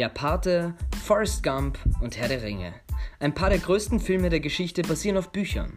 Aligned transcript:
Der 0.00 0.08
Pate, 0.08 0.72
Forrest 1.04 1.42
Gump 1.42 1.78
und 2.00 2.16
Herr 2.16 2.28
der 2.28 2.42
Ringe. 2.42 2.72
Ein 3.18 3.34
paar 3.34 3.50
der 3.50 3.58
größten 3.58 4.00
Filme 4.00 4.30
der 4.30 4.40
Geschichte 4.40 4.80
basieren 4.80 5.18
auf 5.18 5.30
Büchern. 5.30 5.76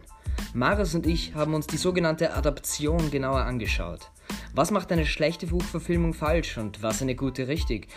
Marius 0.54 0.94
und 0.94 1.06
ich 1.06 1.34
haben 1.34 1.52
uns 1.52 1.66
die 1.66 1.76
sogenannte 1.76 2.32
Adaption 2.32 3.10
genauer 3.10 3.40
angeschaut. 3.40 4.10
Was 4.54 4.70
macht 4.70 4.90
eine 4.92 5.04
schlechte 5.04 5.48
Buchverfilmung 5.48 6.14
falsch 6.14 6.56
und 6.56 6.82
was 6.82 7.02
eine 7.02 7.14
gute 7.14 7.48
richtig? 7.48 7.88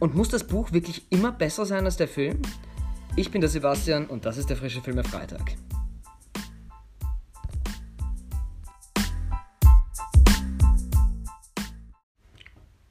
Und 0.00 0.16
muss 0.16 0.28
das 0.28 0.48
Buch 0.48 0.72
wirklich 0.72 1.06
immer 1.10 1.30
besser 1.30 1.64
sein 1.64 1.84
als 1.84 1.96
der 1.96 2.08
Film? 2.08 2.42
Ich 3.14 3.30
bin 3.30 3.40
der 3.40 3.48
Sebastian 3.48 4.06
und 4.06 4.26
das 4.26 4.38
ist 4.38 4.50
der 4.50 4.56
frische 4.56 4.82
Filme 4.82 5.04
Freitag. 5.04 5.52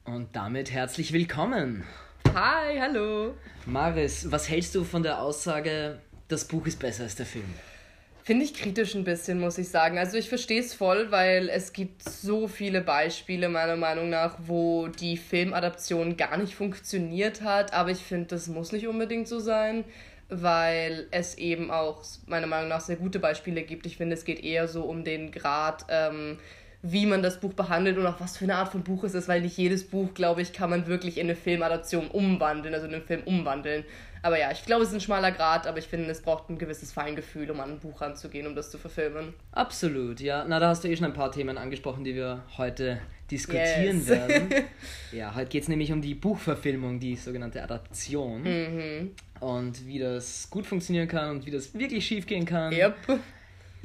Und 0.06 0.34
damit 0.34 0.70
herzlich 0.70 1.12
willkommen. 1.12 1.84
Hi, 2.38 2.78
hallo. 2.78 3.32
Maris, 3.64 4.30
was 4.30 4.50
hältst 4.50 4.74
du 4.74 4.84
von 4.84 5.02
der 5.02 5.22
Aussage, 5.22 6.00
das 6.28 6.44
Buch 6.44 6.66
ist 6.66 6.78
besser 6.78 7.04
als 7.04 7.16
der 7.16 7.24
Film? 7.24 7.46
Finde 8.24 8.44
ich 8.44 8.52
kritisch 8.52 8.94
ein 8.94 9.04
bisschen, 9.04 9.40
muss 9.40 9.56
ich 9.56 9.70
sagen. 9.70 9.96
Also 9.96 10.18
ich 10.18 10.28
verstehe 10.28 10.60
es 10.60 10.74
voll, 10.74 11.10
weil 11.10 11.48
es 11.48 11.72
gibt 11.72 12.06
so 12.06 12.46
viele 12.46 12.82
Beispiele 12.82 13.48
meiner 13.48 13.76
Meinung 13.76 14.10
nach, 14.10 14.36
wo 14.44 14.88
die 14.88 15.16
Filmadaption 15.16 16.18
gar 16.18 16.36
nicht 16.36 16.54
funktioniert 16.54 17.40
hat. 17.40 17.72
Aber 17.72 17.90
ich 17.90 18.00
finde, 18.00 18.26
das 18.26 18.48
muss 18.48 18.70
nicht 18.70 18.86
unbedingt 18.86 19.28
so 19.28 19.38
sein, 19.38 19.86
weil 20.28 21.06
es 21.12 21.38
eben 21.38 21.70
auch 21.70 22.04
meiner 22.26 22.46
Meinung 22.46 22.68
nach 22.68 22.82
sehr 22.82 22.96
gute 22.96 23.18
Beispiele 23.18 23.62
gibt. 23.62 23.86
Ich 23.86 23.96
finde, 23.96 24.12
es 24.12 24.26
geht 24.26 24.44
eher 24.44 24.68
so 24.68 24.82
um 24.82 25.04
den 25.04 25.32
Grad. 25.32 25.86
Ähm, 25.88 26.36
wie 26.82 27.06
man 27.06 27.22
das 27.22 27.40
Buch 27.40 27.52
behandelt 27.52 27.98
und 27.98 28.06
auch 28.06 28.20
was 28.20 28.36
für 28.36 28.44
eine 28.44 28.56
Art 28.56 28.70
von 28.70 28.82
Buch 28.82 29.04
es 29.04 29.14
ist, 29.14 29.28
weil 29.28 29.40
nicht 29.40 29.56
jedes 29.56 29.84
Buch, 29.84 30.14
glaube 30.14 30.42
ich, 30.42 30.52
kann 30.52 30.70
man 30.70 30.86
wirklich 30.86 31.18
in 31.18 31.26
eine 31.26 31.36
Filmadaption 31.36 32.08
umwandeln, 32.08 32.74
also 32.74 32.86
in 32.86 32.94
einen 32.94 33.04
Film 33.04 33.22
umwandeln. 33.24 33.84
Aber 34.22 34.38
ja, 34.38 34.50
ich 34.50 34.64
glaube, 34.64 34.82
es 34.82 34.88
ist 34.88 34.94
ein 34.94 35.00
schmaler 35.00 35.30
Grad, 35.30 35.66
aber 35.66 35.78
ich 35.78 35.86
finde, 35.86 36.10
es 36.10 36.20
braucht 36.20 36.50
ein 36.50 36.58
gewisses 36.58 36.92
Feingefühl, 36.92 37.50
um 37.50 37.60
an 37.60 37.72
ein 37.72 37.78
Buch 37.78 38.00
ranzugehen, 38.00 38.46
um 38.46 38.54
das 38.54 38.70
zu 38.70 38.78
verfilmen. 38.78 39.34
Absolut, 39.52 40.20
ja. 40.20 40.44
Na, 40.48 40.58
da 40.58 40.68
hast 40.68 40.82
du 40.82 40.88
eh 40.88 40.96
schon 40.96 41.06
ein 41.06 41.12
paar 41.12 41.30
Themen 41.30 41.56
angesprochen, 41.58 42.02
die 42.02 42.14
wir 42.14 42.42
heute 42.58 42.98
diskutieren 43.30 43.98
yes. 43.98 44.08
werden. 44.08 44.48
ja, 45.12 45.34
heute 45.34 45.48
geht 45.48 45.62
es 45.62 45.68
nämlich 45.68 45.92
um 45.92 46.02
die 46.02 46.14
Buchverfilmung, 46.14 46.98
die 46.98 47.16
sogenannte 47.16 47.62
Adaption. 47.62 48.42
Mhm. 48.42 49.10
Und 49.38 49.86
wie 49.86 49.98
das 49.98 50.48
gut 50.50 50.66
funktionieren 50.66 51.08
kann 51.08 51.30
und 51.30 51.46
wie 51.46 51.50
das 51.50 51.74
wirklich 51.74 52.06
schief 52.06 52.26
gehen 52.26 52.46
kann. 52.46 52.72
Yep 52.72 52.96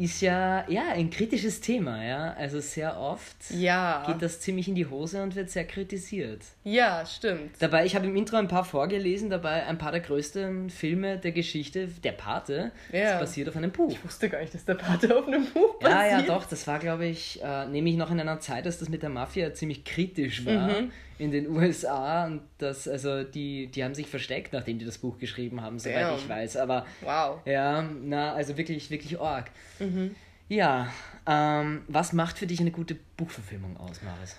ist 0.03 0.21
ja, 0.21 0.65
ja 0.69 0.89
ein 0.93 1.09
kritisches 1.09 1.61
Thema, 1.61 2.03
ja. 2.03 2.33
Also 2.33 2.59
sehr 2.59 2.99
oft 2.99 3.35
ja. 3.51 4.03
geht 4.07 4.21
das 4.21 4.39
ziemlich 4.39 4.67
in 4.67 4.75
die 4.75 4.85
Hose 4.85 5.21
und 5.21 5.35
wird 5.35 5.49
sehr 5.49 5.65
kritisiert. 5.65 6.41
Ja, 6.63 7.05
stimmt. 7.05 7.51
Dabei, 7.59 7.85
ich 7.85 7.95
habe 7.95 8.07
im 8.07 8.15
Intro 8.15 8.37
ein 8.37 8.47
paar 8.47 8.65
vorgelesen, 8.65 9.29
dabei 9.29 9.65
ein 9.65 9.77
paar 9.77 9.91
der 9.91 10.01
größten 10.01 10.69
Filme 10.69 11.17
der 11.17 11.31
Geschichte, 11.31 11.87
Der 12.03 12.13
Pate, 12.13 12.71
ja. 12.91 13.11
das 13.11 13.19
basiert 13.19 13.49
auf 13.49 13.55
einem 13.55 13.71
Buch. 13.71 13.91
Ich 13.91 14.03
wusste 14.03 14.29
gar 14.29 14.41
nicht, 14.41 14.53
dass 14.53 14.65
Der 14.65 14.75
Pate 14.75 15.15
auf 15.15 15.27
einem 15.27 15.45
Buch 15.45 15.79
basiert. 15.79 15.99
Ja, 15.99 16.19
ja, 16.19 16.21
doch, 16.23 16.45
das 16.45 16.65
war, 16.67 16.79
glaube 16.79 17.05
ich, 17.05 17.41
äh, 17.43 17.67
nämlich 17.67 17.95
noch 17.95 18.11
in 18.11 18.19
einer 18.19 18.39
Zeit, 18.39 18.65
dass 18.65 18.79
das 18.79 18.89
mit 18.89 19.03
der 19.03 19.09
Mafia 19.09 19.53
ziemlich 19.53 19.83
kritisch 19.83 20.45
war. 20.45 20.67
Mhm 20.67 20.91
in 21.21 21.29
den 21.29 21.47
USA 21.49 22.25
und 22.25 22.41
das, 22.57 22.87
also 22.87 23.23
die, 23.23 23.67
die 23.67 23.83
haben 23.83 23.93
sich 23.93 24.07
versteckt, 24.07 24.53
nachdem 24.53 24.79
die 24.79 24.85
das 24.85 24.97
Buch 24.97 25.19
geschrieben 25.19 25.61
haben, 25.61 25.77
soweit 25.77 26.01
Damn. 26.01 26.15
ich 26.15 26.27
weiß. 26.27 26.57
Aber 26.57 26.85
wow. 27.01 27.39
ja, 27.45 27.83
na, 27.83 28.33
also 28.33 28.57
wirklich, 28.57 28.89
wirklich 28.89 29.19
arg. 29.19 29.51
Mhm. 29.79 30.15
Ja, 30.49 30.91
ähm, 31.27 31.83
was 31.87 32.11
macht 32.11 32.39
für 32.39 32.47
dich 32.47 32.59
eine 32.59 32.71
gute 32.71 32.97
Buchverfilmung 33.17 33.77
aus, 33.77 34.01
Maris? 34.01 34.35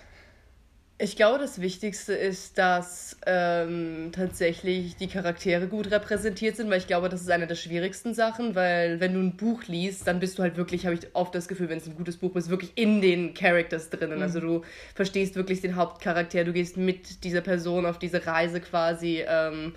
Ich 0.99 1.15
glaube, 1.15 1.39
das 1.39 1.59
Wichtigste 1.59 2.13
ist, 2.13 2.57
dass 2.59 3.17
ähm, 3.25 4.11
tatsächlich 4.13 4.95
die 4.95 5.07
Charaktere 5.07 5.67
gut 5.67 5.89
repräsentiert 5.89 6.55
sind, 6.55 6.69
weil 6.69 6.77
ich 6.77 6.87
glaube, 6.87 7.09
das 7.09 7.21
ist 7.21 7.31
eine 7.31 7.47
der 7.47 7.55
schwierigsten 7.55 8.13
Sachen, 8.13 8.53
weil 8.53 8.99
wenn 8.99 9.15
du 9.15 9.19
ein 9.19 9.35
Buch 9.35 9.63
liest, 9.65 10.07
dann 10.07 10.19
bist 10.19 10.37
du 10.37 10.43
halt 10.43 10.55
wirklich, 10.55 10.85
habe 10.85 10.95
ich 10.95 11.07
oft 11.13 11.33
das 11.33 11.47
Gefühl, 11.47 11.67
wenn 11.69 11.79
es 11.79 11.87
ein 11.87 11.95
gutes 11.95 12.17
Buch 12.17 12.35
ist, 12.35 12.49
wirklich 12.49 12.73
in 12.75 13.01
den 13.01 13.33
Characters 13.33 13.89
drinnen. 13.89 14.21
Also 14.21 14.39
mhm. 14.39 14.45
Also 14.45 14.59
du 14.59 14.65
verstehst 14.95 15.35
wirklich 15.35 15.61
den 15.61 15.75
Hauptcharakter, 15.75 16.43
du 16.43 16.53
gehst 16.53 16.77
mit 16.77 17.23
dieser 17.23 17.41
Person 17.41 17.85
auf 17.85 17.99
diese 17.99 18.25
Reise 18.25 18.61
quasi. 18.61 19.23
Ähm, 19.27 19.73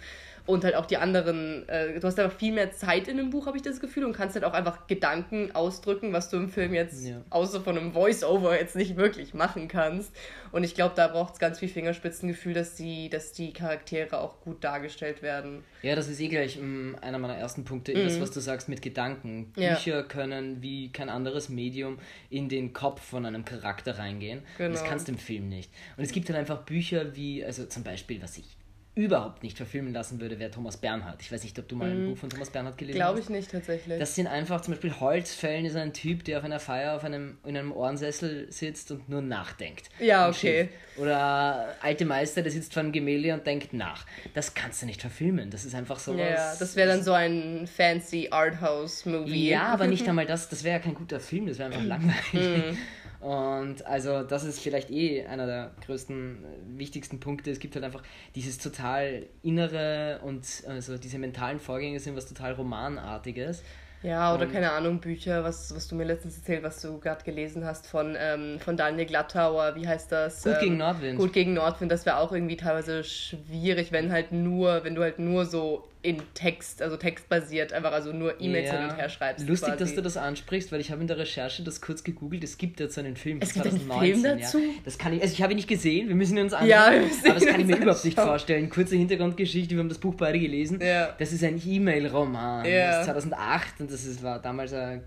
und 0.47 0.65
halt 0.65 0.77
auch 0.77 0.87
die 0.87 0.97
anderen, 0.97 1.69
äh, 1.69 1.99
du 1.99 2.07
hast 2.07 2.19
einfach 2.19 2.37
viel 2.37 2.53
mehr 2.53 2.73
Zeit 2.73 3.09
in 3.09 3.17
dem 3.17 3.31
Buch, 3.31 3.47
habe 3.47 3.57
ich 3.57 3.63
das 3.63 3.81
Gefühl, 3.81 4.05
und 4.05 4.13
kannst 4.13 4.35
halt 4.37 4.45
auch 4.45 4.53
einfach 4.53 4.87
Gedanken 4.87 5.55
ausdrücken, 5.55 6.13
was 6.13 6.31
du 6.31 6.37
im 6.37 6.49
Film 6.49 6.73
jetzt 6.73 7.07
ja. 7.07 7.21
außer 7.31 7.61
von 7.61 7.77
einem 7.77 7.93
Voice-Over 7.93 8.59
jetzt 8.59 8.77
nicht 8.77 8.97
wirklich 8.97 9.35
machen 9.35 9.69
kannst. 9.69 10.13
Und 10.53 10.65
ich 10.65 10.75
glaube, 10.75 10.95
da 10.95 11.09
braucht 11.09 11.35
es 11.35 11.39
ganz 11.41 11.59
viel 11.59 11.69
Fingerspitzengefühl, 11.69 12.55
dass 12.55 12.77
die, 12.77 13.11
dass 13.11 13.33
die 13.33 13.53
Charaktere 13.53 14.21
auch 14.21 14.41
gut 14.41 14.63
dargestellt 14.63 15.21
werden. 15.21 15.65
Ja, 15.83 15.97
das 15.97 16.09
ist 16.09 16.21
eh 16.21 16.29
gleich 16.29 16.59
mm, 16.59 16.95
einer 17.01 17.19
meiner 17.19 17.37
ersten 17.37 17.65
Punkte, 17.65 17.93
mhm. 17.95 18.05
das, 18.05 18.21
was 18.21 18.31
du 18.31 18.41
sagst 18.41 18.69
mit 18.69 18.83
Gedanken. 18.83 19.53
Bücher 19.53 19.97
ja. 19.97 20.03
können 20.03 20.63
wie 20.63 20.93
kein 20.93 21.09
anderes 21.09 21.49
Medium 21.49 21.99
in 22.31 22.49
den 22.49 22.73
Kopf 22.73 23.03
von 23.03 23.27
einem 23.27 23.45
Charakter 23.45 23.99
reingehen. 23.99 24.43
Genau. 24.59 24.71
Das 24.71 24.85
kannst 24.85 25.09
du 25.09 25.13
im 25.13 25.19
Film 25.19 25.49
nicht. 25.49 25.71
Und 25.97 26.05
es 26.05 26.13
gibt 26.13 26.29
halt 26.29 26.39
einfach 26.39 26.63
Bücher 26.63 27.17
wie, 27.17 27.45
also 27.45 27.67
zum 27.67 27.83
Beispiel, 27.83 28.23
was 28.23 28.39
ich 28.39 28.57
überhaupt 28.97 29.43
nicht 29.43 29.59
verfilmen 29.59 29.93
lassen 29.93 30.23
würde, 30.23 30.39
wäre 30.39 30.51
Thomas 30.51 30.79
Bernhard. 30.79 31.21
Ich 31.21 31.31
weiß 31.31 31.43
nicht, 31.45 31.59
ob 31.59 31.69
du 31.69 31.77
mal 31.77 31.91
ein 31.91 32.05
mhm. 32.05 32.11
Buch 32.11 32.19
von 32.19 32.31
Thomas 32.31 32.49
Bernhard 32.49 32.79
gelesen 32.79 32.97
Glaube 32.97 33.21
hast. 33.21 33.27
Glaube 33.27 33.39
ich 33.39 33.43
nicht 33.43 33.53
tatsächlich. 33.53 33.99
Das 33.99 34.15
sind 34.15 34.27
einfach 34.27 34.63
zum 34.63 34.73
Beispiel 34.73 34.99
Holzfällen 34.99 35.67
ist 35.67 35.77
ein 35.77 35.93
Typ, 35.93 36.25
der 36.25 36.39
auf 36.39 36.45
einer 36.45 36.59
Feier 36.59 36.97
auf 36.97 37.05
einem, 37.05 37.37
in 37.45 37.59
einem 37.59 37.73
Ohrensessel 37.73 38.51
sitzt 38.51 38.91
und 38.91 39.11
nur 39.11 39.21
nachdenkt. 39.21 39.91
Ja, 40.01 40.31
okay. 40.31 40.71
Oder 40.97 41.75
alte 41.83 42.07
Meister, 42.07 42.41
der 42.41 42.51
sitzt 42.51 42.73
vor 42.73 42.83
einem 42.83 42.93
Gemälde 42.93 43.35
und 43.35 43.47
denkt 43.47 43.75
nach. 43.75 44.07
Das 44.33 44.55
kannst 44.55 44.81
du 44.81 44.87
nicht 44.87 45.03
verfilmen. 45.03 45.51
Das 45.51 45.67
ist 45.67 45.75
einfach 45.75 45.99
so. 45.99 46.15
Ja, 46.15 46.55
das 46.59 46.75
wäre 46.75 46.89
dann 46.89 47.03
so 47.03 47.13
ein 47.13 47.67
fancy 47.67 48.29
Arthouse-Movie. 48.31 49.51
Ja, 49.51 49.65
aber 49.65 49.89
nicht 49.89 50.09
einmal 50.09 50.25
das. 50.25 50.49
Das 50.49 50.65
wäre 50.65 50.79
ja 50.79 50.83
kein 50.83 50.95
guter 50.95 51.21
Film. 51.21 51.49
Das 51.49 51.59
wäre 51.59 51.69
einfach 51.71 51.85
langweilig. 51.87 52.33
Mhm. 52.33 52.79
Und 53.21 53.87
also 53.87 54.23
das 54.23 54.45
ist 54.45 54.61
vielleicht 54.61 54.91
eh 54.91 55.27
einer 55.27 55.47
der 55.47 55.71
größten, 55.85 56.45
äh, 56.45 56.79
wichtigsten 56.79 57.21
Punkte. 57.21 57.51
Es 57.51 57.59
gibt 57.59 57.75
halt 57.75 57.85
einfach 57.85 58.03
dieses 58.35 58.59
total 58.59 59.27
innere 59.43 60.21
und 60.23 60.45
also 60.69 60.99
diese 60.99 61.19
mentalen 61.19 61.59
Vorgänge 61.59 61.99
sind 62.01 62.17
was 62.17 62.27
total 62.27 62.53
Romanartiges. 62.53 63.63
Ja, 64.03 64.35
oder 64.35 64.45
und 64.45 64.53
keine 64.53 64.71
Ahnung, 64.71 65.01
Bücher, 65.01 65.43
was, 65.43 65.75
was 65.75 65.89
du 65.89 65.95
mir 65.95 66.05
letztens 66.05 66.37
erzählt, 66.37 66.63
was 66.63 66.81
du 66.81 66.99
gerade 66.99 67.25
gelesen 67.25 67.65
hast 67.65 67.87
von, 67.87 68.17
ähm, 68.19 68.61
von 68.61 68.77
Daniel 68.77 69.07
Glattauer, 69.07 69.75
wie 69.75 69.89
heißt 69.89 70.13
das? 70.13 70.45
Gut 70.45 70.53
ähm, 70.55 70.61
gegen 70.61 70.77
Nordwind. 70.77 71.19
Gut 71.19 71.33
gegen 71.33 71.55
Nordwind, 71.55 71.91
das 71.91 72.07
wäre 72.07 72.19
auch 72.19 72.31
irgendwie 72.31 72.57
teilweise 72.57 73.03
schwierig, 73.03 73.93
wenn 73.93 74.13
halt 74.13 74.33
nur, 74.33 74.85
wenn 74.85 74.95
du 74.95 75.03
halt 75.03 75.19
nur 75.19 75.45
so 75.47 75.89
in 76.07 76.23
Text, 76.35 76.83
also 76.83 76.97
textbasiert, 76.97 77.73
einfach 77.73 77.91
also 77.91 78.13
nur 78.13 78.41
E-Mails 78.41 78.69
ja. 78.69 78.79
hin 78.79 78.91
und 78.91 78.97
her 78.97 79.09
schreibst. 79.09 79.49
Lustig, 79.49 79.71
quasi. 79.71 79.85
dass 79.85 79.95
du 79.97 80.03
das 80.03 80.17
ansprichst, 80.17 80.71
weil 80.71 80.81
ich 80.81 80.93
habe 80.93 81.01
in 81.01 81.09
der 81.09 81.19
Recherche 81.19 81.65
das 81.65 81.81
kurz 81.81 82.05
gegoogelt. 82.05 82.45
Es 82.45 82.59
gibt 82.59 82.79
jetzt 82.79 82.97
einen 82.97 83.17
Film. 83.17 83.41
Es 83.43 83.53
gibt 83.53 83.65
2019, 83.67 83.91
einen 83.91 84.23
Film 84.23 84.41
dazu? 84.41 84.59
Ja. 84.59 84.65
Das 84.85 84.99
kann 84.99 85.13
ich, 85.13 85.21
also 85.21 85.33
ich 85.33 85.43
habe 85.43 85.53
ihn 85.53 85.57
nicht 85.57 85.69
gesehen, 85.69 86.07
wir 86.07 86.15
müssen 86.15 86.37
ihn 86.37 86.45
uns 86.45 86.53
anschauen. 86.53 86.69
Ja, 86.69 86.87
aber 86.87 87.35
das 87.35 87.45
kann 87.45 87.61
ich 87.61 87.67
mir 87.67 87.77
überhaupt 87.77 88.05
nicht 88.05 88.19
vorstellen. 88.19 88.71
Kurze 88.71 88.95
Hintergrundgeschichte, 88.95 89.75
wir 89.75 89.81
haben 89.81 89.89
das 89.89 89.99
Buch 89.99 90.15
beide 90.15 90.39
gelesen. 90.39 90.81
Ja. 90.81 91.15
Das 91.19 91.33
ist 91.33 91.43
ein 91.43 91.61
E-Mail-Roman. 91.65 92.65
Das 92.65 93.01
ist 93.01 93.05
2008 93.07 93.81
und 93.81 93.91
das 93.91 94.05
ist, 94.05 94.23
war 94.23 94.41
damals 94.41 94.73
eine 94.73 95.03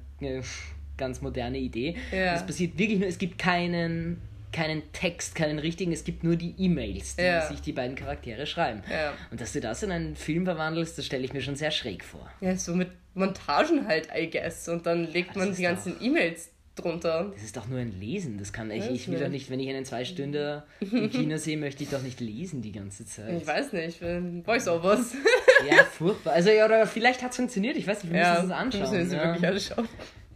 ganz 0.98 1.22
moderne 1.22 1.60
Idee. 1.60 1.96
Ja. 2.12 2.34
Das 2.34 2.46
passiert 2.46 2.78
wirklich 2.78 3.00
nur, 3.00 3.08
es 3.08 3.18
gibt 3.18 3.38
keinen 3.38 4.22
keinen 4.52 4.92
Text, 4.94 5.36
keinen 5.36 5.60
richtigen, 5.60 5.92
es 5.92 6.04
gibt 6.04 6.24
nur 6.24 6.36
die 6.36 6.56
E-Mails, 6.58 7.16
die 7.16 7.24
ja. 7.24 7.48
sich 7.48 7.62
die 7.62 7.74
beiden 7.74 7.96
Charaktere 7.96 8.46
schreiben. 8.46 8.84
Ja. 8.90 9.14
Und 9.32 9.42
dass 9.42 9.54
du 9.54 9.62
das 9.62 9.84
in 9.84 9.92
einen 9.92 10.16
Film 10.16 10.46
verwandelst, 10.46 10.98
das 10.98 11.06
stelle 11.06 11.24
ich 11.24 11.34
mir 11.34 11.42
schon 11.42 11.56
sehr 11.56 11.72
schräg 11.72 12.04
vor. 12.04 12.30
Ja, 12.42 12.56
so 12.56 12.76
mit 12.76 12.90
Montagen 13.14 13.88
halt, 13.88 14.10
I 14.16 14.30
guess. 14.30 14.68
Und 14.70 14.86
dann 14.86 15.12
legt 15.12 15.36
man 15.36 15.54
die 15.56 15.62
ganzen 15.62 15.96
E-Mails 16.02 16.50
drunter. 16.76 17.32
Das 17.34 17.44
ist 17.44 17.58
doch 17.58 17.68
nur 17.68 17.80
ein 17.80 18.00
Lesen. 18.00 18.38
Das 18.38 18.54
kann 18.54 18.72
ich. 18.72 18.90
Ich 18.90 19.10
will 19.10 19.20
doch 19.20 19.30
nicht, 19.30 19.50
wenn 19.50 19.60
ich 19.60 19.70
einen 19.70 19.86
zwei 19.86 20.06
Stunden 20.06 20.62
im 20.80 21.10
Kino 21.12 21.38
sehe, 21.38 21.58
möchte 21.58 21.84
ich 21.84 21.90
doch 21.90 22.02
nicht 22.02 22.20
lesen 22.20 22.62
die 22.62 22.72
ganze 22.72 23.06
Zeit. 23.06 23.42
Ich 23.42 23.48
weiß 23.48 23.74
nicht, 23.74 24.00
Voice-Overs. 24.46 25.14
ja, 25.70 25.84
furchtbar. 25.84 26.34
Also 26.34 26.50
ja, 26.50 26.66
oder 26.66 26.88
vielleicht 26.88 27.22
hat 27.22 27.32
es 27.32 27.38
funktioniert, 27.38 27.78
ich 27.78 27.86
weiß 27.86 28.04
nicht, 28.04 28.14
wir 28.14 28.20
müssen 28.20 28.46
es 28.46 28.52
anschauen. 28.52 28.82
Wir 28.82 29.00
müssen 29.00 29.08
es 29.08 29.14
ja. 29.14 29.24
wirklich 29.26 29.72
anschauen. 29.72 29.90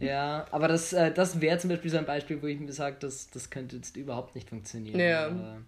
Ja, 0.04 0.46
aber 0.50 0.68
das, 0.68 0.92
äh, 0.92 1.12
das 1.12 1.40
wäre 1.40 1.58
zum 1.58 1.70
Beispiel 1.70 1.90
so 1.90 1.98
ein 1.98 2.06
Beispiel, 2.06 2.40
wo 2.42 2.46
ich 2.46 2.58
mir 2.58 2.72
sage, 2.72 2.96
das, 3.00 3.30
das 3.30 3.50
könnte 3.50 3.76
jetzt 3.76 3.96
überhaupt 3.96 4.34
nicht 4.34 4.48
funktionieren. 4.48 4.98
Ja. 4.98 5.26
Aber, 5.26 5.58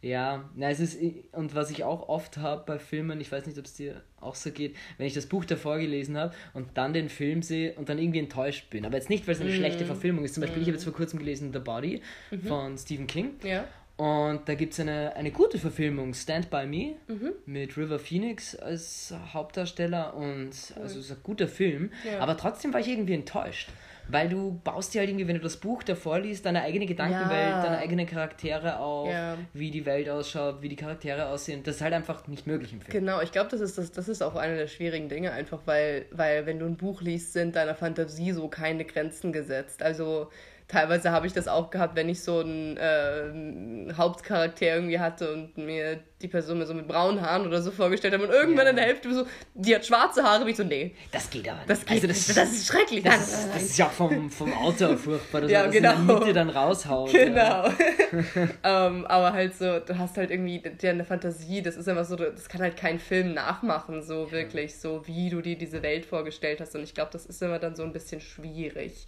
ja, 0.00 0.48
na, 0.54 0.70
es 0.70 0.78
ist, 0.78 0.98
und 1.32 1.56
was 1.56 1.70
ich 1.70 1.82
auch 1.82 2.08
oft 2.08 2.36
habe 2.36 2.62
bei 2.64 2.78
Filmen, 2.78 3.20
ich 3.20 3.32
weiß 3.32 3.46
nicht, 3.46 3.58
ob 3.58 3.64
es 3.64 3.74
dir 3.74 4.00
auch 4.20 4.36
so 4.36 4.52
geht, 4.52 4.76
wenn 4.96 5.06
ich 5.06 5.14
das 5.14 5.26
Buch 5.26 5.44
davor 5.44 5.78
gelesen 5.78 6.16
habe 6.16 6.32
und 6.54 6.68
dann 6.74 6.92
den 6.92 7.08
Film 7.08 7.42
sehe 7.42 7.72
und 7.74 7.88
dann 7.88 7.98
irgendwie 7.98 8.20
enttäuscht 8.20 8.70
bin. 8.70 8.86
Aber 8.86 8.94
jetzt 8.94 9.10
nicht, 9.10 9.26
weil 9.26 9.34
es 9.34 9.40
eine 9.40 9.50
mm. 9.50 9.54
schlechte 9.54 9.84
Verfilmung 9.84 10.24
ist. 10.24 10.34
Zum 10.34 10.42
Beispiel, 10.42 10.60
mm. 10.60 10.62
ich 10.62 10.68
habe 10.68 10.76
jetzt 10.76 10.84
vor 10.84 10.92
kurzem 10.92 11.18
gelesen 11.18 11.52
The 11.52 11.58
Body 11.58 12.00
mhm. 12.30 12.42
von 12.42 12.78
Stephen 12.78 13.08
King. 13.08 13.32
Ja. 13.42 13.64
Und 13.98 14.48
da 14.48 14.54
gibt 14.54 14.74
es 14.74 14.80
eine, 14.80 15.14
eine 15.16 15.32
gute 15.32 15.58
Verfilmung, 15.58 16.14
Stand 16.14 16.50
By 16.50 16.66
Me, 16.66 16.94
mhm. 17.08 17.32
mit 17.46 17.76
River 17.76 17.98
Phoenix 17.98 18.54
als 18.54 19.12
Hauptdarsteller. 19.34 20.14
Und 20.14 20.50
cool. 20.76 20.82
also 20.82 21.00
es 21.00 21.06
ist 21.06 21.10
ein 21.10 21.22
guter 21.24 21.48
Film. 21.48 21.90
Ja. 22.04 22.20
Aber 22.20 22.36
trotzdem 22.36 22.72
war 22.72 22.80
ich 22.80 22.88
irgendwie 22.88 23.14
enttäuscht. 23.14 23.68
weil 24.08 24.28
du 24.28 24.60
baust 24.64 24.94
dir 24.94 25.00
halt 25.00 25.10
irgendwie, 25.10 25.28
wenn 25.28 25.36
du 25.36 25.42
das 25.42 25.58
Buch 25.58 25.82
davor 25.82 26.18
liest, 26.18 26.46
deine 26.46 26.62
eigene 26.62 26.86
Gedankenwelt, 26.86 27.50
ja. 27.50 27.62
deine 27.62 27.78
eigenen 27.78 28.06
Charaktere 28.06 28.78
auf, 28.78 29.10
ja. 29.10 29.36
wie 29.52 29.70
die 29.70 29.84
Welt 29.84 30.08
ausschaut, 30.08 30.62
wie 30.62 30.68
die 30.68 30.76
Charaktere 30.76 31.26
aussehen. 31.26 31.62
Das 31.62 31.76
ist 31.76 31.82
halt 31.82 31.92
einfach 31.92 32.26
nicht 32.26 32.46
möglich 32.46 32.72
im 32.72 32.80
Film. 32.80 32.92
Genau, 32.92 33.20
ich 33.20 33.32
glaube, 33.32 33.50
das 33.50 33.60
ist, 33.60 33.76
das, 33.78 33.92
das 33.92 34.08
ist 34.08 34.22
auch 34.22 34.34
eine 34.34 34.56
der 34.56 34.66
schwierigen 34.66 35.08
Dinge, 35.08 35.32
einfach 35.32 35.60
weil, 35.66 36.06
weil 36.10 36.46
wenn 36.46 36.58
du 36.58 36.66
ein 36.66 36.76
Buch 36.76 37.02
liest, 37.02 37.32
sind 37.32 37.56
deiner 37.56 37.74
Fantasie 37.74 38.32
so 38.32 38.48
keine 38.48 38.84
Grenzen 38.84 39.32
gesetzt. 39.32 39.82
Also 39.82 40.30
teilweise 40.68 41.10
habe 41.10 41.26
ich 41.26 41.32
das 41.32 41.48
auch 41.48 41.70
gehabt, 41.70 41.96
wenn 41.96 42.08
ich 42.08 42.22
so 42.22 42.40
einen, 42.40 42.76
äh, 42.76 43.92
Hauptcharakter 43.94 44.66
irgendwie 44.66 45.00
hatte 45.00 45.32
und 45.32 45.56
mir 45.56 46.00
die 46.20 46.28
Person 46.28 46.58
mir 46.58 46.66
so 46.66 46.74
mit 46.74 46.88
braunen 46.88 47.22
Haaren 47.22 47.46
oder 47.46 47.62
so 47.62 47.70
vorgestellt 47.70 48.14
habe 48.14 48.24
und 48.24 48.30
irgendwann 48.30 48.64
ja. 48.64 48.70
in 48.70 48.76
der 48.76 48.84
Hälfte 48.86 49.14
so, 49.14 49.24
die 49.54 49.74
hat 49.74 49.86
schwarze 49.86 50.24
Haare, 50.24 50.46
wie 50.46 50.50
ich 50.50 50.56
so, 50.56 50.64
nee. 50.64 50.94
Das 51.12 51.30
geht 51.30 51.48
aber 51.48 51.58
nicht. 51.58 51.70
Das, 51.70 51.80
geht, 51.86 51.90
also 51.90 52.06
das, 52.08 52.26
das 52.26 52.52
ist 52.52 52.66
schrecklich. 52.66 53.04
Das, 53.04 53.28
ist, 53.28 53.48
das 53.54 53.62
ist 53.62 53.78
ja 53.78 53.86
vom, 53.86 54.28
vom 54.30 54.52
Autor 54.52 54.96
furchtbar, 54.96 55.42
dass 55.42 55.50
ja, 55.50 55.64
das 55.64 55.72
genau. 55.72 55.94
in 55.94 56.06
der 56.06 56.18
Mitte 56.18 56.32
dann 56.32 56.50
raushaut. 56.50 57.12
Genau. 57.12 57.38
Ja. 57.38 57.64
um, 57.68 58.98
ähm, 58.98 59.06
aber 59.06 59.32
halt 59.32 59.54
so, 59.54 59.78
du 59.78 59.96
hast 59.96 60.16
halt 60.16 60.30
irgendwie 60.30 60.60
deine 60.80 61.04
Fantasie, 61.04 61.62
das 61.62 61.76
ist 61.76 61.88
einfach 61.88 62.04
so, 62.04 62.16
das 62.16 62.48
kann 62.48 62.62
halt 62.62 62.76
kein 62.76 62.98
Film 62.98 63.34
nachmachen, 63.34 64.02
so 64.02 64.32
wirklich, 64.32 64.76
so 64.76 65.06
wie 65.06 65.30
du 65.30 65.40
dir 65.40 65.56
diese 65.56 65.82
Welt 65.82 66.04
vorgestellt 66.04 66.60
hast 66.60 66.74
und 66.74 66.82
ich 66.82 66.94
glaube, 66.94 67.10
das 67.12 67.26
ist 67.26 67.40
immer 67.42 67.60
dann 67.60 67.76
so 67.76 67.84
ein 67.84 67.92
bisschen 67.92 68.20
schwierig. 68.20 69.06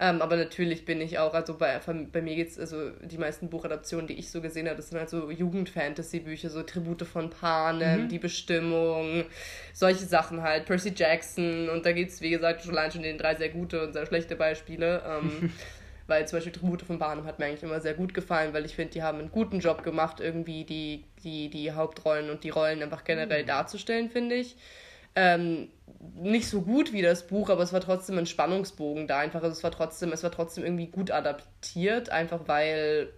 Um, 0.00 0.06
ähm, 0.08 0.22
aber 0.22 0.36
natürlich 0.36 0.86
bin 0.86 1.00
ich 1.00 1.18
auch, 1.18 1.34
also 1.34 1.58
bei, 1.58 1.78
bei 2.12 2.22
mir 2.22 2.36
geht 2.36 2.48
es, 2.48 2.58
also 2.58 2.90
die 3.02 3.18
meisten 3.18 3.50
Buchadaptionen, 3.50 4.06
die 4.06 4.14
ich 4.14 4.30
so 4.30 4.40
gesehen 4.40 4.66
habe, 4.66 4.76
das 4.76 4.88
sind 4.88 4.98
halt 4.98 5.10
so 5.10 5.30
Jugend-Fantasy-Bücher, 5.30 6.37
so 6.42 6.62
Tribute 6.62 7.02
von 7.02 7.30
Panem, 7.30 8.04
mhm. 8.04 8.08
Die 8.08 8.18
Bestimmung, 8.18 9.24
solche 9.72 10.04
Sachen 10.06 10.42
halt, 10.42 10.66
Percy 10.66 10.92
Jackson 10.94 11.68
und 11.68 11.84
da 11.84 11.92
gibt 11.92 12.10
es, 12.10 12.20
wie 12.20 12.30
gesagt, 12.30 12.62
schon 12.62 12.76
allein 12.76 12.92
schon 12.92 13.02
den 13.02 13.18
drei 13.18 13.34
sehr 13.34 13.48
gute 13.48 13.82
und 13.82 13.92
sehr 13.92 14.06
schlechte 14.06 14.36
Beispiele. 14.36 15.02
Ähm, 15.06 15.52
weil 16.08 16.26
zum 16.26 16.38
Beispiel 16.38 16.52
Tribute 16.52 16.82
von 16.82 16.98
Panem 16.98 17.26
hat 17.26 17.38
mir 17.38 17.44
eigentlich 17.44 17.62
immer 17.62 17.80
sehr 17.80 17.94
gut 17.94 18.14
gefallen, 18.14 18.54
weil 18.54 18.64
ich 18.64 18.74
finde, 18.74 18.94
die 18.94 19.02
haben 19.02 19.18
einen 19.18 19.30
guten 19.30 19.60
Job 19.60 19.82
gemacht, 19.82 20.20
irgendwie 20.20 20.64
die, 20.64 21.04
die, 21.22 21.50
die 21.50 21.72
Hauptrollen 21.72 22.30
und 22.30 22.44
die 22.44 22.50
Rollen 22.50 22.82
einfach 22.82 23.04
generell 23.04 23.42
mhm. 23.42 23.48
darzustellen, 23.48 24.08
finde 24.10 24.36
ich. 24.36 24.56
Ähm, 25.14 25.68
nicht 26.14 26.48
so 26.48 26.62
gut 26.62 26.92
wie 26.92 27.02
das 27.02 27.26
Buch, 27.26 27.50
aber 27.50 27.62
es 27.62 27.72
war 27.72 27.80
trotzdem 27.80 28.18
ein 28.18 28.26
Spannungsbogen 28.26 29.06
da 29.06 29.18
einfach. 29.18 29.42
Also 29.42 29.52
es 29.54 29.62
war 29.62 29.70
trotzdem, 29.70 30.12
es 30.12 30.22
war 30.22 30.30
trotzdem 30.30 30.64
irgendwie 30.64 30.86
gut 30.86 31.10
adaptiert, 31.10 32.10
einfach 32.10 32.42
weil 32.46 33.12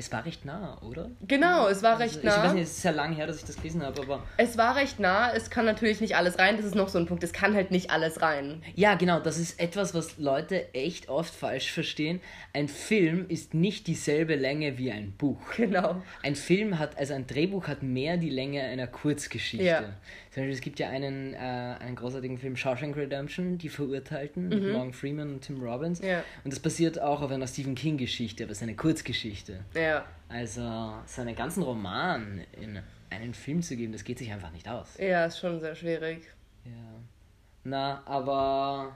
es 0.00 0.10
war 0.10 0.24
recht 0.24 0.46
nah, 0.46 0.80
oder? 0.80 1.10
Genau, 1.28 1.68
es 1.68 1.82
war 1.82 1.98
recht 1.98 2.16
also, 2.16 2.26
nah. 2.26 2.36
Ich 2.36 2.42
weiß 2.42 2.52
nicht, 2.54 2.62
es 2.62 2.78
ist 2.78 2.84
ja 2.84 2.90
lang 2.90 3.14
her, 3.14 3.26
dass 3.26 3.36
ich 3.36 3.44
das 3.44 3.56
gelesen 3.56 3.82
habe, 3.82 4.00
aber. 4.00 4.22
Es 4.38 4.56
war 4.56 4.74
recht 4.74 4.98
nah, 4.98 5.30
es 5.32 5.50
kann 5.50 5.66
natürlich 5.66 6.00
nicht 6.00 6.16
alles 6.16 6.38
rein, 6.38 6.56
das 6.56 6.64
ist 6.64 6.74
noch 6.74 6.88
so 6.88 6.98
ein 6.98 7.04
Punkt, 7.04 7.22
es 7.22 7.34
kann 7.34 7.54
halt 7.54 7.70
nicht 7.70 7.90
alles 7.90 8.22
rein. 8.22 8.62
Ja, 8.74 8.94
genau, 8.94 9.20
das 9.20 9.38
ist 9.38 9.60
etwas, 9.60 9.94
was 9.94 10.16
Leute 10.16 10.72
echt 10.74 11.10
oft 11.10 11.34
falsch 11.34 11.70
verstehen. 11.70 12.20
Ein 12.54 12.68
Film 12.68 13.26
ist 13.28 13.52
nicht 13.52 13.86
dieselbe 13.86 14.36
Länge 14.36 14.78
wie 14.78 14.90
ein 14.90 15.12
Buch. 15.12 15.40
Genau. 15.56 16.02
Ein 16.22 16.36
Film 16.36 16.78
hat, 16.78 16.96
also 16.96 17.12
ein 17.12 17.26
Drehbuch 17.26 17.68
hat 17.68 17.82
mehr 17.82 18.16
die 18.16 18.30
Länge 18.30 18.62
einer 18.62 18.86
Kurzgeschichte. 18.86 19.66
Ja. 19.66 19.84
Zum 20.30 20.42
Beispiel, 20.42 20.54
es 20.54 20.60
gibt 20.60 20.78
ja 20.78 20.88
einen, 20.88 21.34
äh, 21.34 21.38
einen 21.38 21.96
großartigen 21.96 22.38
Film, 22.38 22.56
Shawshank 22.56 22.96
Redemption, 22.96 23.58
Die 23.58 23.68
Verurteilten, 23.68 24.44
mhm. 24.44 24.48
mit 24.48 24.72
Morgan 24.72 24.92
Freeman 24.92 25.30
und 25.32 25.40
Tim 25.40 25.60
Robbins. 25.60 26.00
Ja. 26.00 26.22
Und 26.44 26.52
das 26.52 26.60
basiert 26.60 27.00
auch 27.00 27.20
auf 27.20 27.32
einer 27.32 27.48
Stephen 27.48 27.74
King-Geschichte, 27.74 28.44
aber 28.44 28.52
es 28.52 28.58
ist 28.58 28.62
eine 28.62 28.76
Kurzgeschichte. 28.76 29.64
Ja. 29.74 30.04
Also, 30.28 30.94
so 31.06 31.20
einen 31.22 31.34
ganzen 31.34 31.64
Roman 31.64 32.42
in 32.60 32.80
einen 33.10 33.34
Film 33.34 33.60
zu 33.60 33.76
geben, 33.76 33.92
das 33.92 34.04
geht 34.04 34.18
sich 34.18 34.30
einfach 34.30 34.52
nicht 34.52 34.68
aus. 34.68 34.96
Ja, 34.98 35.24
ist 35.24 35.40
schon 35.40 35.58
sehr 35.58 35.74
schwierig. 35.74 36.22
Ja. 36.64 36.70
Na, 37.64 38.02
aber. 38.06 38.94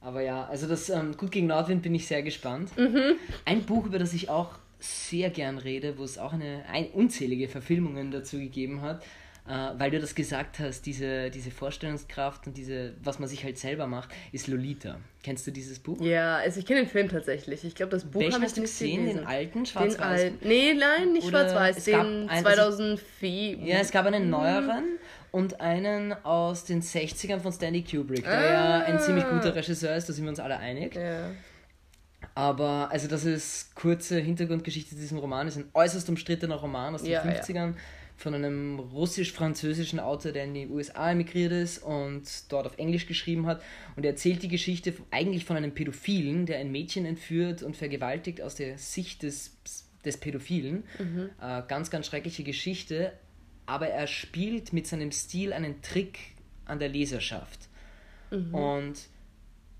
Aber 0.00 0.20
ja, 0.20 0.46
also 0.46 0.66
das 0.66 0.90
ähm, 0.90 1.16
Gut 1.16 1.30
gegen 1.30 1.46
Nordwind 1.46 1.82
bin 1.82 1.94
ich 1.94 2.08
sehr 2.08 2.24
gespannt. 2.24 2.76
Mhm. 2.76 3.14
Ein 3.44 3.62
Buch, 3.62 3.86
über 3.86 4.00
das 4.00 4.12
ich 4.12 4.28
auch 4.28 4.58
sehr 4.80 5.30
gern 5.30 5.58
rede, 5.58 5.96
wo 5.96 6.02
es 6.02 6.18
auch 6.18 6.32
eine, 6.32 6.64
ein, 6.68 6.86
unzählige 6.88 7.46
Verfilmungen 7.46 8.10
dazu 8.10 8.38
gegeben 8.38 8.82
hat, 8.82 9.04
weil 9.44 9.90
du 9.90 9.98
das 9.98 10.14
gesagt 10.14 10.60
hast, 10.60 10.86
diese, 10.86 11.30
diese 11.30 11.50
Vorstellungskraft 11.50 12.46
und 12.46 12.56
diese, 12.56 12.94
was 13.02 13.18
man 13.18 13.28
sich 13.28 13.42
halt 13.42 13.58
selber 13.58 13.88
macht, 13.88 14.10
ist 14.30 14.46
Lolita. 14.46 14.98
Kennst 15.24 15.46
du 15.46 15.50
dieses 15.50 15.80
Buch? 15.80 16.00
Ja, 16.00 16.36
also 16.36 16.60
ich 16.60 16.66
kenne 16.66 16.82
den 16.82 16.88
Film 16.88 17.08
tatsächlich. 17.08 17.64
Ich 17.64 17.74
glaube, 17.74 17.90
das 17.90 18.04
Buch 18.04 18.22
habe 18.22 18.28
ich 18.28 18.40
nicht 18.40 18.54
gesehen. 18.54 19.00
Gelesen. 19.00 19.18
Den 19.18 19.26
alten 19.26 19.66
schwarz-weiß? 19.66 20.00
Al 20.00 20.32
nee, 20.42 20.74
nein, 20.74 21.12
nicht 21.12 21.28
schwarz-weiß. 21.28 21.84
Den 21.84 22.28
2004. 22.28 23.58
Ja, 23.58 23.78
es 23.78 23.90
gab 23.90 24.06
einen 24.06 24.30
neueren 24.30 24.98
und 25.32 25.60
einen 25.60 26.12
aus 26.24 26.64
den 26.64 26.80
60ern 26.80 27.40
von 27.40 27.52
Stanley 27.52 27.82
Kubrick, 27.82 28.24
der 28.24 28.38
ah. 28.38 28.52
ja 28.52 28.84
ein 28.84 29.00
ziemlich 29.00 29.24
guter 29.28 29.54
Regisseur 29.54 29.96
ist, 29.96 30.08
da 30.08 30.12
sind 30.12 30.24
wir 30.24 30.30
uns 30.30 30.40
alle 30.40 30.58
einig. 30.58 30.94
Ja. 30.94 31.30
Aber, 32.34 32.88
also 32.92 33.08
das 33.08 33.24
ist 33.24 33.74
kurze 33.74 34.18
Hintergrundgeschichte 34.20 34.90
zu 34.90 35.00
diesem 35.00 35.18
Roman, 35.18 35.48
ist 35.48 35.56
ein 35.56 35.68
äußerst 35.74 36.08
umstrittener 36.08 36.54
Roman 36.56 36.94
aus 36.94 37.02
den 37.02 37.10
ja, 37.12 37.22
50ern. 37.22 37.54
Ja 37.54 37.74
von 38.22 38.34
einem 38.34 38.78
russisch-französischen 38.78 39.98
Autor, 39.98 40.32
der 40.32 40.44
in 40.44 40.54
die 40.54 40.68
USA 40.68 41.10
emigriert 41.10 41.52
ist 41.52 41.78
und 41.78 42.22
dort 42.50 42.66
auf 42.66 42.78
Englisch 42.78 43.06
geschrieben 43.06 43.46
hat. 43.46 43.60
Und 43.96 44.04
er 44.04 44.12
erzählt 44.12 44.42
die 44.42 44.48
Geschichte 44.48 44.94
eigentlich 45.10 45.44
von 45.44 45.56
einem 45.56 45.74
Pädophilen, 45.74 46.46
der 46.46 46.58
ein 46.58 46.70
Mädchen 46.70 47.04
entführt 47.04 47.62
und 47.62 47.76
vergewaltigt 47.76 48.40
aus 48.40 48.54
der 48.54 48.78
Sicht 48.78 49.24
des, 49.24 49.56
des 50.04 50.16
Pädophilen. 50.18 50.84
Mhm. 50.98 51.30
Äh, 51.40 51.62
ganz, 51.66 51.90
ganz 51.90 52.06
schreckliche 52.06 52.44
Geschichte. 52.44 53.12
Aber 53.66 53.88
er 53.88 54.06
spielt 54.06 54.72
mit 54.72 54.86
seinem 54.86 55.10
Stil 55.10 55.52
einen 55.52 55.82
Trick 55.82 56.18
an 56.64 56.78
der 56.78 56.88
Leserschaft. 56.88 57.68
Mhm. 58.30 58.54
Und 58.54 58.94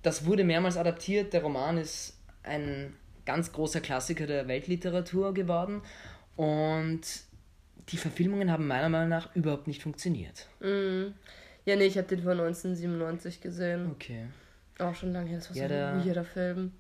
das 0.03 0.27
wurde 0.27 0.43
mehrmals 0.43 0.77
adaptiert. 0.77 1.33
Der 1.33 1.43
Roman 1.43 1.79
ist 1.79 2.19
ein 2.43 2.95
ganz 3.25 3.53
großer 3.53 3.81
Klassiker 3.81 4.27
der 4.27 4.49
Weltliteratur 4.49 5.33
geworden. 5.33 5.81
Und 6.35 7.03
die 7.93 7.97
Verfilmungen 7.97 8.51
haben 8.51 8.67
meiner 8.67 8.89
Meinung 8.89 9.09
nach 9.09 9.35
überhaupt 9.37 9.67
nicht 9.67 9.83
funktioniert. 9.83 10.49
Mm. 10.61 11.13
Ja, 11.65 11.77
nee, 11.77 11.85
ich 11.85 11.97
habe 11.97 12.09
den 12.09 12.23
von 12.23 12.33
1997 12.33 13.41
gesehen. 13.41 13.91
Okay. 13.93 14.25
Auch 14.79 14.95
schon 14.95 15.13
lange 15.13 15.29
her, 15.29 15.39
das 15.39 15.51
war 15.51 15.57
ja, 15.57 15.69
so 15.69 15.75
ein 15.75 16.07
weirder 16.07 16.25
Film. 16.25 16.73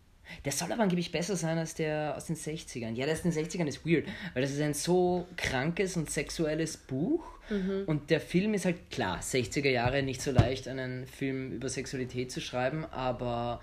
Der 0.44 0.52
soll 0.52 0.72
aber 0.72 0.82
angeblich 0.82 1.12
besser 1.12 1.36
sein 1.36 1.58
als 1.58 1.74
der 1.74 2.16
aus 2.16 2.26
den 2.26 2.36
60ern. 2.36 2.92
Ja, 2.94 3.04
der 3.04 3.14
aus 3.14 3.22
den 3.22 3.32
60ern 3.32 3.66
ist 3.66 3.86
weird, 3.86 4.06
weil 4.34 4.42
das 4.42 4.52
ist 4.52 4.60
ein 4.60 4.74
so 4.74 5.26
krankes 5.36 5.96
und 5.96 6.10
sexuelles 6.10 6.76
Buch. 6.76 7.24
Mhm. 7.50 7.84
Und 7.86 8.10
der 8.10 8.20
Film 8.20 8.54
ist 8.54 8.64
halt 8.64 8.90
klar, 8.90 9.20
60er 9.20 9.68
Jahre 9.68 10.02
nicht 10.02 10.22
so 10.22 10.30
leicht, 10.30 10.68
einen 10.68 11.06
Film 11.06 11.52
über 11.52 11.68
Sexualität 11.68 12.32
zu 12.32 12.40
schreiben, 12.40 12.84
aber 12.86 13.60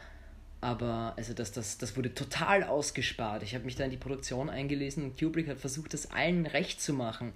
aber 0.62 1.14
also 1.16 1.34
das, 1.34 1.52
das, 1.52 1.78
das 1.78 1.96
wurde 1.96 2.14
total 2.14 2.64
ausgespart. 2.64 3.44
Ich 3.44 3.56
habe 3.56 3.66
mich 3.66 3.76
da 3.76 3.86
in 3.86 3.92
die 3.92 3.98
Produktion 3.98 4.50
eingelesen 4.50 5.04
und 5.04 5.18
Kubrick 5.18 5.48
hat 5.48 5.58
versucht, 5.58 5.94
das 5.94 6.12
allen 6.12 6.46
recht 6.46 6.82
zu 6.82 6.94
machen. 6.94 7.34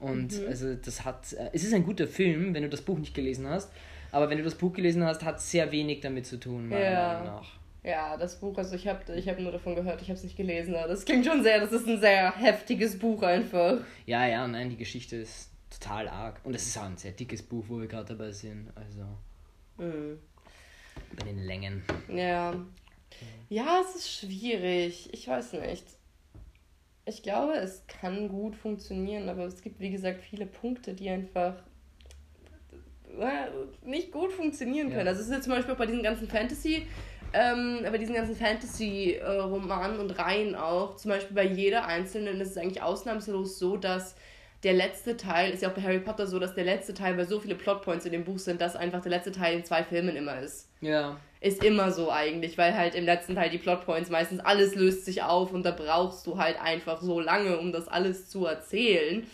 Und 0.00 0.40
mhm. 0.40 0.48
also 0.48 0.74
das 0.74 1.04
hat, 1.04 1.32
äh, 1.34 1.50
es 1.52 1.62
ist 1.62 1.72
ein 1.72 1.84
guter 1.84 2.08
Film, 2.08 2.52
wenn 2.52 2.64
du 2.64 2.68
das 2.68 2.82
Buch 2.82 2.98
nicht 2.98 3.14
gelesen 3.14 3.48
hast. 3.48 3.70
Aber 4.10 4.28
wenn 4.28 4.38
du 4.38 4.44
das 4.44 4.56
Buch 4.56 4.72
gelesen 4.72 5.04
hast, 5.04 5.24
hat 5.24 5.40
sehr 5.40 5.70
wenig 5.72 6.00
damit 6.00 6.26
zu 6.26 6.38
tun, 6.38 6.68
meiner 6.68 6.84
ja. 6.84 7.08
Meinung 7.08 7.26
nach. 7.36 7.52
Ja, 7.84 8.16
das 8.16 8.40
Buch, 8.40 8.56
also 8.56 8.74
ich 8.76 8.88
habe 8.88 9.14
ich 9.14 9.28
hab 9.28 9.38
nur 9.38 9.52
davon 9.52 9.74
gehört, 9.74 10.00
ich 10.00 10.08
habe 10.08 10.16
es 10.16 10.24
nicht 10.24 10.36
gelesen. 10.36 10.74
Aber 10.74 10.88
das 10.88 11.04
klingt 11.04 11.26
schon 11.26 11.42
sehr, 11.42 11.60
das 11.60 11.70
ist 11.70 11.86
ein 11.86 12.00
sehr 12.00 12.34
heftiges 12.34 12.98
Buch 12.98 13.22
einfach. 13.22 13.78
Ja, 14.06 14.26
ja, 14.26 14.48
nein, 14.48 14.70
die 14.70 14.76
Geschichte 14.76 15.16
ist 15.16 15.50
total 15.70 16.08
arg. 16.08 16.40
Und 16.44 16.54
es 16.54 16.66
ist 16.66 16.78
auch 16.78 16.84
ein 16.84 16.96
sehr 16.96 17.12
dickes 17.12 17.42
Buch, 17.42 17.64
wo 17.68 17.78
wir 17.78 17.86
gerade 17.86 18.16
dabei 18.16 18.32
sind. 18.32 18.70
Also. 18.74 19.04
Mhm 19.76 20.18
bei 21.16 21.24
den 21.24 21.38
Längen. 21.38 21.82
Ja. 22.08 22.54
Ja, 23.48 23.80
es 23.80 23.94
ist 23.96 24.10
schwierig. 24.10 25.08
Ich 25.12 25.28
weiß 25.28 25.54
nicht. 25.54 25.84
Ich 27.06 27.22
glaube, 27.22 27.54
es 27.54 27.86
kann 27.86 28.28
gut 28.28 28.56
funktionieren, 28.56 29.28
aber 29.28 29.44
es 29.44 29.62
gibt, 29.62 29.78
wie 29.78 29.90
gesagt, 29.90 30.22
viele 30.22 30.46
Punkte, 30.46 30.94
die 30.94 31.10
einfach 31.10 31.54
äh, 33.20 33.86
nicht 33.86 34.10
gut 34.10 34.32
funktionieren 34.32 34.88
können. 34.88 35.06
Ja. 35.06 35.12
Also 35.12 35.20
es 35.20 35.28
ist 35.28 35.34
jetzt 35.34 35.44
zum 35.44 35.52
Beispiel 35.52 35.74
auch 35.74 35.78
bei 35.78 35.86
diesen 35.86 36.02
ganzen 36.02 36.28
Fantasy, 36.28 36.86
ähm, 37.32 37.80
bei 37.82 37.98
diesen 37.98 38.14
ganzen 38.14 38.34
Fantasy-Romanen 38.34 39.98
und 39.98 40.10
Reihen 40.18 40.54
auch, 40.54 40.96
zum 40.96 41.10
Beispiel 41.10 41.34
bei 41.34 41.46
jeder 41.46 41.86
einzelnen 41.86 42.40
ist 42.40 42.52
es 42.52 42.56
eigentlich 42.56 42.82
ausnahmslos 42.82 43.58
so, 43.58 43.76
dass 43.76 44.16
der 44.64 44.72
letzte 44.72 45.16
Teil, 45.16 45.52
ist 45.52 45.62
ja 45.62 45.68
auch 45.68 45.74
bei 45.74 45.82
Harry 45.82 46.00
Potter 46.00 46.26
so, 46.26 46.38
dass 46.38 46.54
der 46.54 46.64
letzte 46.64 46.94
Teil, 46.94 47.16
weil 47.18 47.26
so 47.26 47.38
viele 47.38 47.54
Plotpoints 47.54 48.06
in 48.06 48.12
dem 48.12 48.24
Buch 48.24 48.38
sind, 48.38 48.60
dass 48.60 48.76
einfach 48.76 49.02
der 49.02 49.10
letzte 49.10 49.30
Teil 49.30 49.58
in 49.58 49.64
zwei 49.64 49.84
Filmen 49.84 50.16
immer 50.16 50.40
ist. 50.40 50.70
Ja. 50.80 51.18
Ist 51.40 51.62
immer 51.62 51.92
so 51.92 52.10
eigentlich, 52.10 52.56
weil 52.56 52.74
halt 52.74 52.94
im 52.94 53.04
letzten 53.04 53.34
Teil 53.34 53.50
die 53.50 53.58
Plotpoints 53.58 54.08
meistens 54.08 54.40
alles 54.40 54.74
löst 54.74 55.04
sich 55.04 55.22
auf 55.22 55.52
und 55.52 55.64
da 55.64 55.70
brauchst 55.70 56.26
du 56.26 56.38
halt 56.38 56.58
einfach 56.60 57.02
so 57.02 57.20
lange, 57.20 57.58
um 57.58 57.72
das 57.72 57.88
alles 57.88 58.28
zu 58.30 58.46
erzählen. 58.46 59.26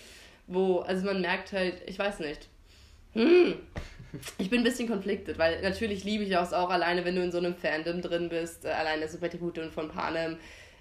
Wo, 0.49 0.81
also 0.81 1.07
man 1.07 1.21
merkt 1.21 1.53
halt, 1.53 1.81
ich 1.87 1.99
weiß 1.99 2.19
nicht. 2.19 2.49
Hm. 3.13 3.55
Ich 4.39 4.51
bin 4.51 4.61
ein 4.61 4.65
bisschen 4.65 4.89
konfliktet, 4.89 5.39
weil 5.39 5.63
natürlich 5.63 6.03
liebe 6.03 6.25
ich 6.25 6.33
es 6.33 6.53
auch 6.53 6.71
alleine, 6.71 7.05
wenn 7.05 7.15
du 7.15 7.23
in 7.23 7.31
so 7.31 7.39
einem 7.39 7.55
Fandom 7.55 8.03
drin 8.03 8.29
bist, 8.29 8.65
äh, 8.65 8.71
alleine 8.71 9.07
Super 9.07 9.31
Tribute 9.31 9.59
und 9.59 9.73
von 9.73 9.89
Panem 9.89 10.37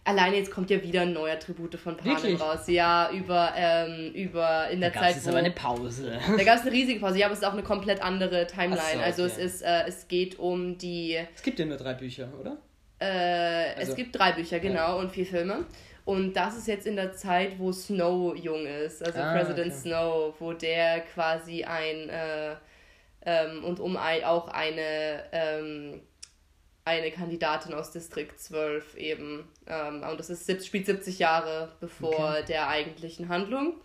Alleine 0.10 0.38
jetzt 0.38 0.50
kommt 0.50 0.72
ja 0.72 0.82
wieder 0.82 1.02
ein 1.02 1.14
neuer 1.14 1.38
Tribute 1.38 1.76
von 1.76 1.96
Panem 1.96 2.36
raus. 2.38 2.68
Ja, 2.68 3.12
über, 3.12 3.54
ähm, 3.56 4.12
über 4.14 4.68
in 4.70 4.82
der 4.82 4.90
da 4.90 5.02
Zeit. 5.02 5.12
Das 5.12 5.18
ist 5.18 5.28
aber 5.28 5.38
eine 5.38 5.52
Pause. 5.52 6.20
Da 6.36 6.44
gab 6.44 6.56
es 6.56 6.62
eine 6.64 6.72
riesige 6.72 7.00
Pause. 7.00 7.20
Ja, 7.20 7.28
aber 7.28 7.34
es 7.34 7.40
ist 7.40 7.46
auch 7.46 7.54
eine 7.54 7.62
komplett 7.62 8.02
andere 8.02 8.48
Timeline. 8.48 8.80
So, 8.96 9.00
also 9.02 9.24
okay. 9.26 9.34
es 9.36 9.38
ist, 9.38 9.62
äh, 9.62 9.84
es 9.88 10.08
geht 10.08 10.40
um 10.40 10.80
die. 10.80 11.20
Es 11.36 11.44
gibt 11.44 11.60
ja 11.60 11.66
nur 11.66 11.78
drei 11.78 11.94
Bücher, 11.94 12.28
oder? 12.40 12.58
Äh, 12.98 13.76
also, 13.78 13.92
es 13.92 13.96
gibt 13.96 14.18
drei 14.18 14.32
Bücher, 14.32 14.60
genau, 14.60 14.76
ja. 14.76 14.94
und 14.94 15.12
vier 15.12 15.28
Filme. 15.28 15.66
Und 16.06 16.34
das 16.34 16.58
ist 16.58 16.68
jetzt 16.68 16.88
in 16.88 16.96
der 16.96 17.14
Zeit, 17.14 17.60
wo 17.60 17.72
Snow 17.72 18.36
jung 18.36 18.66
ist, 18.66 19.06
also 19.06 19.20
ah, 19.20 19.32
President 19.32 19.72
okay. 19.72 19.80
Snow, 19.80 20.34
wo 20.40 20.54
der 20.54 21.02
quasi 21.02 21.64
ein 21.64 22.10
äh, 22.10 22.56
ähm, 23.28 23.64
und 23.64 23.80
um 23.80 23.96
ein, 23.96 24.24
auch 24.24 24.48
eine 24.48 25.24
ähm, 25.32 26.02
eine 26.98 27.12
Kandidatin 27.12 27.74
aus 27.74 27.92
Distrikt 27.92 28.40
12 28.40 28.96
eben. 28.96 29.48
Ähm, 29.68 30.04
und 30.04 30.20
das 30.20 30.30
ist, 30.30 30.66
spielt 30.66 30.86
70 30.86 31.20
Jahre 31.20 31.72
bevor 31.80 32.14
okay. 32.14 32.46
der 32.48 32.68
eigentlichen 32.68 33.30
Handlung. 33.30 33.76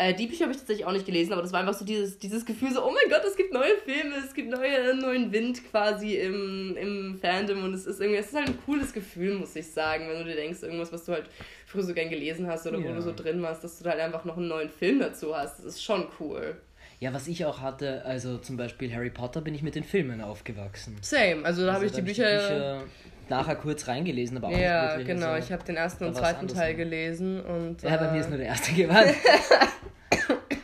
Äh, 0.00 0.14
die 0.14 0.28
Bücher 0.28 0.44
habe 0.44 0.52
ich 0.52 0.58
tatsächlich 0.58 0.86
auch 0.86 0.92
nicht 0.92 1.06
gelesen, 1.06 1.32
aber 1.32 1.42
das 1.42 1.52
war 1.52 1.58
einfach 1.58 1.74
so 1.74 1.84
dieses, 1.84 2.18
dieses 2.18 2.46
Gefühl, 2.46 2.72
so, 2.72 2.84
oh 2.84 2.92
mein 2.92 3.10
Gott, 3.10 3.24
es 3.26 3.36
gibt 3.36 3.52
neue 3.52 3.76
Filme, 3.78 4.14
es 4.24 4.32
gibt 4.32 4.48
neue, 4.48 4.94
neuen 4.94 5.32
Wind 5.32 5.68
quasi 5.72 6.14
im, 6.14 6.76
im 6.76 7.18
Fandom 7.20 7.64
und 7.64 7.74
es 7.74 7.84
ist 7.84 8.00
irgendwie, 8.00 8.20
es 8.20 8.28
ist 8.28 8.36
halt 8.36 8.46
ein 8.46 8.58
cooles 8.64 8.92
Gefühl, 8.92 9.34
muss 9.34 9.56
ich 9.56 9.66
sagen, 9.66 10.08
wenn 10.08 10.18
du 10.18 10.24
dir 10.26 10.36
denkst, 10.36 10.62
irgendwas, 10.62 10.92
was 10.92 11.04
du 11.04 11.12
halt 11.12 11.28
früher 11.66 11.82
so 11.82 11.94
gern 11.94 12.10
gelesen 12.10 12.46
hast 12.46 12.64
oder 12.68 12.78
ja. 12.78 12.88
wo 12.88 12.94
du 12.94 13.02
so 13.02 13.12
drin 13.12 13.42
warst, 13.42 13.64
dass 13.64 13.80
du 13.80 13.90
halt 13.90 13.98
einfach 13.98 14.24
noch 14.24 14.36
einen 14.36 14.46
neuen 14.46 14.70
Film 14.70 15.00
dazu 15.00 15.36
hast. 15.36 15.58
Das 15.58 15.64
ist 15.64 15.82
schon 15.82 16.06
cool. 16.20 16.56
Ja, 17.00 17.14
was 17.14 17.28
ich 17.28 17.44
auch 17.44 17.60
hatte, 17.60 18.04
also 18.04 18.38
zum 18.38 18.56
Beispiel 18.56 18.92
Harry 18.92 19.10
Potter 19.10 19.40
bin 19.40 19.54
ich 19.54 19.62
mit 19.62 19.76
den 19.76 19.84
Filmen 19.84 20.20
aufgewachsen. 20.20 20.96
Same, 21.00 21.44
also 21.44 21.62
da 21.62 21.68
also 21.68 21.72
habe 21.74 21.86
ich 21.86 21.92
die 21.92 22.02
Bücher, 22.02 22.28
die 22.28 22.54
Bücher 22.54 22.84
nachher 23.28 23.56
kurz 23.56 23.86
reingelesen, 23.86 24.36
aber 24.38 24.48
auch 24.48 24.52
ja, 24.52 24.82
nicht 24.82 24.90
wirklich. 24.90 25.08
Ja, 25.08 25.14
genau, 25.14 25.26
also, 25.28 25.46
ich 25.46 25.52
habe 25.52 25.64
den 25.64 25.76
ersten 25.76 26.04
und 26.04 26.16
zweiten 26.16 26.48
Teil 26.48 26.74
gelesen 26.74 27.40
und... 27.40 27.82
Ja, 27.82 27.96
bei 27.98 28.10
mir 28.10 28.20
ist 28.20 28.28
nur 28.28 28.38
der 28.38 28.48
erste 28.48 28.72
geworden. 28.74 29.14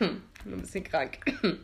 ein 0.45 0.61
bisschen 0.61 0.83
krank. 0.83 1.19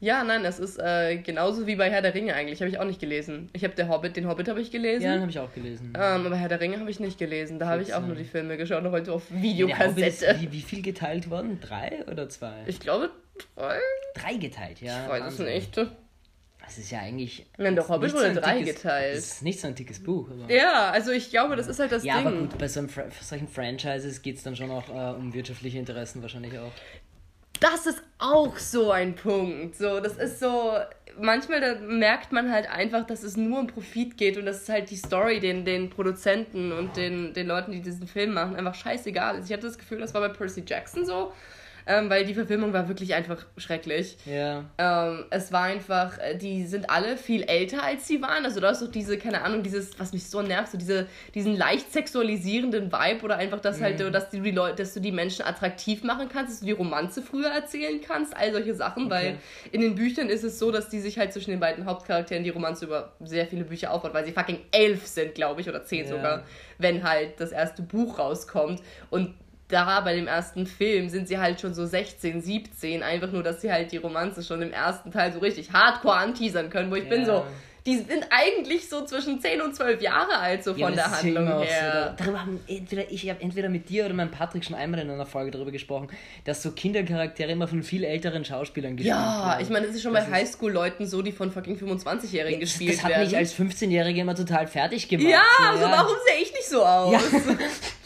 Ja, 0.00 0.22
nein, 0.22 0.44
es 0.44 0.60
ist 0.60 0.78
äh, 0.78 1.16
genauso 1.16 1.66
wie 1.66 1.74
bei 1.74 1.90
Herr 1.90 2.02
der 2.02 2.14
Ringe 2.14 2.32
eigentlich. 2.32 2.60
Habe 2.60 2.70
ich 2.70 2.78
auch 2.78 2.84
nicht 2.84 3.00
gelesen. 3.00 3.50
Ich 3.52 3.64
habe 3.64 3.74
der 3.74 3.88
Hobbit, 3.88 4.16
den 4.16 4.28
Hobbit 4.28 4.48
habe 4.48 4.60
ich 4.60 4.70
gelesen. 4.70 5.02
Ja, 5.04 5.14
den 5.14 5.22
habe 5.22 5.30
ich 5.32 5.38
auch 5.40 5.52
gelesen. 5.52 5.92
Ähm, 5.96 6.24
aber 6.24 6.36
Herr 6.36 6.48
der 6.48 6.60
Ringe 6.60 6.78
habe 6.78 6.88
ich 6.88 7.00
nicht 7.00 7.18
gelesen. 7.18 7.58
Da 7.58 7.66
habe 7.66 7.82
ich 7.82 7.94
auch 7.94 8.06
nur 8.06 8.14
die 8.14 8.22
Filme 8.22 8.56
geschaut, 8.56 8.84
noch 8.84 8.92
heute 8.92 9.12
auf 9.12 9.24
Videokassette. 9.28 10.26
Ja, 10.26 10.40
wie, 10.40 10.52
wie 10.52 10.60
viel 10.60 10.82
geteilt 10.82 11.30
worden? 11.30 11.58
Drei 11.60 12.04
oder 12.08 12.28
zwei? 12.28 12.62
Ich 12.66 12.78
glaube 12.78 13.10
drei. 13.56 13.78
Drei 14.14 14.34
geteilt, 14.36 14.80
ja. 14.80 15.04
Ich 15.04 15.10
weiß 15.10 15.32
es 15.34 15.38
nicht. 15.38 15.76
Das 15.76 16.76
ist 16.76 16.90
ja 16.90 17.00
eigentlich. 17.00 17.46
Nein, 17.56 17.74
der 17.74 17.88
Hobbit 17.88 18.12
wurde 18.12 18.34
so 18.34 18.40
drei 18.40 18.60
geteilt. 18.60 19.16
Das 19.16 19.24
ist 19.24 19.42
nicht 19.42 19.60
so 19.60 19.68
ein 19.68 19.74
dickes 19.74 20.02
Buch. 20.02 20.28
Ja, 20.48 20.90
also 20.90 21.12
ich 21.12 21.30
glaube, 21.30 21.56
das 21.56 21.66
ist 21.66 21.80
halt 21.80 21.92
das 21.92 22.04
ja, 22.04 22.16
Ding. 22.16 22.24
Ja, 22.24 22.30
aber 22.30 22.40
gut, 22.40 22.58
bei 22.58 22.68
so 22.68 22.86
solchen 23.22 23.48
Franchises 23.48 24.20
geht 24.20 24.36
es 24.36 24.42
dann 24.42 24.54
schon 24.54 24.70
auch 24.70 24.88
äh, 24.88 25.16
um 25.16 25.32
wirtschaftliche 25.32 25.78
Interessen 25.78 26.20
wahrscheinlich 26.20 26.58
auch 26.58 26.72
das 27.60 27.86
ist 27.86 28.02
auch 28.18 28.56
so 28.56 28.90
ein 28.90 29.14
Punkt. 29.14 29.76
So, 29.76 30.00
das 30.00 30.16
ist 30.16 30.40
so, 30.40 30.76
manchmal 31.18 31.60
da 31.60 31.74
merkt 31.80 32.32
man 32.32 32.50
halt 32.50 32.70
einfach, 32.70 33.06
dass 33.06 33.22
es 33.22 33.36
nur 33.36 33.60
um 33.60 33.66
Profit 33.66 34.16
geht 34.16 34.36
und 34.36 34.46
dass 34.46 34.62
es 34.62 34.68
halt 34.68 34.90
die 34.90 34.96
Story 34.96 35.40
den, 35.40 35.64
den 35.64 35.90
Produzenten 35.90 36.72
und 36.72 36.96
den, 36.96 37.32
den 37.34 37.46
Leuten, 37.46 37.72
die 37.72 37.80
diesen 37.80 38.06
Film 38.06 38.34
machen, 38.34 38.56
einfach 38.56 38.74
scheißegal 38.74 39.38
ist. 39.38 39.46
Ich 39.46 39.52
hatte 39.52 39.66
das 39.66 39.78
Gefühl, 39.78 39.98
das 39.98 40.14
war 40.14 40.20
bei 40.20 40.28
Percy 40.28 40.62
Jackson 40.66 41.04
so 41.04 41.32
ähm, 41.88 42.10
weil 42.10 42.26
die 42.26 42.34
Verfilmung 42.34 42.74
war 42.74 42.86
wirklich 42.86 43.14
einfach 43.14 43.46
schrecklich. 43.56 44.18
Ja. 44.26 44.64
Ähm, 44.76 45.24
es 45.30 45.50
war 45.52 45.62
einfach, 45.62 46.18
äh, 46.18 46.36
die 46.36 46.66
sind 46.66 46.90
alle 46.90 47.16
viel 47.16 47.44
älter 47.44 47.82
als 47.82 48.06
sie 48.06 48.20
waren. 48.20 48.44
Also 48.44 48.60
da 48.60 48.70
ist 48.70 48.82
doch 48.82 48.90
diese, 48.90 49.16
keine 49.16 49.40
Ahnung, 49.42 49.62
dieses, 49.62 49.98
was 49.98 50.12
mich 50.12 50.28
so 50.28 50.42
nervt, 50.42 50.70
so 50.70 50.76
diese, 50.76 51.06
diesen 51.34 51.56
leicht 51.56 51.90
sexualisierenden 51.90 52.92
Vibe 52.92 53.24
oder 53.24 53.38
einfach, 53.38 53.60
dass 53.60 53.80
halt, 53.80 53.98
mhm. 54.00 54.12
dass, 54.12 54.28
du 54.28 54.40
die 54.42 54.50
Leute, 54.50 54.82
dass 54.82 54.92
du 54.92 55.00
die 55.00 55.12
Menschen 55.12 55.46
attraktiv 55.46 56.04
machen 56.04 56.28
kannst, 56.30 56.52
dass 56.52 56.60
du 56.60 56.66
die 56.66 56.72
Romanze 56.72 57.22
früher 57.22 57.48
erzählen 57.48 58.02
kannst, 58.06 58.36
all 58.36 58.52
solche 58.52 58.74
Sachen, 58.74 59.06
okay. 59.06 59.10
weil 59.10 59.38
in 59.72 59.80
den 59.80 59.94
Büchern 59.94 60.28
ist 60.28 60.44
es 60.44 60.58
so, 60.58 60.70
dass 60.70 60.90
die 60.90 61.00
sich 61.00 61.18
halt 61.18 61.32
zwischen 61.32 61.52
den 61.52 61.60
beiden 61.60 61.86
Hauptcharakteren 61.86 62.44
die 62.44 62.50
Romanze 62.50 62.84
über 62.84 63.12
sehr 63.24 63.46
viele 63.46 63.64
Bücher 63.64 63.92
aufbaut, 63.92 64.12
weil 64.12 64.26
sie 64.26 64.32
fucking 64.32 64.60
elf 64.72 65.06
sind, 65.06 65.34
glaube 65.34 65.62
ich, 65.62 65.68
oder 65.70 65.82
zehn 65.84 66.04
ja. 66.04 66.10
sogar, 66.10 66.44
wenn 66.76 67.02
halt 67.02 67.40
das 67.40 67.50
erste 67.50 67.80
Buch 67.80 68.18
rauskommt. 68.18 68.82
Und 69.08 69.34
da 69.68 70.00
bei 70.00 70.14
dem 70.14 70.26
ersten 70.26 70.66
Film 70.66 71.08
sind 71.08 71.28
sie 71.28 71.38
halt 71.38 71.60
schon 71.60 71.74
so 71.74 71.84
16, 71.84 72.40
17, 72.40 73.02
einfach 73.02 73.30
nur, 73.30 73.42
dass 73.42 73.60
sie 73.60 73.70
halt 73.70 73.92
die 73.92 73.98
Romanze 73.98 74.42
schon 74.42 74.62
im 74.62 74.72
ersten 74.72 75.10
Teil 75.10 75.32
so 75.32 75.38
richtig 75.40 75.72
hardcore 75.72 76.16
anteasern 76.16 76.70
können, 76.70 76.90
wo 76.90 76.94
ich 76.94 77.04
ja. 77.04 77.10
bin 77.10 77.26
so, 77.26 77.44
die 77.88 77.96
sind 77.96 78.26
eigentlich 78.30 78.88
so 78.88 79.04
zwischen 79.04 79.40
10 79.40 79.62
und 79.62 79.74
12 79.74 80.02
Jahre 80.02 80.36
alt, 80.38 80.62
so 80.62 80.72
ja, 80.72 80.86
von 80.86 80.94
der 80.94 81.10
Handlung 81.10 81.62
her. 81.62 82.14
So. 82.18 82.24
Darüber 82.24 82.40
haben 82.42 82.60
entweder 82.66 83.10
ich 83.10 83.28
habe 83.28 83.40
entweder 83.40 83.68
mit 83.68 83.88
dir 83.88 84.04
oder 84.04 84.14
mit 84.14 84.30
Patrick 84.30 84.64
schon 84.64 84.74
einmal 84.74 85.00
in 85.00 85.10
einer 85.10 85.24
Folge 85.24 85.50
darüber 85.50 85.70
gesprochen, 85.70 86.08
dass 86.44 86.62
so 86.62 86.72
Kindercharaktere 86.72 87.50
immer 87.52 87.68
von 87.68 87.82
viel 87.82 88.04
älteren 88.04 88.44
Schauspielern 88.44 88.96
gespielt 88.96 89.16
ja, 89.16 89.22
werden. 89.22 89.48
Ja, 89.48 89.60
ich 89.60 89.70
meine, 89.70 89.86
das 89.86 89.96
ist 89.96 90.02
schon 90.02 90.12
das 90.12 90.26
bei 90.26 90.32
Highschool-Leuten 90.32 91.06
so, 91.06 91.22
die 91.22 91.32
von 91.32 91.50
fucking 91.50 91.76
25-Jährigen 91.76 92.54
ja, 92.54 92.58
gespielt 92.58 92.90
werden. 92.90 93.08
Das 93.08 93.18
hat 93.18 93.26
mich 93.26 93.36
als 93.36 93.54
15-Jährige 93.54 94.20
immer 94.20 94.34
total 94.34 94.66
fertig 94.66 95.08
gemacht. 95.08 95.30
Ja, 95.30 95.40
so, 95.58 95.64
also 95.64 95.84
warum 95.84 96.16
sehe 96.26 96.42
ich 96.42 96.52
nicht 96.52 96.68
so 96.68 96.84
aus? 96.84 97.22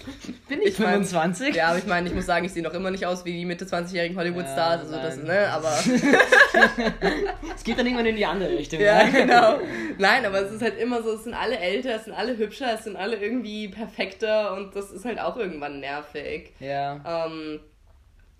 Ja. 0.52 0.58
Bin 0.58 0.66
ich, 0.66 0.68
ich 0.68 0.76
25? 0.76 1.48
Mein, 1.48 1.54
ja, 1.54 1.68
aber 1.68 1.78
ich 1.78 1.86
meine, 1.86 2.08
ich 2.08 2.14
muss 2.14 2.26
sagen, 2.26 2.44
ich 2.44 2.52
sehe 2.52 2.62
noch 2.62 2.74
immer 2.74 2.90
nicht 2.90 3.06
aus 3.06 3.24
wie 3.24 3.32
die 3.32 3.44
Mitte 3.44 3.64
20-jährigen 3.64 4.16
Hollywood-Stars. 4.16 4.80
also 4.82 4.96
nein. 4.96 5.02
das, 5.02 5.16
ne, 5.22 5.48
aber. 5.50 5.72
es 7.54 7.64
geht 7.64 7.78
dann 7.78 7.86
irgendwann 7.86 8.06
in 8.06 8.16
die 8.16 8.26
andere 8.26 8.50
Richtung. 8.50 8.80
Ja, 8.80 9.04
ne? 9.04 9.12
genau. 9.12 9.60
Nein, 9.98 10.26
aber 10.26 10.42
es 10.42 10.52
ist 10.52 10.62
halt 10.62 10.78
immer 10.78 11.02
so, 11.02 11.12
es 11.12 11.24
sind 11.24 11.34
alle 11.34 11.58
älter, 11.58 11.94
es 11.96 12.04
sind 12.04 12.14
alle 12.14 12.36
hübscher, 12.36 12.74
es 12.74 12.84
sind 12.84 12.96
alle 12.96 13.16
irgendwie 13.16 13.68
perfekter 13.68 14.54
und 14.54 14.76
das 14.76 14.90
ist 14.90 15.04
halt 15.04 15.20
auch 15.20 15.36
irgendwann 15.36 15.80
nervig. 15.80 16.52
Ja. 16.60 17.26
Ähm, 17.26 17.60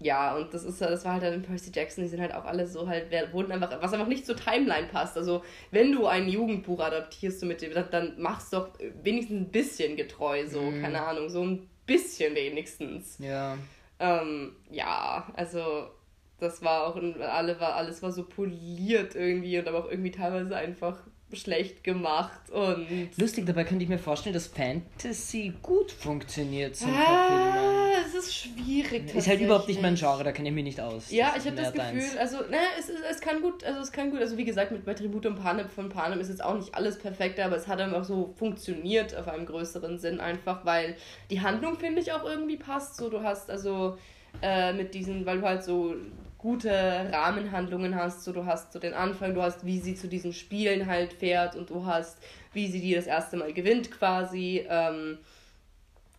ja, 0.01 0.35
und 0.35 0.53
das 0.53 0.65
ist 0.65 0.81
das 0.81 1.05
war 1.05 1.13
halt 1.15 1.23
dann 1.23 1.43
Percy 1.43 1.71
Jackson, 1.73 2.03
die 2.03 2.11
sind 2.11 2.21
halt 2.21 2.35
auch 2.35 2.45
alle 2.45 2.67
so 2.67 2.89
halt, 2.89 3.07
wurden 3.33 3.53
einfach, 3.53 3.71
was 3.81 3.93
einfach 3.93 4.09
nicht 4.09 4.27
zur 4.27 4.37
Timeline 4.37 4.89
passt. 4.89 5.17
Also, 5.17 5.43
wenn 5.71 5.93
du 5.93 6.07
ein 6.07 6.29
Jugendbuch 6.29 6.81
adaptierst 6.81 7.41
du 7.41 7.47
mit 7.47 7.63
dem, 7.63 7.73
dann 7.91 8.15
machst 8.19 8.53
doch 8.53 8.71
wenigstens 9.03 9.41
ein 9.41 9.51
bisschen 9.51 9.97
getreu, 9.97 10.47
so, 10.49 10.61
mhm. 10.61 10.83
keine 10.83 11.03
Ahnung, 11.03 11.29
so 11.29 11.45
ein 11.45 11.69
bisschen 11.93 12.35
wenigstens. 12.35 13.19
Ja. 13.19 13.57
Ähm, 13.99 14.57
ja, 14.71 15.31
also 15.35 15.91
das 16.39 16.63
war 16.63 16.87
auch 16.87 16.97
alle 16.97 17.61
war 17.61 17.75
alles 17.75 18.03
war 18.03 18.11
so 18.11 18.25
poliert 18.25 19.15
irgendwie 19.15 19.59
und 19.59 19.69
aber 19.69 19.79
auch 19.79 19.91
irgendwie 19.91 20.11
teilweise 20.11 20.57
einfach 20.57 21.07
schlecht 21.37 21.85
gemacht 21.85 22.51
und 22.51 22.87
lustig 23.17 23.47
dabei 23.47 23.65
könnte 23.65 23.85
ich 23.85 23.89
mir 23.89 23.99
vorstellen 23.99 24.35
dass 24.35 24.47
Fantasy 24.47 25.53
gut 25.63 25.91
funktioniert 25.93 26.77
zum 26.77 26.93
ah, 26.95 27.93
es 28.07 28.15
ist 28.15 28.35
schwierig 28.35 29.15
ist 29.15 29.29
halt 29.29 29.41
überhaupt 29.41 29.69
nicht 29.69 29.83
mein 29.83 29.95
Genre 29.95 30.25
da 30.25 30.33
kenne 30.33 30.49
ich 30.49 30.55
mich 30.55 30.65
nicht 30.65 30.81
aus. 30.81 31.11
Ja 31.11 31.35
ich 31.37 31.47
habe 31.47 31.57
das 31.57 31.73
Gefühl 31.73 32.01
deins. 32.01 32.17
also 32.17 32.39
ne 32.39 32.59
es, 32.79 32.89
es 32.89 33.21
kann 33.21 33.41
gut 33.43 33.65
also 33.65 33.81
es 33.81 33.93
kann 33.93 34.11
gut 34.11 34.21
also 34.21 34.37
wie 34.37 34.45
gesagt 34.45 34.73
mit 34.73 34.85
bei 34.85 34.95
Tribute 34.95 35.27
und 35.27 35.37
Panem 35.37 35.69
von 35.69 35.89
Panem 35.89 36.21
ist 36.21 36.29
jetzt 36.29 36.45
auch 36.45 36.57
nicht 36.57 36.75
alles 36.75 36.99
perfekt 36.99 37.39
aber 37.41 37.57
es 37.57 37.69
hat 37.69 37.81
einfach 37.81 38.05
so 38.05 38.35
funktioniert 38.37 39.15
auf 39.17 39.29
einem 39.29 39.47
größeren 39.47 39.99
Sinn 39.99 40.21
einfach 40.21 40.65
weil 40.65 40.97
die 41.31 41.41
Handlung 41.41 41.79
finde 41.79 42.01
ich 42.01 42.13
auch 42.13 42.25
irgendwie 42.25 42.57
passt. 42.57 42.97
So 42.97 43.09
du 43.09 43.23
hast 43.23 43.51
also 43.51 43.99
äh, 44.41 44.73
mit 44.73 44.95
diesen 44.95 45.27
weil 45.27 45.41
du 45.41 45.47
halt 45.47 45.65
so 45.65 45.95
gute 46.43 46.71
Rahmenhandlungen 47.13 47.95
hast. 47.95 48.25
So, 48.25 48.33
du 48.33 48.45
hast 48.45 48.73
so 48.73 48.79
den 48.79 48.93
Anfang, 48.93 49.35
du 49.35 49.43
hast, 49.43 49.65
wie 49.65 49.79
sie 49.79 49.95
zu 49.95 50.09
diesen 50.09 50.33
Spielen 50.33 50.87
halt 50.87 51.15
fährt 51.15 51.57
und 51.57 51.71
du 51.71 51.87
hast, 51.87 52.19
wie 52.53 52.67
sie 52.67 52.81
die 52.81 52.95
das 52.95 53.07
erste 53.07 53.37
Mal 53.37 53.53
gewinnt 53.55 53.91
quasi. 53.91 54.67
Ähm, 54.69 55.19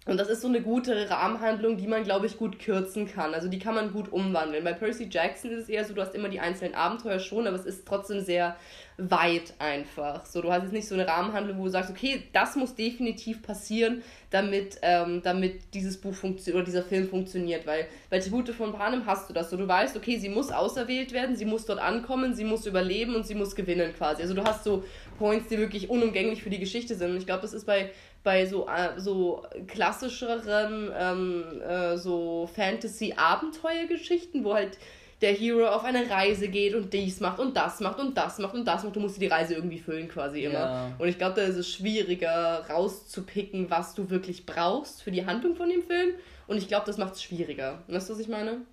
und 0.05 0.17
das 0.17 0.27
ist 0.27 0.41
so 0.41 0.49
eine 0.49 0.61
gute 0.61 1.09
Rahmenhandlung, 1.09 1.77
die 1.77 1.87
man, 1.87 2.03
glaube 2.03 2.25
ich, 2.25 2.37
gut 2.37 2.59
kürzen 2.59 3.07
kann. 3.07 3.33
Also 3.33 3.47
die 3.47 3.59
kann 3.59 3.73
man 3.73 3.93
gut 3.93 4.11
umwandeln. 4.11 4.63
Bei 4.65 4.73
Percy 4.73 5.07
Jackson 5.09 5.51
ist 5.51 5.63
es 5.63 5.69
eher 5.69 5.85
so, 5.85 5.93
du 5.93 6.01
hast 6.01 6.13
immer 6.13 6.27
die 6.27 6.41
einzelnen 6.41 6.75
Abenteuer 6.75 7.19
schon, 7.19 7.47
aber 7.47 7.55
es 7.55 7.65
ist 7.65 7.87
trotzdem 7.87 8.19
sehr 8.19 8.57
weit 8.97 9.53
einfach. 9.59 10.25
So, 10.25 10.41
du 10.41 10.51
hast 10.51 10.63
jetzt 10.63 10.73
nicht 10.73 10.87
so 10.87 10.95
eine 10.95 11.07
Rahmenhandlung, 11.07 11.57
wo 11.57 11.63
du 11.63 11.69
sagst, 11.69 11.89
okay, 11.89 12.23
das 12.33 12.57
muss 12.57 12.75
definitiv 12.75 13.41
passieren, 13.41 14.03
damit, 14.29 14.77
ähm, 14.81 15.21
damit 15.23 15.73
dieses 15.73 15.99
Buch 15.99 16.13
funktioniert 16.13 16.57
oder 16.57 16.65
dieser 16.65 16.83
Film 16.83 17.07
funktioniert. 17.07 17.65
Weil 17.65 17.87
bei 18.09 18.19
Tribute 18.19 18.49
von 18.49 18.73
Panem 18.73 19.05
hast 19.05 19.29
du 19.29 19.33
das 19.33 19.49
so. 19.49 19.57
Du 19.57 19.67
weißt, 19.67 19.95
okay, 19.95 20.17
sie 20.17 20.29
muss 20.29 20.51
auserwählt 20.51 21.13
werden, 21.13 21.37
sie 21.37 21.45
muss 21.45 21.65
dort 21.65 21.79
ankommen, 21.79 22.33
sie 22.33 22.43
muss 22.43 22.65
überleben 22.65 23.15
und 23.15 23.25
sie 23.25 23.35
muss 23.35 23.55
gewinnen 23.55 23.93
quasi. 23.95 24.21
Also 24.21 24.33
du 24.33 24.43
hast 24.43 24.65
so 24.65 24.83
Points, 25.17 25.47
die 25.47 25.57
wirklich 25.57 25.89
unumgänglich 25.89 26.43
für 26.43 26.49
die 26.49 26.59
Geschichte 26.59 26.95
sind. 26.95 27.11
Und 27.11 27.17
ich 27.17 27.25
glaube, 27.25 27.41
das 27.41 27.53
ist 27.53 27.65
bei 27.65 27.89
bei 28.23 28.45
so, 28.45 28.67
äh, 28.67 28.99
so 28.99 29.43
klassischeren 29.67 30.91
ähm, 30.97 31.61
äh, 31.61 31.97
so 31.97 32.49
Fantasy-Abenteuergeschichten, 32.55 34.43
wo 34.43 34.53
halt 34.53 34.77
der 35.21 35.33
Hero 35.33 35.67
auf 35.67 35.83
eine 35.85 36.09
Reise 36.09 36.49
geht 36.49 36.75
und 36.75 36.93
dies 36.93 37.19
macht 37.21 37.39
und 37.39 37.55
das 37.55 37.79
macht 37.79 37.99
und 37.99 38.17
das 38.17 38.39
macht 38.39 38.55
und 38.55 38.65
das 38.65 38.83
macht. 38.83 38.95
Du 38.95 38.99
musst 38.99 39.21
die 39.21 39.27
Reise 39.27 39.53
irgendwie 39.55 39.79
füllen 39.79 40.09
quasi 40.09 40.43
immer. 40.43 40.53
Ja. 40.53 40.91
Und 40.97 41.07
ich 41.07 41.17
glaube, 41.17 41.35
da 41.35 41.43
ist 41.43 41.55
es 41.55 41.69
schwieriger 41.69 42.65
rauszupicken, 42.69 43.69
was 43.69 43.95
du 43.95 44.09
wirklich 44.09 44.45
brauchst 44.45 45.01
für 45.01 45.11
die 45.11 45.25
Handlung 45.25 45.55
von 45.55 45.69
dem 45.69 45.81
Film. 45.81 46.15
Und 46.47 46.57
ich 46.57 46.67
glaube, 46.67 46.85
das 46.85 46.97
macht 46.97 47.13
es 47.13 47.23
schwieriger. 47.23 47.83
Weißt 47.87 48.09
du, 48.09 48.13
was 48.13 48.19
ich 48.19 48.27
meine? 48.27 48.63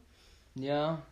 Ja, 0.57 1.03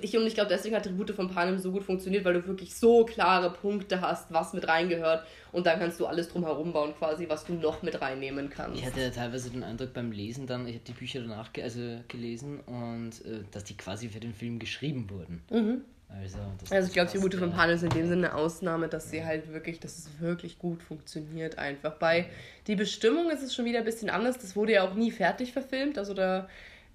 ich, 0.00 0.16
und 0.16 0.26
ich 0.26 0.34
glaube, 0.34 0.50
deswegen 0.50 0.76
hat 0.76 0.84
Tribute 0.84 1.10
von 1.10 1.28
Panem 1.28 1.58
so 1.58 1.72
gut 1.72 1.82
funktioniert, 1.82 2.24
weil 2.24 2.34
du 2.34 2.46
wirklich 2.46 2.74
so 2.74 3.04
klare 3.04 3.50
Punkte 3.50 4.00
hast, 4.00 4.32
was 4.32 4.52
mit 4.52 4.68
reingehört. 4.68 5.26
Und 5.50 5.66
dann 5.66 5.78
kannst 5.78 5.98
du 5.98 6.06
alles 6.06 6.28
drum 6.28 6.44
herum 6.44 6.72
bauen, 6.72 6.94
quasi, 6.98 7.28
was 7.28 7.44
du 7.44 7.54
noch 7.54 7.82
mit 7.82 8.00
reinnehmen 8.00 8.50
kannst. 8.50 8.78
Ich 8.78 8.86
hatte 8.86 9.10
teilweise 9.10 9.50
den 9.50 9.64
Eindruck 9.64 9.94
beim 9.94 10.12
Lesen 10.12 10.46
dann, 10.46 10.66
ich 10.68 10.74
habe 10.74 10.84
die 10.84 10.92
Bücher 10.92 11.20
danach 11.20 11.52
ge 11.52 11.64
also 11.64 11.80
gelesen 12.08 12.60
und 12.60 13.12
äh, 13.24 13.44
dass 13.50 13.64
die 13.64 13.76
quasi 13.76 14.08
für 14.08 14.20
den 14.20 14.34
Film 14.34 14.58
geschrieben 14.58 15.08
wurden. 15.10 15.42
Mhm. 15.50 15.82
Also, 16.10 16.38
das, 16.58 16.72
also 16.72 16.88
ich 16.88 16.94
glaube, 16.94 17.10
die 17.10 17.18
Route 17.18 17.36
von 17.36 17.52
Pan 17.52 17.68
ist 17.68 17.82
in 17.82 17.90
dem 17.90 18.08
Sinne 18.08 18.28
eine 18.28 18.34
Ausnahme, 18.34 18.88
dass 18.88 19.10
sie 19.10 19.24
halt 19.24 19.52
wirklich, 19.52 19.78
dass 19.78 19.98
es 19.98 20.20
wirklich 20.20 20.58
gut 20.58 20.82
funktioniert 20.82 21.58
einfach. 21.58 21.94
Bei 21.94 22.30
Die 22.66 22.76
Bestimmung 22.76 23.30
ist 23.30 23.42
es 23.42 23.54
schon 23.54 23.66
wieder 23.66 23.80
ein 23.80 23.84
bisschen 23.84 24.08
anders. 24.08 24.38
Das 24.38 24.56
wurde 24.56 24.72
ja 24.72 24.88
auch 24.88 24.94
nie 24.94 25.10
fertig 25.10 25.52
verfilmt. 25.52 25.98
Also 25.98 26.14
da. 26.14 26.48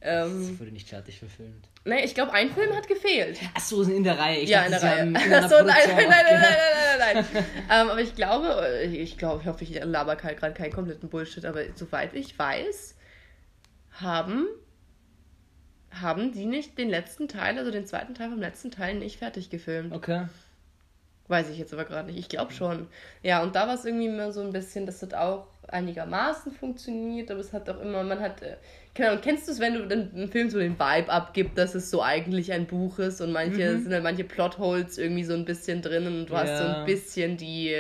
Ähm, 0.06 0.50
das 0.50 0.60
wurde 0.60 0.72
nicht 0.72 0.90
fertig 0.90 1.20
verfilmt. 1.20 1.70
Nein, 1.86 2.02
ich 2.04 2.14
glaube, 2.14 2.34
ein 2.34 2.52
Film 2.52 2.76
hat 2.76 2.88
gefehlt. 2.88 3.40
Ach 3.54 3.62
so, 3.62 3.84
in 3.84 4.04
der 4.04 4.20
Reihe. 4.20 4.40
Ich 4.40 4.50
ja, 4.50 4.68
dachte, 4.68 4.86
in 5.02 5.14
der 5.14 5.22
Reihe. 5.22 5.50
So, 5.50 5.56
nein, 5.64 5.66
nein, 5.66 5.96
nein, 5.96 6.08
nein, 6.10 6.26
nein, 6.30 7.00
nein, 7.00 7.26
nein, 7.34 7.46
ähm, 7.72 7.90
aber 7.90 8.02
ich 8.02 8.14
glaube, 8.14 8.68
äh, 8.68 8.86
ich 8.86 9.18
glaube, 9.18 9.42
ich 9.42 9.48
hoffe, 9.48 9.64
ich 9.64 9.82
laber 9.84 10.18
halt 10.22 10.38
gerade 10.38 10.54
keinen 10.54 10.74
kompletten 10.74 11.08
Bullshit, 11.10 11.46
aber 11.46 11.62
soweit 11.76 12.14
ich 12.14 12.38
weiß, 12.38 12.96
haben 13.92 14.48
haben 16.02 16.32
die 16.32 16.46
nicht 16.46 16.78
den 16.78 16.90
letzten 16.90 17.28
Teil, 17.28 17.58
also 17.58 17.72
den 17.72 17.86
zweiten 17.86 18.16
Teil 18.16 18.30
vom 18.30 18.40
letzten 18.40 18.72
Teil 18.72 18.96
nicht 18.96 19.20
fertig 19.20 19.50
gefilmt. 19.50 19.94
Okay. 19.94 20.26
Weiß 21.28 21.50
ich 21.50 21.58
jetzt 21.58 21.74
aber 21.74 21.86
gerade 21.86 22.08
nicht. 22.08 22.20
Ich 22.20 22.30
glaube 22.30 22.52
schon. 22.52 22.88
Ja, 23.22 23.44
und 23.44 23.56
da 23.56 23.68
war 23.68 23.76
es 23.76 23.86
irgendwie 23.86 24.08
immer 24.08 24.32
so 24.32 24.42
ein 24.42 24.52
bisschen, 24.52 24.86
das 24.86 25.02
hat 25.02 25.14
auch 25.14 25.48
einigermaßen 25.68 26.52
funktioniert, 26.52 27.32
aber 27.32 27.40
es 27.40 27.54
hat 27.54 27.70
auch 27.70 27.80
immer, 27.80 28.04
man 28.04 28.20
hat 28.20 28.42
äh, 28.42 28.58
keine 28.96 29.10
Ahnung, 29.10 29.22
kennst 29.24 29.48
du 29.48 29.52
es, 29.52 29.60
wenn 29.60 29.74
du 29.74 29.84
einen 29.84 30.30
Film 30.30 30.50
so 30.50 30.60
den 30.60 30.80
Vibe 30.80 31.10
abgibt, 31.10 31.58
dass 31.58 31.74
es 31.74 31.90
so 31.90 32.04
eigentlich 32.04 32.52
ein 32.52 32.68
Buch 32.68 33.00
ist 33.00 33.22
und 33.22 33.32
manche, 33.32 33.72
mhm. 33.72 33.84
sind 33.84 33.94
halt 33.94 34.04
manche 34.04 34.24
Plotholes 34.24 34.98
irgendwie 34.98 35.24
so 35.24 35.34
ein 35.34 35.46
bisschen 35.46 35.82
drin 35.82 36.06
und 36.06 36.28
du 36.28 36.34
ja. 36.34 36.40
hast 36.42 36.58
so 36.58 36.64
ein 36.64 36.86
bisschen 36.86 37.38
die, 37.38 37.76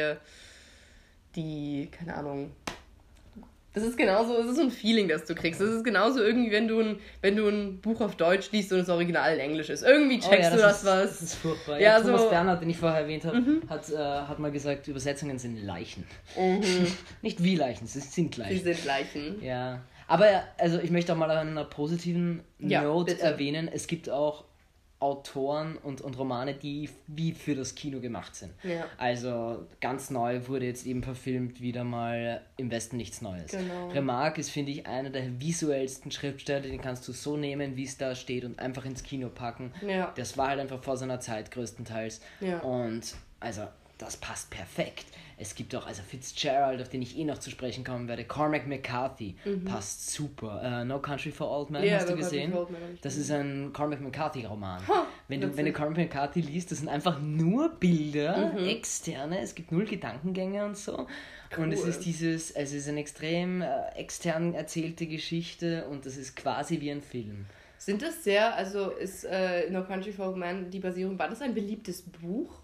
die, 1.35 1.89
keine 1.91 2.15
Ahnung, 2.15 2.51
das 3.73 3.83
ist 3.83 3.97
genauso, 3.97 4.37
es 4.37 4.45
ist 4.45 4.57
so 4.57 4.61
ein 4.61 4.69
Feeling, 4.69 5.07
das 5.07 5.25
du 5.25 5.33
kriegst. 5.33 5.59
Das 5.59 5.69
ist 5.69 5.83
genauso 5.83 6.21
irgendwie, 6.21 6.51
wenn 6.51 6.67
du 6.67 6.79
ein, 6.79 6.99
wenn 7.21 7.35
du 7.35 7.47
ein 7.47 7.81
Buch 7.81 8.01
auf 8.01 8.15
Deutsch 8.15 8.51
liest 8.51 8.71
und 8.71 8.77
das 8.77 8.89
Original 8.89 9.33
in 9.33 9.39
Englisch 9.39 9.69
ist. 9.69 9.81
Irgendwie 9.81 10.19
checkst 10.19 10.31
oh 10.31 10.43
ja, 10.43 10.49
das 10.51 10.53
du 10.53 10.61
das 10.61 10.77
ist, 10.77 10.85
was. 10.85 11.09
Das 11.09 11.21
ist 11.23 11.35
furchtbar. 11.35 11.79
Ja, 11.79 11.97
ja 11.97 12.03
Thomas 12.03 12.21
so, 12.21 12.29
Bernhard, 12.29 12.61
den 12.61 12.69
ich 12.69 12.77
vorher 12.77 13.01
erwähnt 13.01 13.25
habe, 13.25 13.41
mhm. 13.41 13.61
hat, 13.67 13.89
äh, 13.89 13.97
hat 13.97 14.37
mal 14.37 14.51
gesagt, 14.51 14.87
Übersetzungen 14.87 15.39
sind 15.39 15.57
Leichen. 15.57 16.05
Mhm. 16.37 16.87
Nicht 17.23 17.43
wie 17.43 17.55
Leichen, 17.55 17.87
sie 17.87 17.99
sind 17.99 18.37
Leichen. 18.37 18.57
Sie 18.57 18.63
sind 18.63 18.85
Leichen. 18.85 19.43
Ja. 19.43 19.81
Aber 20.07 20.43
also 20.57 20.79
ich 20.79 20.91
möchte 20.91 21.13
auch 21.13 21.17
mal 21.17 21.31
an 21.31 21.49
einer 21.49 21.65
positiven 21.65 22.43
Note 22.59 23.13
bitte. 23.13 23.25
erwähnen, 23.25 23.69
es 23.71 23.87
gibt 23.87 24.09
auch 24.09 24.45
Autoren 25.03 25.75
und, 25.75 25.99
und 25.99 26.17
Romane, 26.17 26.53
die 26.53 26.89
wie 27.07 27.33
für 27.33 27.55
das 27.55 27.75
Kino 27.75 27.99
gemacht 27.99 28.35
sind. 28.35 28.53
Ja. 28.63 28.85
Also 28.97 29.67
ganz 29.81 30.09
neu 30.09 30.47
wurde 30.47 30.65
jetzt 30.65 30.85
eben 30.85 31.03
verfilmt 31.03 31.59
wieder 31.59 31.83
mal 31.83 32.41
Im 32.55 32.71
Westen 32.71 32.95
nichts 32.95 33.21
Neues. 33.21 33.51
Genau. 33.51 33.89
Remarque 33.89 34.39
ist, 34.39 34.49
finde 34.49 34.71
ich, 34.71 34.87
einer 34.87 35.09
der 35.09 35.41
visuellsten 35.41 36.09
Schriftsteller, 36.09 36.61
den 36.61 36.79
kannst 36.79 37.05
du 37.05 37.11
so 37.11 37.35
nehmen, 37.35 37.75
wie 37.75 37.83
es 37.83 37.97
da 37.97 38.15
steht 38.15 38.45
und 38.45 38.59
einfach 38.59 38.85
ins 38.85 39.03
Kino 39.03 39.27
packen. 39.27 39.73
Ja. 39.85 40.13
Das 40.15 40.37
war 40.37 40.47
halt 40.47 40.61
einfach 40.61 40.81
vor 40.81 40.95
seiner 40.95 41.19
Zeit 41.19 41.51
größtenteils. 41.51 42.21
Ja. 42.39 42.59
Und 42.59 43.15
also 43.41 43.63
das 43.97 44.15
passt 44.15 44.51
perfekt. 44.51 45.07
Es 45.43 45.55
gibt 45.55 45.75
auch, 45.75 45.85
also 45.85 46.01
Fitzgerald, 46.01 46.81
auf 46.81 46.87
den 46.87 47.01
ich 47.01 47.17
eh 47.17 47.25
noch 47.25 47.37
zu 47.37 47.51
sprechen 47.51 47.83
kommen 47.83 48.07
werde, 48.07 48.23
Cormac 48.23 48.65
McCarthy, 48.65 49.35
mhm. 49.43 49.65
passt 49.65 50.09
super. 50.09 50.61
Uh, 50.63 50.85
no 50.85 50.99
Country 50.99 51.31
for 51.31 51.51
Old 51.51 51.69
Men, 51.69 51.83
yeah, 51.83 51.97
hast 51.97 52.09
du 52.09 52.15
gesehen? 52.15 52.53
Das 53.01 53.17
ist 53.17 53.29
ein 53.29 53.73
Cormac 53.73 53.99
McCarthy-Roman. 53.99 54.81
Wenn, 55.27 55.41
du, 55.41 55.57
wenn 55.57 55.65
du 55.65 55.73
Cormac 55.73 55.97
McCarthy 55.97 56.39
liest, 56.39 56.71
das 56.71 56.79
sind 56.79 56.87
einfach 56.87 57.19
nur 57.19 57.75
Bilder, 57.75 58.53
mhm. 58.53 58.69
externe, 58.69 59.41
es 59.41 59.53
gibt 59.53 59.73
null 59.73 59.83
Gedankengänge 59.83 60.63
und 60.63 60.77
so. 60.77 61.07
Cool. 61.55 61.65
Und 61.65 61.73
es 61.73 61.83
ist 61.83 62.05
dieses, 62.05 62.51
es 62.51 62.71
ist 62.71 62.87
eine 62.87 63.01
extrem 63.01 63.61
äh, 63.61 63.67
extern 63.95 64.53
erzählte 64.53 65.07
Geschichte 65.07 65.85
und 65.89 66.05
das 66.05 66.15
ist 66.15 66.37
quasi 66.37 66.79
wie 66.79 66.89
ein 66.89 67.01
Film. 67.01 67.47
Sind 67.77 68.01
das 68.01 68.23
sehr, 68.23 68.55
also 68.55 68.91
ist 68.91 69.25
äh, 69.25 69.69
No 69.69 69.83
Country 69.83 70.13
for 70.13 70.29
Old 70.29 70.37
Men 70.37 70.71
die 70.71 70.79
Basierung, 70.79 71.19
war 71.19 71.27
das 71.27 71.41
ein 71.41 71.53
beliebtes 71.53 72.01
Buch? 72.01 72.62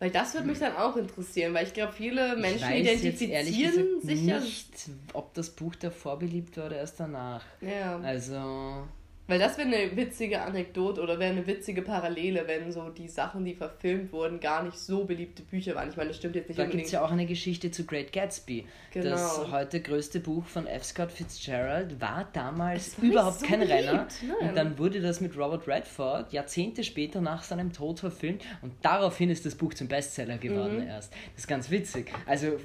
Weil 0.00 0.10
das 0.10 0.32
würde 0.32 0.46
mich 0.46 0.58
dann 0.58 0.74
auch 0.76 0.96
interessieren, 0.96 1.52
weil 1.52 1.66
ich 1.66 1.74
glaube, 1.74 1.92
viele 1.92 2.34
Menschen 2.36 2.72
identifizieren 2.72 4.00
sich 4.00 4.24
ja 4.24 4.40
nicht, 4.40 4.70
ob 5.12 5.34
das 5.34 5.50
Buch 5.50 5.74
davor 5.76 6.18
beliebt 6.18 6.56
war 6.56 6.66
oder 6.66 6.78
erst 6.78 6.98
danach. 7.00 7.44
Ja. 7.60 8.00
Also 8.00 8.88
weil 9.30 9.38
das 9.38 9.56
wäre 9.56 9.68
eine 9.68 9.96
witzige 9.96 10.42
Anekdote 10.42 11.00
oder 11.00 11.18
wäre 11.18 11.30
eine 11.30 11.46
witzige 11.46 11.82
Parallele, 11.82 12.46
wenn 12.46 12.72
so 12.72 12.88
die 12.90 13.08
Sachen, 13.08 13.44
die 13.44 13.54
verfilmt 13.54 14.12
wurden, 14.12 14.40
gar 14.40 14.64
nicht 14.64 14.76
so 14.76 15.04
beliebte 15.04 15.42
Bücher 15.42 15.76
waren. 15.76 15.88
Ich 15.88 15.96
meine, 15.96 16.08
das 16.08 16.16
stimmt 16.16 16.34
jetzt 16.34 16.48
nicht 16.48 16.58
Da 16.58 16.66
gibt 16.66 16.86
es 16.86 16.90
ja 16.90 17.04
auch 17.04 17.12
eine 17.12 17.26
Geschichte 17.26 17.70
zu 17.70 17.84
Great 17.84 18.12
Gatsby. 18.12 18.66
Genau. 18.92 19.10
Das 19.10 19.50
heute 19.52 19.80
größte 19.80 20.18
Buch 20.18 20.44
von 20.46 20.66
F. 20.66 20.84
Scott 20.84 21.12
Fitzgerald 21.12 22.00
war 22.00 22.28
damals 22.32 23.00
war 23.00 23.08
überhaupt 23.08 23.40
so 23.40 23.46
kein 23.46 23.60
beliebt. 23.60 23.78
Renner. 23.78 24.08
Nein. 24.26 24.48
Und 24.48 24.56
dann 24.56 24.78
wurde 24.78 25.00
das 25.00 25.20
mit 25.20 25.36
Robert 25.36 25.68
Redford 25.68 26.32
Jahrzehnte 26.32 26.82
später 26.82 27.20
nach 27.20 27.44
seinem 27.44 27.72
Tod 27.72 28.00
verfilmt 28.00 28.42
und 28.62 28.72
daraufhin 28.82 29.30
ist 29.30 29.46
das 29.46 29.54
Buch 29.54 29.74
zum 29.74 29.86
Bestseller 29.86 30.38
geworden 30.38 30.80
mhm. 30.80 30.88
erst. 30.88 31.12
Das 31.34 31.44
ist 31.44 31.46
ganz 31.46 31.70
witzig. 31.70 32.12
Also 32.26 32.58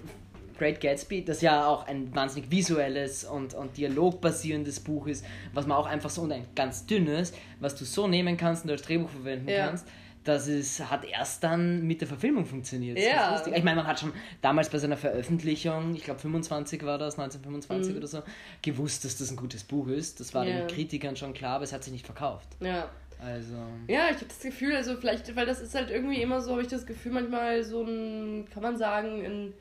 Great 0.58 0.82
Gatsby, 0.82 1.24
das 1.24 1.41
ja 1.41 1.68
auch 1.68 1.88
ein 1.88 2.13
wahnsinnig 2.15 2.52
visuelles 2.52 3.24
und, 3.24 3.54
und 3.54 3.78
dialogbasierendes 3.78 4.80
Buch 4.80 5.08
ist, 5.08 5.26
was 5.54 5.68
man 5.68 5.78
auch 5.78 5.88
einfach 5.88 6.10
so 6.10 6.22
und 6.22 6.32
ein 6.32 6.46
ganz 6.56 6.86
dünnes, 6.86 7.34
was 7.60 7.76
du 7.76 7.86
so 7.86 8.08
nehmen 8.08 8.38
kannst 8.38 8.65
und 8.65 8.72
als 8.72 8.82
Drehbuch 8.84 9.10
verwenden 9.10 9.50
ja. 9.50 9.68
kannst, 9.68 9.88
das 10.26 10.48
ist, 10.48 10.89
hat 10.89 11.06
erst 11.06 11.44
dann 11.44 11.86
mit 11.86 12.02
der 12.02 12.08
Verfilmung 12.08 12.46
funktioniert. 12.46 12.98
Ja. 12.98 13.41
Ich 13.46 13.63
meine, 13.63 13.76
man 13.78 13.88
hat 13.88 14.00
schon 14.00 14.12
damals 14.41 14.70
bei 14.70 14.80
seiner 14.80 14.98
Veröffentlichung, 14.98 15.96
ich 15.96 16.04
glaube 16.04 16.20
25 16.20 16.84
war 16.84 16.98
das, 16.98 17.20
1925 17.20 17.91
mhm. 17.91 17.98
oder 18.00 18.08
so, 18.08 18.24
gewusst, 18.63 19.06
dass 19.06 19.18
das 19.18 19.30
ein 19.30 19.38
gutes 19.38 19.63
Buch 19.63 19.88
ist. 19.88 20.20
Das 20.20 20.34
war 20.34 20.46
ja. 20.46 20.62
den 20.62 20.68
Kritikern 20.68 21.15
schon 21.15 21.34
klar, 21.34 21.58
aber 21.58 21.63
es 21.63 21.74
hat 21.74 21.84
sich 21.84 21.94
nicht 21.94 22.06
verkauft. 22.06 22.48
Ja. 22.60 22.89
Also. 23.20 23.56
Ja, 23.88 24.10
ich 24.10 24.18
habe 24.18 24.26
das 24.28 24.39
Gefühl, 24.39 24.76
also 24.76 24.96
vielleicht, 24.98 25.36
weil 25.36 25.46
das 25.46 25.62
ist 25.62 25.76
halt 25.76 25.89
irgendwie 25.89 26.22
immer 26.22 26.41
so, 26.41 26.52
habe 26.52 26.63
ich 26.63 26.68
das 26.68 26.86
Gefühl, 26.86 27.13
manchmal 27.13 27.63
so 27.63 27.84
ein, 27.84 28.48
kann 28.52 28.62
man 28.62 28.78
sagen, 28.78 29.24
ein 29.24 29.54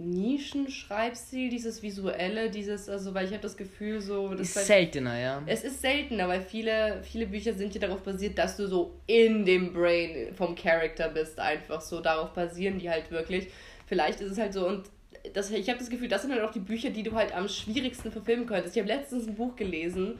Nischenschreibstil, 0.00 1.50
dieses 1.50 1.82
visuelle, 1.82 2.50
dieses, 2.50 2.88
also 2.88 3.12
weil 3.12 3.26
ich 3.26 3.32
habe 3.32 3.42
das 3.42 3.56
Gefühl 3.56 4.00
so... 4.00 4.30
Das 4.30 4.48
ist 4.48 4.56
halt, 4.56 4.66
seltener, 4.66 5.18
ja. 5.18 5.42
Es 5.46 5.62
ist 5.62 5.82
seltener, 5.82 6.26
weil 6.26 6.40
viele, 6.40 7.02
viele 7.02 7.26
Bücher 7.26 7.52
sind 7.52 7.74
ja 7.74 7.80
darauf 7.80 8.02
basiert, 8.02 8.38
dass 8.38 8.56
du 8.56 8.66
so 8.66 8.94
in 9.06 9.44
dem 9.44 9.74
Brain 9.74 10.34
vom 10.34 10.54
Charakter 10.54 11.10
bist, 11.10 11.38
einfach 11.38 11.82
so, 11.82 12.00
darauf 12.00 12.30
basieren 12.30 12.78
die 12.78 12.88
halt 12.88 13.10
wirklich. 13.10 13.48
Vielleicht 13.86 14.20
ist 14.20 14.32
es 14.32 14.38
halt 14.38 14.54
so 14.54 14.66
und 14.66 14.86
das, 15.34 15.50
ich 15.50 15.68
habe 15.68 15.78
das 15.78 15.90
Gefühl, 15.90 16.08
das 16.08 16.22
sind 16.22 16.32
halt 16.32 16.42
auch 16.42 16.52
die 16.52 16.60
Bücher, 16.60 16.88
die 16.88 17.02
du 17.02 17.12
halt 17.12 17.34
am 17.34 17.46
schwierigsten 17.46 18.10
verfilmen 18.10 18.46
könntest. 18.46 18.74
Ich 18.74 18.82
habe 18.82 18.92
letztens 18.92 19.26
ein 19.26 19.34
Buch 19.34 19.54
gelesen, 19.54 20.18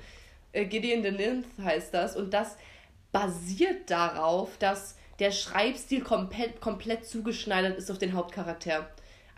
äh, 0.53 0.66
Gideon 0.66 1.03
the 1.03 1.11
Ninth 1.11 1.47
heißt 1.62 1.95
das, 1.95 2.16
und 2.16 2.35
das 2.35 2.59
basiert 3.12 3.90
darauf, 3.90 4.59
dass 4.59 4.97
der 5.21 5.31
Schreibstil 5.31 6.03
komplett, 6.03 6.61
komplett 6.61 7.07
zugeschneidert 7.07 7.79
ist 7.79 7.90
auf 7.90 7.99
den 7.99 8.12
Hauptcharakter. 8.12 8.90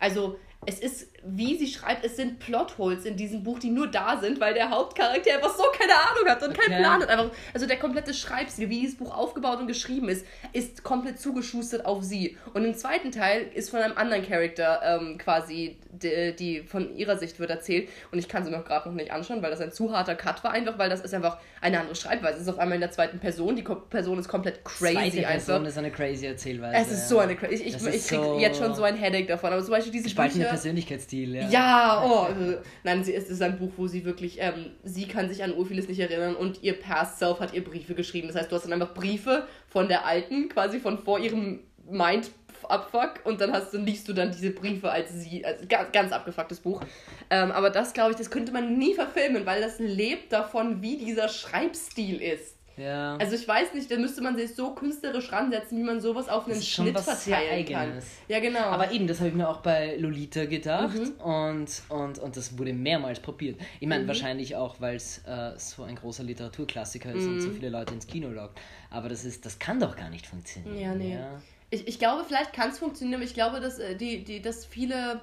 Also 0.03 0.37
es 0.65 0.79
ist, 0.79 1.07
wie 1.23 1.57
sie 1.57 1.67
schreibt, 1.67 2.05
es 2.05 2.15
sind 2.15 2.39
Plotholes 2.39 3.05
in 3.05 3.15
diesem 3.15 3.43
Buch, 3.43 3.59
die 3.59 3.69
nur 3.69 3.87
da 3.87 4.17
sind, 4.19 4.39
weil 4.39 4.53
der 4.53 4.69
Hauptcharakter 4.69 5.33
einfach 5.33 5.55
so 5.55 5.63
keine 5.77 5.93
Ahnung 5.93 6.29
hat 6.29 6.41
und 6.43 6.57
keinen 6.57 6.73
okay. 6.73 6.81
Plan 6.81 7.01
hat. 7.01 7.09
Einfach, 7.09 7.31
also 7.53 7.65
der 7.65 7.77
komplette 7.77 8.13
Schreibstil, 8.13 8.69
wie 8.69 8.81
dieses 8.81 8.97
Buch 8.97 9.15
aufgebaut 9.15 9.59
und 9.59 9.67
geschrieben 9.67 10.09
ist, 10.09 10.25
ist 10.51 10.83
komplett 10.83 11.19
zugeschustert 11.19 11.85
auf 11.85 12.03
sie. 12.03 12.37
Und 12.53 12.65
im 12.65 12.75
zweiten 12.75 13.11
Teil 13.11 13.47
ist 13.53 13.69
von 13.69 13.79
einem 13.79 13.97
anderen 13.97 14.27
Charakter 14.27 14.81
ähm, 14.83 15.17
quasi, 15.17 15.77
die, 15.91 16.35
die, 16.35 16.61
von 16.61 16.95
ihrer 16.95 17.17
Sicht 17.17 17.39
wird 17.39 17.49
erzählt. 17.49 17.89
Und 18.11 18.19
ich 18.19 18.27
kann 18.27 18.43
sie 18.43 18.51
noch 18.51 18.65
gerade 18.65 18.89
noch 18.89 18.95
nicht 18.95 19.11
anschauen, 19.11 19.41
weil 19.41 19.51
das 19.51 19.61
ein 19.61 19.71
zu 19.71 19.95
harter 19.95 20.15
Cut 20.15 20.43
war, 20.43 20.51
einfach 20.51 20.77
weil 20.77 20.89
das 20.89 21.01
ist 21.01 21.13
einfach 21.13 21.37
eine 21.61 21.79
andere 21.79 21.95
Schreibweise. 21.95 22.35
Es 22.35 22.43
ist 22.43 22.49
auf 22.49 22.59
einmal 22.59 22.75
in 22.75 22.81
der 22.81 22.91
zweiten 22.91 23.19
Person, 23.19 23.55
die 23.55 23.63
Person 23.63 24.19
ist 24.19 24.27
komplett 24.27 24.63
crazy 24.63 24.93
Zweite 24.93 25.27
einfach. 25.27 25.45
Person 25.45 25.65
ist 25.65 25.77
eine 25.77 25.91
crazy 25.91 26.25
Erzählweise. 26.25 26.75
Es 26.75 26.91
ist 26.91 27.09
so 27.09 27.19
eine 27.19 27.35
crazy. 27.35 27.55
Ich, 27.55 27.75
ich, 27.75 27.75
ich 27.75 28.07
krieg 28.07 28.19
so 28.19 28.39
jetzt 28.39 28.59
schon 28.59 28.73
so 28.75 28.83
ein 28.83 28.95
Headache 28.95 29.25
davon. 29.25 29.53
Aber 29.53 29.61
zum 29.61 29.71
Beispiel 29.71 29.91
diese 29.91 30.13
Bücher, 30.13 30.52
Persönlichkeitsstil, 30.53 31.35
ja. 31.35 31.49
Ja, 31.49 32.03
oh. 32.05 32.19
Also, 32.33 32.57
nein, 32.83 33.03
sie, 33.03 33.13
es 33.13 33.29
ist 33.29 33.41
ein 33.41 33.57
Buch, 33.57 33.71
wo 33.77 33.87
sie 33.87 34.05
wirklich, 34.05 34.37
ähm, 34.39 34.71
sie 34.83 35.07
kann 35.07 35.29
sich 35.29 35.43
an 35.43 35.53
vieles 35.65 35.87
nicht 35.87 35.99
erinnern 35.99 36.35
und 36.35 36.63
ihr 36.63 36.79
Past 36.79 37.19
Self 37.19 37.39
hat 37.39 37.53
ihr 37.53 37.63
Briefe 37.63 37.95
geschrieben. 37.95 38.27
Das 38.27 38.35
heißt, 38.35 38.51
du 38.51 38.55
hast 38.55 38.63
dann 38.63 38.73
einfach 38.73 38.93
Briefe 38.93 39.47
von 39.67 39.87
der 39.87 40.05
alten, 40.05 40.49
quasi 40.49 40.79
von 40.79 40.97
vor 40.99 41.19
ihrem 41.19 41.59
Mind 41.89 42.31
Abfuck 42.69 43.19
und 43.25 43.41
dann 43.41 43.51
hast 43.51 43.73
du, 43.73 43.77
liest 43.77 44.07
du 44.07 44.13
dann 44.13 44.31
diese 44.31 44.51
Briefe 44.51 44.89
als 44.89 45.11
sie, 45.13 45.45
also 45.45 45.65
ganz, 45.67 45.91
ganz 45.91 46.11
abgefucktes 46.11 46.59
Buch. 46.59 46.81
Ähm, 47.29 47.51
aber 47.51 47.69
das, 47.69 47.93
glaube 47.93 48.11
ich, 48.11 48.17
das 48.17 48.29
könnte 48.29 48.51
man 48.51 48.77
nie 48.77 48.93
verfilmen, 48.93 49.45
weil 49.45 49.61
das 49.61 49.79
lebt 49.79 50.31
davon, 50.33 50.81
wie 50.81 50.97
dieser 50.97 51.29
Schreibstil 51.29 52.21
ist. 52.21 52.57
Ja. 52.77 53.17
Also 53.17 53.35
ich 53.35 53.47
weiß 53.47 53.73
nicht, 53.73 53.91
da 53.91 53.97
müsste 53.97 54.21
man 54.21 54.35
sich 54.35 54.55
so 54.55 54.73
künstlerisch 54.73 55.31
ransetzen, 55.31 55.77
wie 55.77 55.83
man 55.83 56.01
sowas 56.01 56.27
auf 56.27 56.47
einen 56.47 56.61
Schnitt 56.61 56.99
verteilen 56.99 57.65
kann. 57.65 58.01
Ja, 58.27 58.39
genau. 58.39 58.61
Aber 58.61 58.91
eben, 58.91 59.05
das 59.07 59.19
habe 59.19 59.29
ich 59.29 59.35
mir 59.35 59.47
auch 59.47 59.61
bei 59.61 59.95
Lolita 59.97 60.45
gedacht 60.45 60.97
mhm. 60.97 61.21
und, 61.21 61.81
und, 61.89 62.19
und 62.19 62.37
das 62.37 62.57
wurde 62.57 62.73
mehrmals 62.73 63.19
probiert. 63.19 63.59
Ich 63.79 63.87
meine, 63.87 64.03
mhm. 64.03 64.07
wahrscheinlich 64.07 64.55
auch, 64.55 64.81
weil 64.81 64.95
es 64.95 65.19
äh, 65.19 65.51
so 65.57 65.83
ein 65.83 65.95
großer 65.95 66.23
Literaturklassiker 66.23 67.13
ist 67.13 67.25
mhm. 67.25 67.33
und 67.33 67.41
so 67.41 67.49
mhm. 67.49 67.55
viele 67.55 67.69
Leute 67.69 67.93
ins 67.93 68.07
Kino 68.07 68.29
lockt. 68.29 68.59
Aber 68.89 69.09
das 69.09 69.23
ist, 69.25 69.45
das 69.45 69.59
kann 69.59 69.79
doch 69.79 69.95
gar 69.95 70.09
nicht 70.09 70.25
funktionieren. 70.25 70.79
Ja, 70.79 70.95
nee. 70.95 71.13
Ja. 71.13 71.41
Ich, 71.69 71.87
ich 71.87 71.99
glaube, 71.99 72.23
vielleicht 72.23 72.53
kann 72.53 72.69
es 72.69 72.79
funktionieren, 72.79 73.15
aber 73.15 73.25
ich 73.25 73.33
glaube, 73.33 73.59
dass, 73.59 73.79
äh, 73.79 73.95
die, 73.95 74.23
die, 74.23 74.41
dass 74.41 74.65
viele 74.65 75.21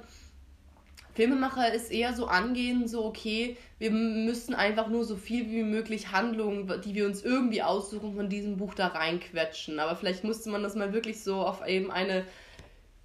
Filmemacher 1.14 1.73
ist 1.73 1.90
eher 1.90 2.14
so 2.14 2.27
angehen, 2.27 2.87
so 2.87 3.05
okay, 3.05 3.57
wir 3.79 3.90
müssen 3.90 4.55
einfach 4.55 4.88
nur 4.88 5.05
so 5.05 5.16
viel 5.16 5.51
wie 5.51 5.62
möglich 5.62 6.12
Handlungen, 6.12 6.73
die 6.85 6.94
wir 6.94 7.07
uns 7.07 7.23
irgendwie 7.23 7.62
aussuchen, 7.62 8.14
von 8.14 8.29
diesem 8.29 8.57
Buch 8.57 8.75
da 8.75 8.88
reinquetschen. 8.88 9.81
Aber 9.81 9.96
vielleicht 9.96 10.25
musste 10.25 10.51
man 10.51 10.62
das 10.62 10.75
mal 10.75 10.92
wirklich 10.92 11.23
so 11.23 11.37
auf 11.37 11.66
eben 11.66 11.90
eine 11.90 12.25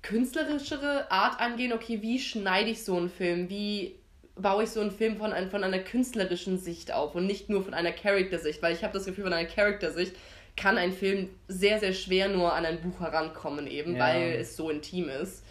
künstlerischere 0.02 1.10
Art 1.10 1.40
angehen. 1.40 1.74
Okay, 1.74 2.02
wie 2.02 2.20
schneide 2.20 2.70
ich 2.70 2.84
so 2.84 2.96
einen 2.96 3.10
Film? 3.10 3.50
Wie 3.50 3.96
baue 4.36 4.64
ich 4.64 4.70
so 4.70 4.82
einen 4.82 4.92
Film 4.92 5.18
von, 5.18 5.32
von 5.50 5.64
einer 5.64 5.80
künstlerischen 5.80 6.60
Sicht 6.60 6.94
auf 6.94 7.16
und 7.16 7.26
nicht 7.26 7.50
nur 7.50 7.64
von 7.64 7.74
einer 7.74 7.92
Charaktersicht? 7.92 8.62
Weil 8.62 8.76
ich 8.76 8.84
habe 8.84 8.94
das 8.94 9.06
Gefühl, 9.06 9.24
von 9.24 9.34
einer 9.34 9.48
Charaktersicht 9.48 10.16
kann 10.56 10.78
ein 10.78 10.94
Film 10.94 11.30
sehr, 11.48 11.80
sehr 11.80 11.94
schwer 11.94 12.30
nur 12.30 12.54
an 12.54 12.66
ein 12.66 12.82
Buch 12.82 13.00
herankommen, 13.00 13.68
eben 13.68 13.96
ja. 13.96 14.04
weil 14.04 14.22
es 14.34 14.56
so 14.56 14.70
intim 14.70 15.10
ist. 15.10 15.45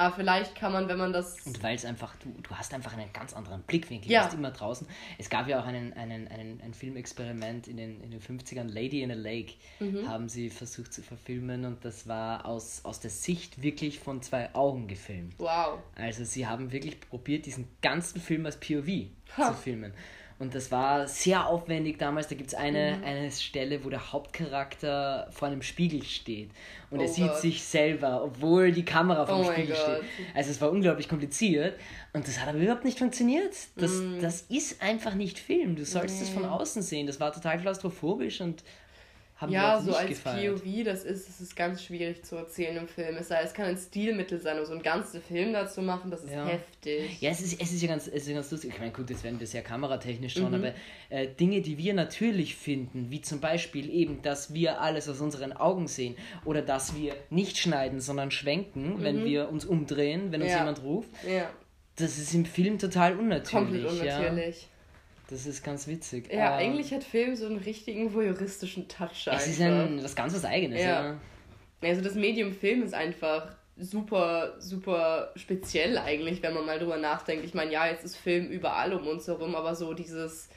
Aber 0.00 0.16
vielleicht 0.16 0.54
kann 0.54 0.72
man, 0.72 0.88
wenn 0.88 0.96
man 0.96 1.12
das. 1.12 1.36
Und 1.44 1.62
weil 1.62 1.76
es 1.76 1.84
einfach, 1.84 2.16
du, 2.16 2.30
du 2.42 2.50
hast 2.52 2.72
einfach 2.72 2.94
einen 2.94 3.12
ganz 3.12 3.34
anderen 3.34 3.60
Blickwinkel. 3.60 4.10
Ja. 4.10 4.20
Du 4.20 4.26
bist 4.28 4.38
immer 4.38 4.50
draußen. 4.50 4.88
Es 5.18 5.28
gab 5.28 5.46
ja 5.46 5.60
auch 5.60 5.66
einen, 5.66 5.92
einen, 5.92 6.26
einen, 6.28 6.58
ein 6.62 6.72
Filmexperiment 6.72 7.68
in 7.68 7.76
den, 7.76 8.00
in 8.00 8.10
den 8.10 8.20
50ern, 8.22 8.64
Lady 8.64 9.02
in 9.02 9.10
a 9.10 9.14
Lake, 9.14 9.52
mhm. 9.78 10.08
haben 10.08 10.30
sie 10.30 10.48
versucht 10.48 10.94
zu 10.94 11.02
verfilmen 11.02 11.66
und 11.66 11.84
das 11.84 12.08
war 12.08 12.46
aus, 12.46 12.80
aus 12.84 13.00
der 13.00 13.10
Sicht 13.10 13.62
wirklich 13.62 13.98
von 13.98 14.22
zwei 14.22 14.54
Augen 14.54 14.88
gefilmt. 14.88 15.34
Wow. 15.36 15.80
Also 15.96 16.24
sie 16.24 16.46
haben 16.46 16.72
wirklich 16.72 16.98
probiert, 16.98 17.44
diesen 17.44 17.68
ganzen 17.82 18.22
Film 18.22 18.46
als 18.46 18.56
POV 18.56 19.10
ha. 19.36 19.48
zu 19.48 19.52
filmen. 19.52 19.92
Und 20.40 20.54
das 20.54 20.72
war 20.72 21.06
sehr 21.06 21.46
aufwendig 21.46 21.98
damals. 21.98 22.28
Da 22.28 22.34
gibt 22.34 22.48
es 22.48 22.54
eine, 22.54 22.96
mhm. 22.96 23.04
eine 23.04 23.30
Stelle, 23.30 23.84
wo 23.84 23.90
der 23.90 24.10
Hauptcharakter 24.10 25.28
vor 25.30 25.48
einem 25.48 25.60
Spiegel 25.60 26.02
steht. 26.02 26.50
Und 26.90 26.98
oh 26.98 27.02
er 27.02 27.08
sieht 27.08 27.28
Gott. 27.28 27.40
sich 27.40 27.62
selber, 27.62 28.24
obwohl 28.24 28.72
die 28.72 28.86
Kamera 28.86 29.26
vom 29.26 29.42
oh 29.42 29.52
Spiegel 29.52 29.76
steht. 29.76 30.02
Also 30.34 30.50
es 30.50 30.58
war 30.62 30.70
unglaublich 30.70 31.10
kompliziert. 31.10 31.78
Und 32.14 32.26
das 32.26 32.40
hat 32.40 32.48
aber 32.48 32.58
überhaupt 32.58 32.86
nicht 32.86 32.98
funktioniert. 32.98 33.54
Das, 33.76 33.92
mhm. 33.92 34.18
das 34.22 34.40
ist 34.48 34.82
einfach 34.82 35.14
nicht 35.14 35.38
Film. 35.38 35.76
Du 35.76 35.84
sollst 35.84 36.22
es 36.22 36.30
von 36.30 36.46
außen 36.46 36.80
sehen. 36.80 37.06
Das 37.06 37.20
war 37.20 37.34
total 37.34 37.60
klaustrophobisch 37.60 38.40
und 38.40 38.64
haben 39.40 39.52
ja, 39.52 39.80
so 39.80 39.94
als 39.94 40.08
gefeiert. 40.08 40.62
POV, 40.62 40.84
das 40.84 41.04
ist, 41.04 41.26
das 41.26 41.40
ist 41.40 41.56
ganz 41.56 41.82
schwierig 41.82 42.22
zu 42.24 42.36
erzählen 42.36 42.76
im 42.76 42.88
Film. 42.88 43.16
Es, 43.16 43.28
sei, 43.28 43.40
es 43.42 43.54
kann 43.54 43.66
ein 43.66 43.78
Stilmittel 43.78 44.38
sein, 44.38 44.58
um 44.58 44.66
so 44.66 44.72
einen 44.72 44.82
ganzen 44.82 45.22
Film 45.22 45.54
dazu 45.54 45.80
machen, 45.80 46.10
das 46.10 46.24
ist 46.24 46.32
ja. 46.32 46.44
heftig. 46.44 47.20
Ja, 47.22 47.30
es 47.30 47.40
ist, 47.40 47.58
es 47.58 47.72
ist 47.72 47.80
ja 47.80 47.88
ganz, 47.88 48.06
es 48.06 48.26
ist 48.26 48.34
ganz 48.34 48.50
lustig. 48.50 48.72
Ich 48.74 48.78
meine, 48.78 48.92
gut, 48.92 49.08
das 49.08 49.24
werden 49.24 49.40
wir 49.40 49.46
sehr 49.46 49.62
kameratechnisch 49.62 50.34
schon, 50.34 50.48
mhm. 50.48 50.54
aber 50.54 50.74
äh, 51.08 51.26
Dinge, 51.26 51.62
die 51.62 51.78
wir 51.78 51.94
natürlich 51.94 52.54
finden, 52.54 53.10
wie 53.10 53.22
zum 53.22 53.40
Beispiel 53.40 53.88
eben, 53.88 54.20
dass 54.20 54.52
wir 54.52 54.82
alles 54.82 55.08
aus 55.08 55.20
unseren 55.20 55.54
Augen 55.54 55.88
sehen 55.88 56.16
oder 56.44 56.60
dass 56.60 56.94
wir 56.94 57.14
nicht 57.30 57.56
schneiden, 57.56 58.00
sondern 58.00 58.30
schwenken, 58.30 58.98
mhm. 58.98 59.02
wenn 59.02 59.24
wir 59.24 59.48
uns 59.48 59.64
umdrehen, 59.64 60.32
wenn 60.32 60.42
uns 60.42 60.50
ja. 60.50 60.58
jemand 60.58 60.82
ruft. 60.82 61.08
Ja. 61.26 61.48
Das 61.96 62.18
ist 62.18 62.34
im 62.34 62.44
Film 62.44 62.78
total 62.78 63.18
unnatürlich. 63.18 63.84
Komplett 63.84 63.86
unnatürlich. 63.86 64.68
Das 65.30 65.46
ist 65.46 65.62
ganz 65.62 65.86
witzig. 65.86 66.32
Ja, 66.32 66.58
ähm, 66.58 66.72
eigentlich 66.72 66.92
hat 66.92 67.04
Film 67.04 67.36
so 67.36 67.46
einen 67.46 67.58
richtigen 67.58 68.12
voyeuristischen 68.12 68.88
Touch. 68.88 69.28
Es 69.30 69.46
ist 69.46 69.60
ein, 69.60 70.02
was 70.02 70.16
ganz 70.16 70.34
was 70.34 70.44
Eigenes, 70.44 70.80
ja. 70.80 71.12
ja. 71.12 71.20
Also 71.82 72.02
das 72.02 72.14
Medium 72.14 72.52
Film 72.52 72.82
ist 72.82 72.94
einfach 72.94 73.54
super, 73.76 74.56
super 74.58 75.30
speziell 75.36 75.98
eigentlich, 75.98 76.42
wenn 76.42 76.52
man 76.52 76.66
mal 76.66 76.78
drüber 76.78 76.98
nachdenkt. 76.98 77.44
Ich 77.44 77.54
meine, 77.54 77.72
ja, 77.72 77.86
jetzt 77.86 78.04
ist 78.04 78.16
Film 78.16 78.48
überall 78.48 78.92
um 78.92 79.06
uns 79.06 79.26
herum, 79.28 79.54
aber 79.54 79.74
so 79.74 79.94
dieses, 79.94 80.48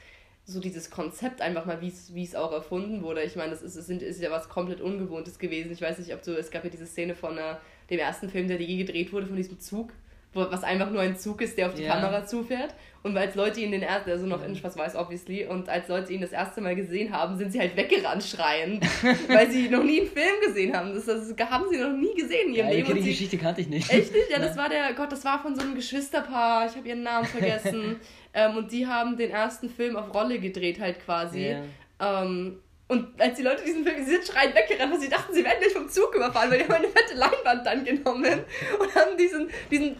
so 0.44 0.60
dieses 0.60 0.90
Konzept 0.90 1.40
einfach 1.40 1.64
mal, 1.64 1.80
wie 1.80 2.22
es 2.22 2.34
auch 2.34 2.52
erfunden 2.52 3.02
wurde. 3.02 3.22
Ich 3.22 3.36
meine, 3.36 3.52
das 3.52 3.62
ist, 3.62 3.76
ist, 3.76 3.88
ist 3.88 4.20
ja 4.20 4.30
was 4.30 4.48
komplett 4.48 4.80
Ungewohntes 4.80 5.38
gewesen. 5.38 5.72
Ich 5.72 5.80
weiß 5.80 5.98
nicht, 5.98 6.12
ob 6.12 6.22
du, 6.22 6.36
es 6.36 6.50
gab 6.50 6.64
ja 6.64 6.70
diese 6.70 6.86
Szene 6.86 7.14
von 7.14 7.38
uh, 7.38 7.56
dem 7.88 7.98
ersten 8.00 8.28
Film, 8.28 8.48
der 8.48 8.60
je 8.60 8.76
gedreht 8.76 9.12
wurde, 9.12 9.26
von 9.26 9.36
diesem 9.36 9.58
Zug 9.60 9.92
was 10.34 10.64
einfach 10.64 10.90
nur 10.90 11.00
ein 11.02 11.16
Zug 11.16 11.40
ist, 11.40 11.56
der 11.56 11.68
auf 11.68 11.74
die 11.74 11.82
yeah. 11.82 11.94
Kamera 11.94 12.26
zufährt. 12.26 12.74
Und 13.04 13.18
als 13.18 13.34
Leute 13.34 13.60
ihn 13.60 13.70
den 13.70 13.82
ersten, 13.82 14.10
also 14.10 14.24
noch 14.24 14.42
in 14.42 14.56
Schwarz-Weiß 14.56 14.96
obviously, 14.96 15.44
und 15.44 15.68
als 15.68 15.88
Leute 15.88 16.10
ihn 16.10 16.22
das 16.22 16.32
erste 16.32 16.62
Mal 16.62 16.74
gesehen 16.74 17.12
haben, 17.12 17.36
sind 17.36 17.52
sie 17.52 17.60
halt 17.60 17.76
weggerannt 17.76 18.24
schreiend, 18.24 18.82
weil 19.28 19.50
sie 19.50 19.68
noch 19.68 19.84
nie 19.84 20.00
einen 20.00 20.10
Film 20.10 20.40
gesehen 20.42 20.74
haben. 20.74 20.94
Das, 20.94 21.04
das 21.04 21.34
haben 21.50 21.66
sie 21.70 21.76
noch 21.76 21.92
nie 21.92 22.14
gesehen 22.14 22.48
in 22.48 22.54
ihrem 22.54 22.68
ja, 22.68 22.74
Leben. 22.76 22.94
Die 22.94 23.02
sie, 23.02 23.10
Geschichte 23.10 23.36
kannte 23.36 23.60
ich 23.60 23.68
nicht. 23.68 23.92
Echt 23.92 24.10
nicht? 24.10 24.30
Ja, 24.30 24.38
das 24.38 24.56
war 24.56 24.70
der, 24.70 24.94
Gott, 24.94 25.12
das 25.12 25.22
war 25.22 25.42
von 25.42 25.54
so 25.54 25.60
einem 25.60 25.74
Geschwisterpaar, 25.74 26.66
ich 26.66 26.76
habe 26.76 26.88
ihren 26.88 27.02
Namen 27.02 27.26
vergessen. 27.26 27.96
ähm, 28.32 28.56
und 28.56 28.72
die 28.72 28.86
haben 28.86 29.18
den 29.18 29.30
ersten 29.30 29.68
Film 29.68 29.96
auf 29.96 30.14
Rolle 30.14 30.38
gedreht 30.38 30.80
halt 30.80 31.04
quasi. 31.04 31.40
Yeah. 31.40 32.22
Ähm, 32.22 32.58
und 32.88 33.20
als 33.20 33.36
die 33.36 33.42
Leute 33.42 33.64
diesen 33.64 33.84
Film 33.84 33.96
gesehen 33.96 34.22
schreien 34.22 34.54
weggerannt, 34.54 34.92
weil 34.92 35.00
sie 35.00 35.08
dachten, 35.08 35.34
sie 35.34 35.44
werden 35.44 35.58
gleich 35.60 35.72
vom 35.72 35.88
Zug 35.88 36.14
überfahren, 36.14 36.50
weil 36.50 36.58
die 36.58 36.64
haben 36.64 36.74
eine 36.74 36.88
fette 36.88 37.14
Leinwand 37.14 37.66
dann 37.66 37.84
genommen 37.84 38.44
und 38.78 38.94
haben 38.94 39.16
diesen, 39.18 39.48
diesen 39.70 39.96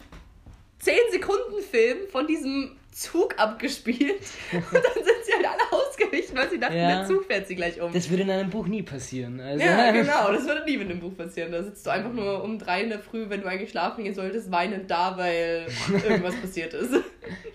10 0.84 0.94
Sekunden 1.12 1.62
Film 1.62 1.96
von 2.10 2.26
diesem 2.26 2.76
Zug 2.92 3.34
abgespielt 3.38 4.20
und 4.52 4.74
dann 4.74 4.94
sind 4.94 5.24
sie 5.24 5.32
halt 5.32 5.46
alle 5.46 5.72
ausgewichen, 5.72 6.36
weil 6.36 6.50
sie 6.50 6.60
dachten, 6.60 6.76
ja. 6.76 6.98
der 6.98 7.06
Zug 7.06 7.24
fährt 7.24 7.48
sie 7.48 7.56
gleich 7.56 7.80
um. 7.80 7.92
Das 7.92 8.08
würde 8.10 8.22
in 8.22 8.30
einem 8.30 8.50
Buch 8.50 8.66
nie 8.66 8.82
passieren. 8.82 9.40
Also. 9.40 9.64
Ja, 9.64 9.90
genau, 9.92 10.30
das 10.30 10.46
würde 10.46 10.64
nie 10.64 10.76
mit 10.76 10.90
einem 10.90 11.00
Buch 11.00 11.16
passieren. 11.16 11.50
Da 11.50 11.62
sitzt 11.62 11.86
du 11.86 11.90
einfach 11.90 12.12
nur 12.12 12.44
um 12.44 12.58
drei 12.58 12.82
in 12.82 12.90
der 12.90 13.00
Früh, 13.00 13.28
wenn 13.30 13.40
du 13.40 13.48
eigentlich 13.48 13.70
schlafen 13.70 14.04
gehen 14.04 14.14
solltest, 14.14 14.52
weinend 14.52 14.90
da, 14.90 15.16
weil 15.16 15.66
irgendwas 15.90 16.36
passiert 16.36 16.74
ist. 16.74 16.92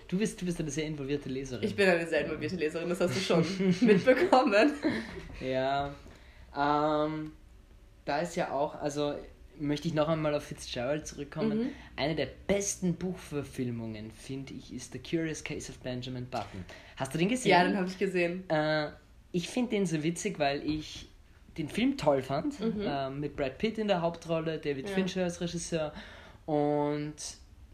Du 0.08 0.18
bist, 0.18 0.40
du 0.40 0.44
bist 0.44 0.58
eine 0.58 0.72
sehr 0.72 0.86
involvierte 0.86 1.28
Leserin. 1.28 1.62
Ich 1.62 1.76
bin 1.76 1.88
eine 1.88 2.04
sehr 2.04 2.22
involvierte 2.22 2.56
Leserin, 2.56 2.88
das 2.88 3.00
hast 3.00 3.14
du 3.14 3.20
schon 3.20 3.44
mitbekommen. 3.80 4.72
Ja, 5.40 5.94
ähm, 6.58 7.30
da 8.04 8.18
ist 8.18 8.34
ja 8.34 8.50
auch, 8.50 8.74
also 8.74 9.14
möchte 9.60 9.88
ich 9.88 9.94
noch 9.94 10.08
einmal 10.08 10.34
auf 10.34 10.44
Fitzgerald 10.44 11.06
zurückkommen. 11.06 11.58
Mhm. 11.58 11.68
Eine 11.96 12.14
der 12.14 12.28
besten 12.46 12.94
Buchverfilmungen, 12.94 14.10
finde 14.10 14.54
ich, 14.54 14.72
ist 14.72 14.92
The 14.92 14.98
Curious 14.98 15.44
Case 15.44 15.70
of 15.70 15.78
Benjamin 15.78 16.26
Button. 16.26 16.64
Hast 16.96 17.14
du 17.14 17.18
den 17.18 17.28
gesehen? 17.28 17.50
Ja, 17.50 17.64
den 17.64 17.76
habe 17.76 17.86
ich 17.86 17.98
gesehen. 17.98 18.48
Äh, 18.48 18.88
ich 19.32 19.48
finde 19.48 19.70
den 19.70 19.86
so 19.86 20.02
witzig, 20.02 20.38
weil 20.38 20.62
ich 20.68 21.08
den 21.56 21.68
Film 21.68 21.96
toll 21.96 22.22
fand. 22.22 22.58
Mhm. 22.60 22.80
Äh, 22.80 23.10
mit 23.10 23.36
Brad 23.36 23.58
Pitt 23.58 23.78
in 23.78 23.88
der 23.88 24.00
Hauptrolle, 24.00 24.58
David 24.58 24.88
ja. 24.88 24.94
Fincher 24.94 25.24
als 25.24 25.40
Regisseur. 25.40 25.92
Und 26.46 27.14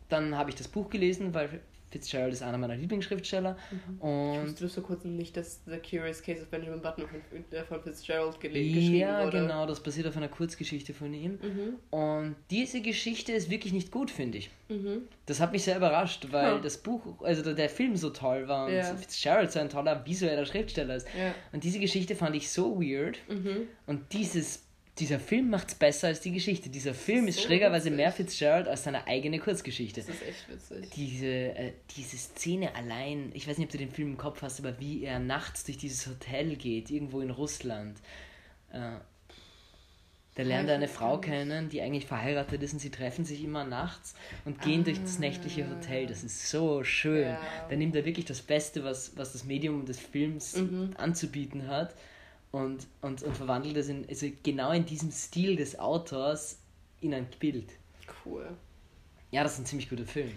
dann 0.09 0.37
habe 0.37 0.51
ich 0.51 0.57
das 0.57 0.69
Buch 0.69 0.91
gelesen, 0.91 1.35
weil 1.35 1.61
Fitzgerald 1.97 2.33
ist 2.35 2.43
einer 2.43 2.59
meiner 2.59 2.77
Lieblingsschriftsteller. 2.77 3.57
Mhm. 3.71 4.01
Und 4.01 4.55
ich 4.55 4.63
wusste 4.63 4.83
vor 4.83 4.83
kurzem 4.83 5.17
nicht, 5.17 5.37
dass 5.37 5.63
The 5.65 5.79
Curious 5.79 6.23
Case 6.23 6.43
of 6.43 6.49
Benjamin 6.49 6.83
Button 6.83 7.05
von, 7.09 7.65
von 7.67 7.83
Fitzgerald 7.83 8.39
geschrieben 8.39 8.95
ja, 8.95 9.25
wurde. 9.25 9.39
Ja, 9.39 9.43
genau, 9.45 9.67
das 9.67 9.81
basiert 9.81 10.07
auf 10.07 10.17
einer 10.17 10.29
Kurzgeschichte 10.29 10.93
von 10.93 11.15
ihm. 11.15 11.39
Mhm. 11.43 11.77
Und 11.91 12.37
diese 12.51 12.83
Geschichte 12.83 13.33
ist 13.33 13.49
wirklich 13.49 13.73
nicht 13.73 13.91
gut, 13.91 14.11
finde 14.11 14.39
ich. 14.39 14.51
Mhm. 14.69 15.03
Das 15.25 15.41
hat 15.41 15.53
mich 15.53 15.65
sehr 15.65 15.79
überrascht, 15.79 16.27
weil 16.31 16.57
ja. 16.57 16.59
das 16.59 16.79
Buch, 16.79 17.23
also 17.23 17.55
der 17.55 17.71
Film 17.71 17.97
so 17.97 18.11
toll 18.11 18.47
war 18.47 18.67
und 18.67 18.75
ja. 18.75 18.95
Fitzgerald 18.95 19.51
so 19.51 19.59
ein 19.59 19.71
toller 19.71 20.05
visueller 20.05 20.45
Schriftsteller 20.45 20.97
ist. 20.97 21.07
Und 21.53 21.65
diese 21.65 21.79
Geschichte 21.79 22.15
fand 22.15 22.37
ich 22.37 22.51
so 22.51 22.81
weird. 22.81 23.19
Mhm. 23.29 23.69
Und 23.87 24.13
dieses 24.13 24.66
dieser 24.99 25.21
Film 25.21 25.51
macht 25.51 25.69
es 25.69 25.75
besser 25.75 26.09
als 26.09 26.21
die 26.21 26.33
Geschichte. 26.33 26.71
Dieser 26.71 26.95
Film 26.95 27.29
ist, 27.29 27.39
so 27.39 27.47
schrägerweise 27.47 27.91
mehr 27.91 28.13
Fitzgerald 28.13 28.67
als 28.67 28.85
seine 28.85 29.07
eigene 29.07 29.39
Kurzgeschichte. 29.39 30.01
Das 30.01 30.09
ist 30.09 30.23
echt 30.23 30.49
witzig. 30.49 30.91
Diese, 30.95 31.27
äh, 31.27 31.73
diese 31.97 32.17
Szene 32.17 32.75
allein, 32.75 33.31
ich 33.35 33.47
weiß 33.47 33.59
nicht, 33.59 33.67
ob 33.67 33.73
du 33.73 33.79
den 33.79 33.91
Film 33.91 34.13
im 34.13 34.17
Kopf 34.17 34.41
hast, 34.41 34.59
aber 34.59 34.81
wie 34.81 35.05
er 35.05 35.19
nachts 35.19 35.65
durch 35.65 35.77
dieses 35.77 36.07
Hotel 36.07 36.57
geht, 36.57 36.91
irgendwo 36.91 37.21
in 37.21 37.31
Russland. 37.31 37.99
Äh, 38.73 38.93
da 40.35 40.43
lernt 40.43 40.69
er 40.69 40.75
eine 40.75 40.89
Frau 40.89 41.19
kennen, 41.19 41.71
die 41.71 41.81
eigentlich 41.81 42.07
verheiratet 42.07 42.63
ist 42.63 42.75
und 42.75 42.79
sie 42.79 42.91
treffen 42.91 43.25
sich 43.25 43.43
immer 43.43 43.65
nachts 43.65 44.15
und 44.45 44.61
gehen 44.61 44.83
ah. 44.83 44.85
durch 44.85 45.01
das 45.01 45.19
nächtliche 45.19 45.69
Hotel. 45.69 46.07
Das 46.07 46.23
ist 46.25 46.51
so 46.51 46.85
schön. 46.85 47.29
Ja. 47.29 47.41
Da 47.69 47.77
nimmt 47.77 47.97
er 47.97 48.05
wirklich 48.05 48.27
das 48.27 48.43
Beste, 48.43 48.85
was, 48.85 49.17
was 49.17 49.33
das 49.33 49.45
Medium 49.45 49.85
des 49.85 49.99
Films 49.99 50.57
mhm. 50.57 50.95
anzubieten 50.97 51.69
hat 51.69 51.95
und, 52.53 52.87
und, 53.03 53.23
und 53.23 53.37
verwandelt 53.37 53.77
es 53.77 53.89
in, 53.89 54.07
also 54.09 54.27
genau 54.43 54.73
in 54.73 54.87
diesem 54.87 55.11
Stil 55.11 55.57
des 55.57 55.79
Autors 55.79 56.59
in 57.01 57.15
ein 57.15 57.27
Bild. 57.39 57.73
Cool. 58.25 58.47
Ja, 59.31 59.43
das 59.43 59.55
ist 59.55 59.61
ein 59.61 59.67
ziemlich 59.67 59.91
guter 59.91 60.07
Film. 60.07 60.33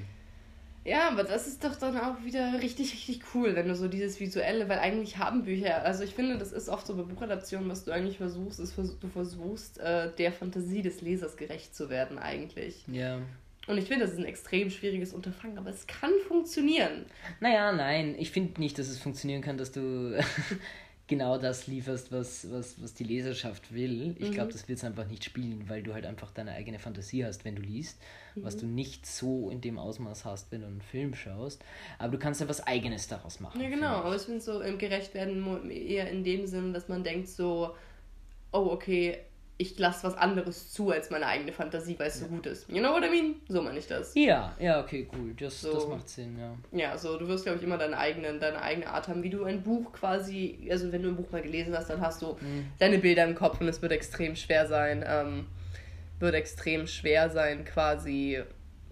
Ja, 0.86 1.10
aber 1.10 1.24
das 1.24 1.48
ist 1.48 1.64
doch 1.64 1.76
dann 1.76 1.98
auch 1.98 2.24
wieder 2.24 2.62
richtig, 2.62 2.94
richtig 2.94 3.22
cool, 3.34 3.56
wenn 3.56 3.68
du 3.68 3.76
so 3.76 3.88
dieses 3.88 4.20
Visuelle, 4.20 4.70
weil 4.70 4.80
eigentlich 4.80 5.18
haben 5.18 5.44
Bücher, 5.44 5.84
also 5.84 6.04
ich 6.04 6.16
finde, 6.16 6.38
das 6.38 6.52
ist 6.52 6.70
oft 6.70 6.88
so 6.88 6.96
bei 6.96 7.04
Buchadaptionen, 7.04 7.70
was 7.70 7.84
du 7.84 7.92
eigentlich 7.92 8.18
versuchst, 8.18 8.60
ist, 8.60 8.78
du 8.78 9.08
versuchst, 9.08 9.78
äh, 9.80 10.12
der 10.18 10.32
Fantasie 10.32 10.82
des 10.82 11.02
Lesers 11.02 11.38
gerecht 11.38 11.76
zu 11.76 11.90
werden, 11.90 12.18
eigentlich. 12.18 12.86
Ja. 12.88 13.20
Und 13.68 13.78
ich 13.78 13.86
finde, 13.86 14.06
das 14.06 14.14
ist 14.14 14.20
ein 14.20 14.26
extrem 14.26 14.72
schwieriges 14.72 15.14
Unterfangen, 15.14 15.58
aber 15.60 15.70
es 15.70 15.86
kann 15.86 16.12
funktionieren. 16.28 17.06
Naja, 17.40 17.72
nein, 17.72 18.16
ich 18.18 18.32
finde 18.32 18.60
nicht, 18.60 18.80
dass 18.80 18.88
es 18.88 18.98
funktionieren 18.98 19.42
kann, 19.42 19.58
dass 19.58 19.72
du 19.72 20.18
genau 21.10 21.38
das 21.38 21.68
lieferst, 21.68 22.14
was, 22.14 22.50
was, 22.50 22.82
was 22.82 22.94
die 22.94 23.04
Leserschaft 23.04 23.74
will. 23.74 24.16
Ich 24.18 24.30
mhm. 24.30 24.34
glaube, 24.34 24.54
das 24.54 24.70
wird 24.70 24.78
es 24.78 24.86
einfach 24.86 25.08
nicht 25.08 25.26
spielen, 25.26 25.66
weil 25.68 25.84
du 25.84 25.94
halt 25.94 26.06
einfach 26.06 26.32
deine 26.32 26.54
eigene 26.54 26.80
Fantasie 26.80 27.26
hast, 27.26 27.44
wenn 27.44 27.58
du 27.58 27.62
liest, 27.62 28.00
mhm. 28.36 28.44
was 28.44 28.56
du 28.56 28.66
nicht 28.66 29.06
so 29.06 29.50
in 29.50 29.60
dem 29.60 29.78
Ausmaß 29.78 30.24
hast, 30.24 30.52
wenn 30.52 30.62
du 30.62 30.68
einen 30.68 30.82
Film 30.82 31.14
schaust. 31.16 31.66
Aber 31.98 32.12
du 32.14 32.20
kannst 32.20 32.40
ja 32.40 32.48
was 32.48 32.66
Eigenes 32.66 33.10
daraus 33.10 33.42
machen. 33.42 33.60
Ja, 33.60 33.70
genau. 33.70 33.88
Aber 33.88 34.16
ich 34.16 34.22
finde 34.22 34.40
so 34.40 34.62
im 34.62 34.78
gerecht 34.78 35.14
werden 35.14 35.70
eher 35.70 36.10
in 36.10 36.24
dem 36.24 36.48
Sinn, 36.48 36.72
dass 36.72 36.88
man 36.88 37.04
denkt 37.04 37.28
so, 37.28 37.76
oh, 38.52 38.70
okay, 38.72 39.18
ich 39.62 39.78
lasse 39.78 40.08
was 40.08 40.16
anderes 40.16 40.72
zu 40.72 40.90
als 40.90 41.10
meine 41.10 41.28
eigene 41.28 41.52
Fantasie, 41.52 42.00
weil 42.00 42.08
es 42.08 42.22
ja. 42.22 42.28
so 42.28 42.34
gut 42.34 42.46
ist. 42.46 42.70
You 42.70 42.80
know 42.80 42.92
what 42.94 43.04
I 43.04 43.10
mean? 43.10 43.36
So 43.50 43.62
meine 43.62 43.78
ich 43.78 43.88
das. 43.88 44.16
Ja, 44.16 44.56
ja, 44.58 44.80
okay, 44.82 45.06
cool. 45.14 45.36
Das, 45.38 45.60
so, 45.60 45.74
das 45.74 45.86
macht 45.86 46.08
Sinn, 46.08 46.40
ja. 46.40 46.56
Ja, 46.72 46.98
so 46.98 47.18
du 47.18 47.28
wirst, 47.28 47.44
glaube 47.44 47.58
ich, 47.58 47.66
immer 47.66 47.78
deine, 47.78 47.98
eigenen, 47.98 48.40
deine 48.40 48.62
eigene 48.62 48.88
Art 48.88 49.10
haben, 49.10 49.22
wie 49.22 49.30
du 49.30 49.44
ein 49.44 49.62
Buch 49.62 49.92
quasi, 49.92 50.70
also 50.72 50.90
wenn 50.94 51.04
du 51.04 51.10
ein 51.10 51.18
Buch 51.18 51.30
mal 51.32 51.42
gelesen 51.42 51.76
hast, 51.76 51.90
dann 51.90 52.00
hast 52.00 52.22
du 52.22 52.38
mhm. 52.40 52.68
deine 52.80 53.00
Bilder 53.00 53.26
im 53.26 53.36
Kopf 53.36 53.60
und 53.60 53.68
es 53.68 53.82
wird 53.82 53.92
extrem 53.92 54.38
schwer 54.38 54.66
sein, 54.66 55.04
ähm, 55.06 55.48
wird 56.20 56.36
extrem 56.36 56.88
schwer 56.88 57.30
sein, 57.30 57.66
quasi 57.66 58.42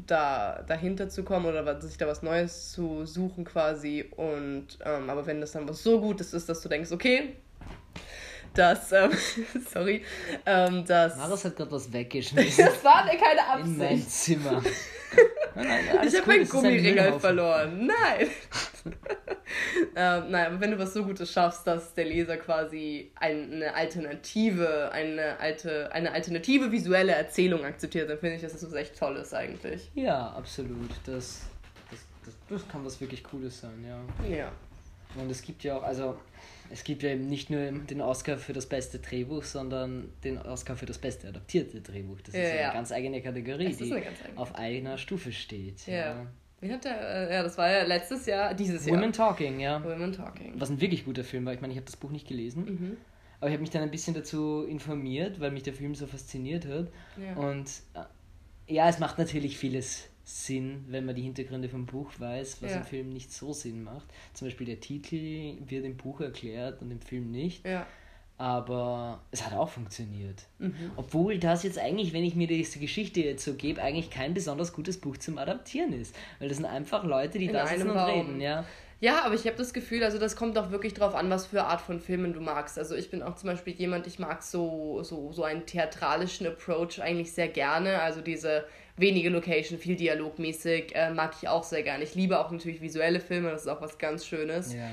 da 0.06 0.64
dahinter 0.68 1.08
zu 1.08 1.24
kommen 1.24 1.46
oder 1.46 1.80
sich 1.80 1.98
da 1.98 2.08
was 2.08 2.24
Neues 2.24 2.74
zu 2.74 3.06
suchen 3.06 3.46
quasi. 3.46 4.04
Und 4.18 4.80
ähm, 4.84 5.10
aber 5.10 5.26
wenn 5.26 5.40
das 5.40 5.54
dann 5.54 5.68
was 5.70 5.82
so 5.82 6.02
Gutes 6.02 6.34
ist, 6.34 6.50
dass 6.50 6.62
du 6.62 6.68
denkst, 6.68 6.92
okay, 6.92 7.38
dass, 8.54 8.92
ähm, 8.92 9.12
sorry, 9.74 10.04
ähm, 10.46 10.86
dass... 10.86 11.18
Maris 11.18 11.46
hat 11.46 11.56
gerade 11.56 11.72
was 11.72 11.92
weggeschmissen. 11.92 12.66
das 12.66 12.84
war 12.84 13.06
keine 13.06 13.48
Absicht. 13.48 13.68
In 13.68 13.78
mein 13.78 14.08
Zimmer. 14.08 14.64
nein, 15.56 15.66
nein, 15.66 16.08
ich 16.08 16.18
habe 16.18 16.28
meinen 16.28 16.48
Gummiringel 16.48 17.20
verloren. 17.20 17.88
Nein. 17.88 18.28
ähm, 19.96 20.32
nein, 20.32 20.48
aber 20.48 20.60
wenn 20.60 20.72
du 20.72 20.80
was 20.80 20.94
so 20.94 21.04
Gutes 21.04 21.32
schaffst, 21.32 21.66
dass 21.66 21.94
der 21.94 22.06
Leser 22.06 22.38
quasi 22.38 23.12
eine 23.16 23.74
alternative, 23.74 24.92
eine 24.92 25.40
alte, 25.40 25.92
eine 25.92 26.12
alternative 26.12 26.72
visuelle 26.72 27.14
Erzählung 27.14 27.64
akzeptiert, 27.64 28.10
dann 28.10 28.18
finde 28.18 28.36
ich, 28.36 28.42
dass 28.42 28.54
das 28.54 28.64
was 28.64 28.74
echt 28.74 28.98
Tolles 28.98 29.34
eigentlich. 29.34 29.90
Ja, 29.96 30.30
absolut. 30.32 30.92
Das, 31.06 31.42
das, 31.90 32.00
das, 32.26 32.36
das 32.50 32.68
kann 32.68 32.86
was 32.86 33.00
wirklich 33.00 33.24
Cooles 33.24 33.62
sein, 33.62 33.86
ja. 33.88 34.28
Ja. 34.28 34.52
Und 35.16 35.32
es 35.32 35.42
gibt 35.42 35.64
ja 35.64 35.78
auch, 35.78 35.84
also 35.84 36.18
es 36.70 36.84
gibt 36.84 37.04
ja 37.04 37.10
eben 37.10 37.28
nicht 37.28 37.50
nur 37.50 37.72
den 37.72 38.02
Oscar 38.02 38.38
für 38.38 38.54
das 38.54 38.66
beste 38.66 39.00
Drehbuch, 39.00 39.44
sondern 39.44 40.10
den 40.24 40.38
Oscar 40.38 40.76
für 40.76 40.86
das 40.86 40.98
beste 40.98 41.28
adaptierte 41.28 41.82
Drehbuch. 41.82 42.22
Das 42.22 42.36
ja, 42.36 42.42
ist 42.42 42.56
ja 42.56 42.64
eine 42.66 42.74
ganz 42.74 42.92
eigene 42.92 43.22
Kategorie, 43.22 43.74
die 43.74 43.94
eigene. 43.94 44.12
auf 44.36 44.56
eigener 44.56 44.98
Stufe 44.98 45.32
steht. 45.32 45.86
Ja. 45.88 46.28
Wie 46.60 46.72
hat 46.72 46.86
der, 46.86 47.30
äh, 47.30 47.34
ja, 47.36 47.44
das 47.44 47.58
war 47.58 47.72
ja 47.72 47.84
letztes 47.84 48.26
Jahr, 48.26 48.54
dieses 48.54 48.86
Jahr. 48.86 48.98
Women 48.98 49.14
Talking, 49.14 49.60
ja. 49.60 49.84
Women 49.84 50.12
Talking. 50.12 50.54
Was 50.58 50.70
ein 50.70 50.82
wirklich 50.82 51.06
guter 51.06 51.24
Film 51.24 51.46
war. 51.46 51.54
Ich 51.54 51.62
meine, 51.62 51.72
ich 51.72 51.78
habe 51.78 51.86
das 51.86 51.98
Buch 51.98 52.10
nicht 52.10 52.28
gelesen. 52.28 52.66
Mhm. 52.66 52.98
Aber 53.40 53.50
ich 53.50 53.54
habe 53.54 53.62
mich 53.62 53.70
dann 53.70 53.84
ein 53.84 53.92
bisschen 53.92 54.16
dazu 54.16 54.66
informiert, 54.68 55.40
weil 55.40 55.52
mich 55.52 55.64
der 55.64 55.74
Film 55.74 55.94
so 55.94 56.08
fasziniert 56.08 56.66
hat. 56.66 56.88
Ja. 57.22 57.36
Und 57.36 57.70
äh, 57.94 58.74
ja, 58.74 58.90
es 58.90 58.98
macht 58.98 59.20
natürlich 59.20 59.58
vieles 59.58 60.10
Sinn, 60.30 60.84
wenn 60.90 61.06
man 61.06 61.16
die 61.16 61.22
Hintergründe 61.22 61.70
vom 61.70 61.86
Buch 61.86 62.12
weiß, 62.18 62.62
was 62.62 62.72
ja. 62.72 62.78
im 62.80 62.84
Film 62.84 63.14
nicht 63.14 63.32
so 63.32 63.54
Sinn 63.54 63.82
macht. 63.82 64.10
Zum 64.34 64.48
Beispiel 64.48 64.68
der 64.68 64.82
Titel 64.82 65.54
wird 65.66 65.86
im 65.86 65.96
Buch 65.96 66.20
erklärt 66.20 66.82
und 66.82 66.92
im 66.92 67.00
Film 67.00 67.32
nicht. 67.32 67.66
Ja. 67.66 67.88
Aber 68.38 69.22
es 69.32 69.46
hat 69.46 69.54
auch 69.54 69.70
funktioniert. 69.70 70.44
Mhm. 70.60 70.92
Obwohl 70.98 71.38
das 71.40 71.64
jetzt 71.64 71.80
eigentlich, 71.80 72.12
wenn 72.12 72.26
ich 72.26 72.36
mir 72.36 72.46
diese 72.46 72.78
Geschichte 72.78 73.22
jetzt 73.22 73.46
so 73.46 73.54
gebe, 73.54 73.82
eigentlich 73.82 74.10
kein 74.10 74.34
besonders 74.34 74.74
gutes 74.74 75.00
Buch 75.00 75.16
zum 75.16 75.38
Adaptieren 75.38 75.94
ist. 75.94 76.14
Weil 76.40 76.50
das 76.50 76.58
sind 76.58 76.66
einfach 76.66 77.06
Leute, 77.06 77.40
die 77.40 77.46
In 77.46 77.54
da 77.54 77.66
sitzen 77.66 77.90
und 77.90 77.98
reden, 77.98 78.42
ja. 78.42 78.66
Ja, 79.00 79.24
aber 79.24 79.36
ich 79.36 79.46
habe 79.46 79.56
das 79.56 79.74
Gefühl, 79.74 80.04
also 80.04 80.18
das 80.18 80.36
kommt 80.36 80.58
auch 80.58 80.72
wirklich 80.72 80.94
drauf 80.94 81.16
an, 81.16 81.30
was 81.30 81.46
für 81.46 81.64
Art 81.64 81.82
von 81.82 82.02
Filmen 82.02 82.34
du 82.34 82.42
magst. 82.42 82.78
Also 82.78 82.96
ich 82.96 83.10
bin 83.10 83.24
auch 83.24 83.36
zum 83.36 83.48
Beispiel 83.48 83.74
jemand, 83.74 84.08
ich 84.08 84.20
mag 84.20 84.44
so, 84.44 85.04
so, 85.04 85.32
so 85.32 85.44
einen 85.44 85.66
theatralischen 85.66 86.48
Approach 86.48 87.00
eigentlich 87.00 87.32
sehr 87.32 87.48
gerne. 87.48 88.02
Also 88.02 88.22
diese 88.22 88.66
wenige 88.98 89.30
Location, 89.30 89.80
viel 89.80 89.96
dialogmäßig, 89.96 90.96
äh, 90.96 91.12
mag 91.12 91.34
ich 91.42 91.48
auch 91.48 91.64
sehr 91.64 91.84
gerne. 91.84 92.04
Ich 92.04 92.16
liebe 92.16 92.40
auch 92.40 92.52
natürlich 92.52 92.82
visuelle 92.82 93.20
Filme, 93.20 93.52
das 93.52 93.62
ist 93.62 93.68
auch 93.68 93.82
was 93.82 93.98
ganz 93.98 94.26
Schönes. 94.26 94.74
Ja. 94.74 94.90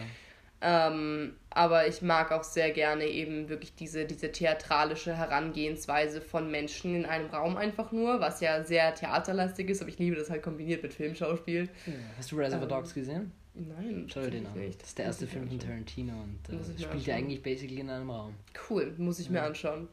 Ähm, 0.61 1.35
aber 1.51 1.87
ich 1.89 2.01
mag 2.01 2.33
auch 2.33 2.45
sehr 2.45 2.71
gerne 2.71 3.05
eben 3.05 3.51
wirklich 3.51 3.75
diese, 3.75 4.07
diese 4.07 4.33
theatralische 4.33 5.15
Herangehensweise 5.15 6.23
von 6.23 6.51
Menschen 6.51 6.95
in 6.95 7.05
einem 7.05 7.29
Raum 7.29 7.57
einfach 7.59 7.93
nur, 7.93 8.21
was 8.21 8.41
ja 8.41 8.65
sehr 8.65 8.95
theaterlastig 8.95 9.69
ist, 9.69 9.83
aber 9.83 9.91
ich 9.91 9.99
liebe 9.99 10.17
das 10.17 10.31
halt 10.31 10.43
kombiniert 10.43 10.83
mit 10.83 10.95
Filmschauspiel. 10.95 11.69
Ja. 11.87 11.93
Hast 12.17 12.33
du 12.33 12.37
Reservoir 12.37 12.63
ähm, 12.63 12.69
Dogs 12.69 12.95
gesehen? 12.95 13.33
Nein, 13.55 14.07
Schau 14.09 14.23
dir 14.23 14.31
den 14.31 14.47
an. 14.47 14.59
Nicht. 14.59 14.81
Das 14.81 14.89
ist 14.89 14.99
der 14.99 15.05
erste 15.05 15.27
Film 15.27 15.49
von 15.49 15.59
Tarantino 15.59 16.15
und 16.15 16.41
äh, 16.49 16.83
spielt 16.83 17.07
ja 17.07 17.15
eigentlich 17.15 17.43
basically 17.43 17.81
in 17.81 17.91
einem 17.91 18.11
Raum. 18.11 18.35
Cool, 18.69 18.95
muss 18.97 19.19
ich 19.19 19.27
ja. 19.27 19.33
mir 19.33 19.43
anschauen. 19.43 19.89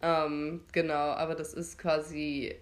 Ähm, 0.00 0.60
genau, 0.72 0.94
aber 0.94 1.34
das 1.34 1.54
ist 1.54 1.76
quasi. 1.76 2.54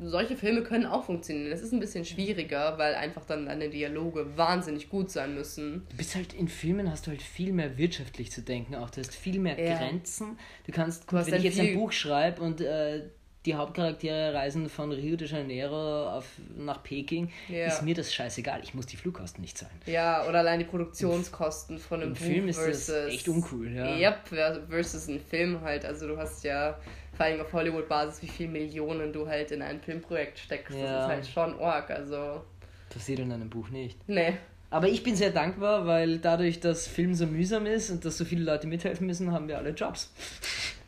Solche 0.00 0.36
Filme 0.36 0.62
können 0.62 0.86
auch 0.86 1.04
funktionieren. 1.04 1.52
Es 1.52 1.60
ist 1.60 1.72
ein 1.72 1.80
bisschen 1.80 2.04
schwieriger, 2.06 2.78
weil 2.78 2.94
einfach 2.94 3.24
dann 3.26 3.46
deine 3.46 3.68
Dialoge 3.68 4.36
wahnsinnig 4.36 4.88
gut 4.88 5.10
sein 5.10 5.34
müssen. 5.34 5.86
Du 5.90 5.96
bist 5.96 6.14
halt 6.14 6.32
in 6.32 6.48
Filmen 6.48 6.90
hast 6.90 7.06
du 7.06 7.10
halt 7.10 7.22
viel 7.22 7.52
mehr 7.52 7.76
wirtschaftlich 7.76 8.32
zu 8.32 8.40
denken, 8.40 8.76
auch 8.76 8.88
du 8.88 9.00
hast 9.00 9.14
viel 9.14 9.38
mehr 9.38 9.62
ja. 9.62 9.76
Grenzen. 9.76 10.38
Du 10.66 10.72
kannst, 10.72 11.06
gut, 11.06 11.20
du 11.20 11.26
wenn 11.26 11.34
ich 11.34 11.44
jetzt 11.44 11.60
ein 11.60 11.74
Buch 11.74 11.92
schreibe 11.92 12.42
und 12.42 12.62
äh, 12.62 13.10
die 13.46 13.54
Hauptcharaktere 13.54 14.32
reisen 14.32 14.68
von 14.70 14.90
Rio 14.90 15.16
de 15.16 15.28
Janeiro 15.28 16.08
auf, 16.08 16.26
nach 16.56 16.82
Peking, 16.82 17.30
ja. 17.48 17.66
ist 17.66 17.82
mir 17.82 17.94
das 17.94 18.12
scheißegal. 18.14 18.60
Ich 18.62 18.74
muss 18.74 18.86
die 18.86 18.96
Flugkosten 18.96 19.42
nicht 19.42 19.58
zahlen. 19.58 19.74
Ja, 19.86 20.26
oder 20.26 20.38
allein 20.38 20.60
die 20.60 20.64
Produktionskosten 20.64 21.78
von 21.78 22.00
einem 22.00 22.12
Im 22.12 22.14
Buch 22.14 22.24
Film 22.24 22.48
ist 22.48 22.58
versus, 22.58 22.86
das 22.86 23.12
echt 23.12 23.28
uncool, 23.28 23.70
ja. 23.70 23.96
Yep, 23.96 24.28
versus 24.68 25.08
ein 25.08 25.20
Film 25.20 25.60
halt. 25.60 25.84
Also 25.84 26.08
du 26.08 26.16
hast 26.16 26.42
ja 26.44 26.78
vor 27.12 27.26
allem 27.26 27.40
auf 27.40 27.52
Hollywood-Basis, 27.52 28.22
wie 28.22 28.28
viele 28.28 28.48
Millionen 28.48 29.12
du 29.12 29.28
halt 29.28 29.50
in 29.50 29.60
ein 29.60 29.80
Filmprojekt 29.80 30.38
steckst. 30.38 30.76
Ja. 30.76 30.84
Das 30.84 31.02
ist 31.02 31.08
halt 31.08 31.26
schon 31.26 31.60
org, 31.60 31.90
also... 31.90 32.42
Passiert 32.88 33.18
in 33.18 33.32
einem 33.32 33.50
Buch 33.50 33.68
nicht. 33.68 33.98
Nee. 34.08 34.34
Aber 34.70 34.88
ich 34.88 35.02
bin 35.02 35.14
sehr 35.14 35.30
dankbar, 35.30 35.86
weil 35.86 36.18
dadurch, 36.18 36.60
dass 36.60 36.88
Film 36.88 37.14
so 37.14 37.26
mühsam 37.26 37.66
ist 37.66 37.90
und 37.90 38.04
dass 38.04 38.16
so 38.16 38.24
viele 38.24 38.42
Leute 38.42 38.66
mithelfen 38.66 39.06
müssen, 39.06 39.30
haben 39.30 39.48
wir 39.48 39.58
alle 39.58 39.70
Jobs. 39.70 40.12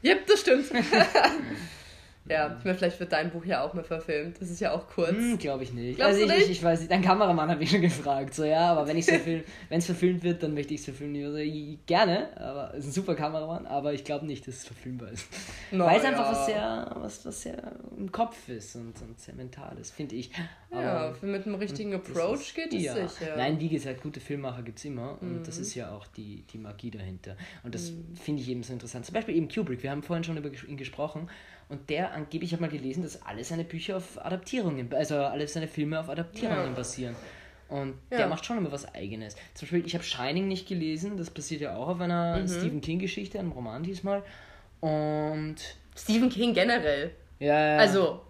Yep, 0.02 0.26
das 0.26 0.40
stimmt. 0.40 0.66
Ja, 2.28 2.56
ich 2.58 2.64
meine, 2.64 2.76
vielleicht 2.76 2.98
wird 2.98 3.12
dein 3.12 3.30
Buch 3.30 3.44
ja 3.44 3.62
auch 3.62 3.72
mal 3.72 3.84
verfilmt. 3.84 4.40
Das 4.40 4.50
ist 4.50 4.60
ja 4.60 4.72
auch 4.72 4.88
kurz. 4.88 5.10
Hm, 5.10 5.38
Glaube 5.38 5.62
ich 5.62 5.72
nicht. 5.72 5.96
Glaubst 5.96 6.14
also 6.14 6.26
ich, 6.26 6.30
nicht? 6.30 6.44
ich, 6.46 6.58
ich 6.58 6.62
weiß 6.62 6.80
nicht, 6.80 6.90
dein 6.90 7.02
Kameramann 7.02 7.50
habe 7.50 7.62
ich 7.62 7.70
schon 7.70 7.80
gefragt. 7.80 8.34
So, 8.34 8.44
ja, 8.44 8.72
aber 8.72 8.88
wenn 8.88 8.98
es 8.98 9.06
verfilm, 9.08 9.44
verfilmt 9.68 10.24
wird, 10.24 10.42
dann 10.42 10.54
möchte 10.54 10.74
ich 10.74 10.80
es 10.80 10.86
verfilmen. 10.86 11.24
Also, 11.24 11.38
gerne, 11.86 12.28
aber 12.36 12.72
es 12.72 12.80
ist 12.80 12.86
ein 12.86 12.92
super 12.92 13.14
Kameramann, 13.14 13.66
aber 13.66 13.92
ich 13.92 14.04
glaube 14.04 14.26
nicht, 14.26 14.46
dass 14.46 14.56
es 14.56 14.64
verfilmbar 14.64 15.10
ist. 15.10 15.26
No, 15.70 15.84
Weil 15.84 15.98
es 15.98 16.02
ja. 16.02 16.08
einfach 16.10 16.30
was 16.32 16.46
sehr, 16.46 16.96
was, 16.96 17.26
was 17.26 17.42
sehr 17.42 17.72
im 17.96 18.10
Kopf 18.10 18.48
ist 18.48 18.74
und, 18.76 18.94
und 19.02 19.20
sehr 19.20 19.34
mental 19.34 19.76
ist, 19.78 19.94
finde 19.94 20.16
ich. 20.16 20.30
Ja, 20.70 21.08
aber, 21.08 21.26
mit 21.26 21.46
einem 21.46 21.54
richtigen 21.54 21.94
Approach 21.94 22.40
ist, 22.40 22.54
geht 22.54 22.74
es 22.74 22.82
ja. 22.82 23.08
sicher. 23.08 23.36
Nein, 23.36 23.60
wie 23.60 23.68
gesagt, 23.68 24.02
gute 24.02 24.20
Filmmacher 24.20 24.62
gibt 24.62 24.78
es 24.78 24.84
immer 24.84 25.16
und 25.20 25.40
mhm. 25.40 25.44
das 25.44 25.58
ist 25.58 25.74
ja 25.74 25.90
auch 25.92 26.06
die, 26.08 26.44
die 26.52 26.58
Magie 26.58 26.90
dahinter. 26.90 27.36
Und 27.62 27.74
das 27.74 27.92
mhm. 27.92 28.16
finde 28.16 28.42
ich 28.42 28.48
eben 28.48 28.62
so 28.62 28.72
interessant. 28.72 29.06
Zum 29.06 29.14
Beispiel 29.14 29.36
eben 29.36 29.48
Kubrick, 29.48 29.82
wir 29.82 29.90
haben 29.90 30.02
vorhin 30.02 30.24
schon 30.24 30.36
über 30.36 30.50
ihn 30.66 30.76
gesprochen 30.76 31.30
und 31.68 31.88
der 31.88 32.12
angeblich, 32.12 32.50
ich 32.50 32.52
habe 32.52 32.62
mal 32.62 32.70
gelesen, 32.70 33.02
dass 33.02 33.22
alle 33.22 33.44
seine 33.44 33.64
Bücher 33.64 33.96
auf 33.96 34.24
Adaptierungen, 34.24 34.92
also 34.92 35.16
alle 35.16 35.46
seine 35.46 35.68
Filme 35.68 36.00
auf 36.00 36.08
Adaptierungen 36.08 36.66
ja. 36.66 36.72
basieren. 36.72 37.16
Und 37.68 37.94
ja. 38.10 38.18
der 38.18 38.28
macht 38.28 38.44
schon 38.44 38.58
immer 38.58 38.70
was 38.70 38.92
Eigenes. 38.94 39.34
Zum 39.54 39.66
Beispiel, 39.66 39.86
ich 39.86 39.94
habe 39.94 40.04
Shining 40.04 40.46
nicht 40.46 40.68
gelesen, 40.68 41.16
das 41.16 41.30
basiert 41.30 41.60
ja 41.62 41.76
auch 41.76 41.88
auf 41.88 42.00
einer 42.00 42.38
mhm. 42.38 42.48
Stephen 42.48 42.80
King-Geschichte, 42.80 43.38
einem 43.38 43.52
Roman 43.52 43.82
diesmal. 43.82 44.22
Und. 44.80 45.56
Stephen 45.96 46.28
King 46.28 46.54
generell. 46.54 47.12
Ja, 47.40 47.74
ja. 47.74 47.78
Also, 47.78 48.20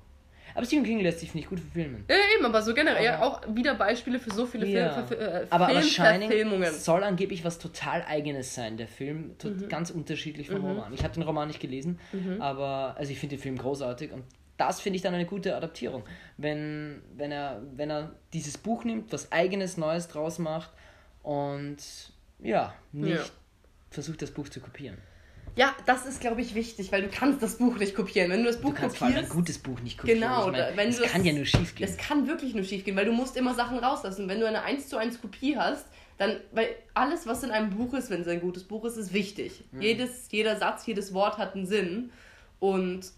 aber 0.57 0.65
Stephen 0.65 0.85
King 0.85 1.01
lässt 1.01 1.21
sich 1.21 1.35
nicht 1.35 1.51
gut 1.51 1.61
verfilmen. 1.61 2.07
Ja, 2.09 2.17
eben, 2.35 2.47
aber 2.47 2.63
so 2.63 2.73
generell 2.73 3.05
ja, 3.05 3.21
auch 3.21 3.43
wieder 3.55 3.75
Beispiele 3.75 4.19
für 4.19 4.33
so 4.33 4.47
viele 4.47 4.67
ja. 4.67 5.03
Film, 5.03 5.21
äh, 5.21 5.47
aber, 5.51 5.69
aber 5.69 5.83
Shining 5.83 6.65
soll 6.73 7.05
angeblich 7.05 7.45
was 7.45 7.59
total 7.59 8.03
eigenes 8.09 8.55
sein, 8.55 8.79
der 8.79 8.89
Film, 8.89 9.37
mhm. 9.43 9.69
ganz 9.69 9.91
unterschiedlich 9.91 10.49
vom 10.49 10.63
mhm. 10.63 10.69
Roman. 10.69 10.95
Ich 10.95 11.05
habe 11.05 11.13
den 11.13 11.25
Roman 11.25 11.49
nicht 11.49 11.61
gelesen, 11.61 11.99
mhm. 12.13 12.41
aber 12.41 12.95
also 12.97 13.13
ich 13.13 13.19
finde 13.19 13.37
den 13.37 13.43
Film 13.43 13.59
großartig 13.59 14.13
und 14.13 14.25
das 14.57 14.81
finde 14.81 14.97
ich 14.97 15.03
dann 15.03 15.13
eine 15.13 15.27
gute 15.27 15.55
Adaptierung. 15.55 16.05
Wenn, 16.39 17.03
wenn, 17.15 17.31
er, 17.31 17.61
wenn 17.75 17.91
er 17.91 18.15
dieses 18.33 18.57
Buch 18.57 18.85
nimmt, 18.85 19.13
was 19.13 19.31
eigenes, 19.33 19.77
Neues 19.77 20.09
draus 20.09 20.39
macht 20.39 20.71
und 21.23 21.77
ja, 22.39 22.75
nicht 22.93 23.19
ja. 23.19 23.25
versucht, 23.91 24.23
das 24.23 24.31
Buch 24.31 24.49
zu 24.49 24.61
kopieren. 24.61 24.97
Ja, 25.57 25.75
das 25.87 26.05
ist, 26.05 26.21
glaube 26.21 26.43
ich, 26.43 26.55
wichtig, 26.55 26.93
weil 26.93 27.03
du 27.03 27.09
kannst 27.09 27.43
das 27.43 27.57
Buch 27.57 27.79
nicht 27.79 27.95
kopieren. 27.95 28.31
Wenn 28.31 28.41
du 28.41 28.47
das 28.47 28.61
Buch 28.61 28.75
du 28.75 28.81
kannst 28.81 28.99
kopierst, 28.99 29.19
ein 29.19 29.29
gutes 29.31 29.59
Buch 29.59 29.81
nicht 29.81 29.97
kopieren. 29.97 30.21
Genau, 30.21 30.47
ich 30.49 30.53
mein, 30.53 30.77
wenn 30.77 30.91
das 30.91 31.01
kann 31.01 31.25
ja 31.25 31.33
nur 31.33 31.47
schief 31.47 31.75
gehen. 31.75 31.87
Das 31.87 31.97
kann 31.97 32.29
wirklich 32.29 32.55
nur 32.55 32.63
schief 32.63 32.85
gehen, 32.85 32.95
weil 32.95 33.07
du 33.07 33.13
musst 33.13 33.37
immer 33.39 33.55
Sachen 33.55 33.79
rauslassen. 33.79 34.29
Wenn 34.29 34.39
du 34.39 34.47
eine 34.47 34.63
1 34.63 34.89
zu 34.89 34.99
1 34.99 35.21
Kopie 35.23 35.57
hast, 35.57 35.87
dann, 36.19 36.37
weil 36.53 36.69
alles, 36.93 37.27
was 37.27 37.43
in 37.43 37.51
einem 37.51 37.71
Buch 37.71 37.95
ist, 37.95 38.11
wenn 38.11 38.21
es 38.21 38.29
ein 38.29 38.41
gutes 38.41 38.65
Buch 38.65 38.85
ist, 38.85 38.99
ist 38.99 39.15
wichtig. 39.15 39.65
Mhm. 39.73 39.81
Jedes, 39.81 40.31
jeder 40.31 40.57
Satz, 40.57 40.87
jedes 40.87 41.15
Wort 41.15 41.39
hat 41.39 41.55
einen 41.55 41.67
Sinn. 41.67 42.11
Und 42.61 43.11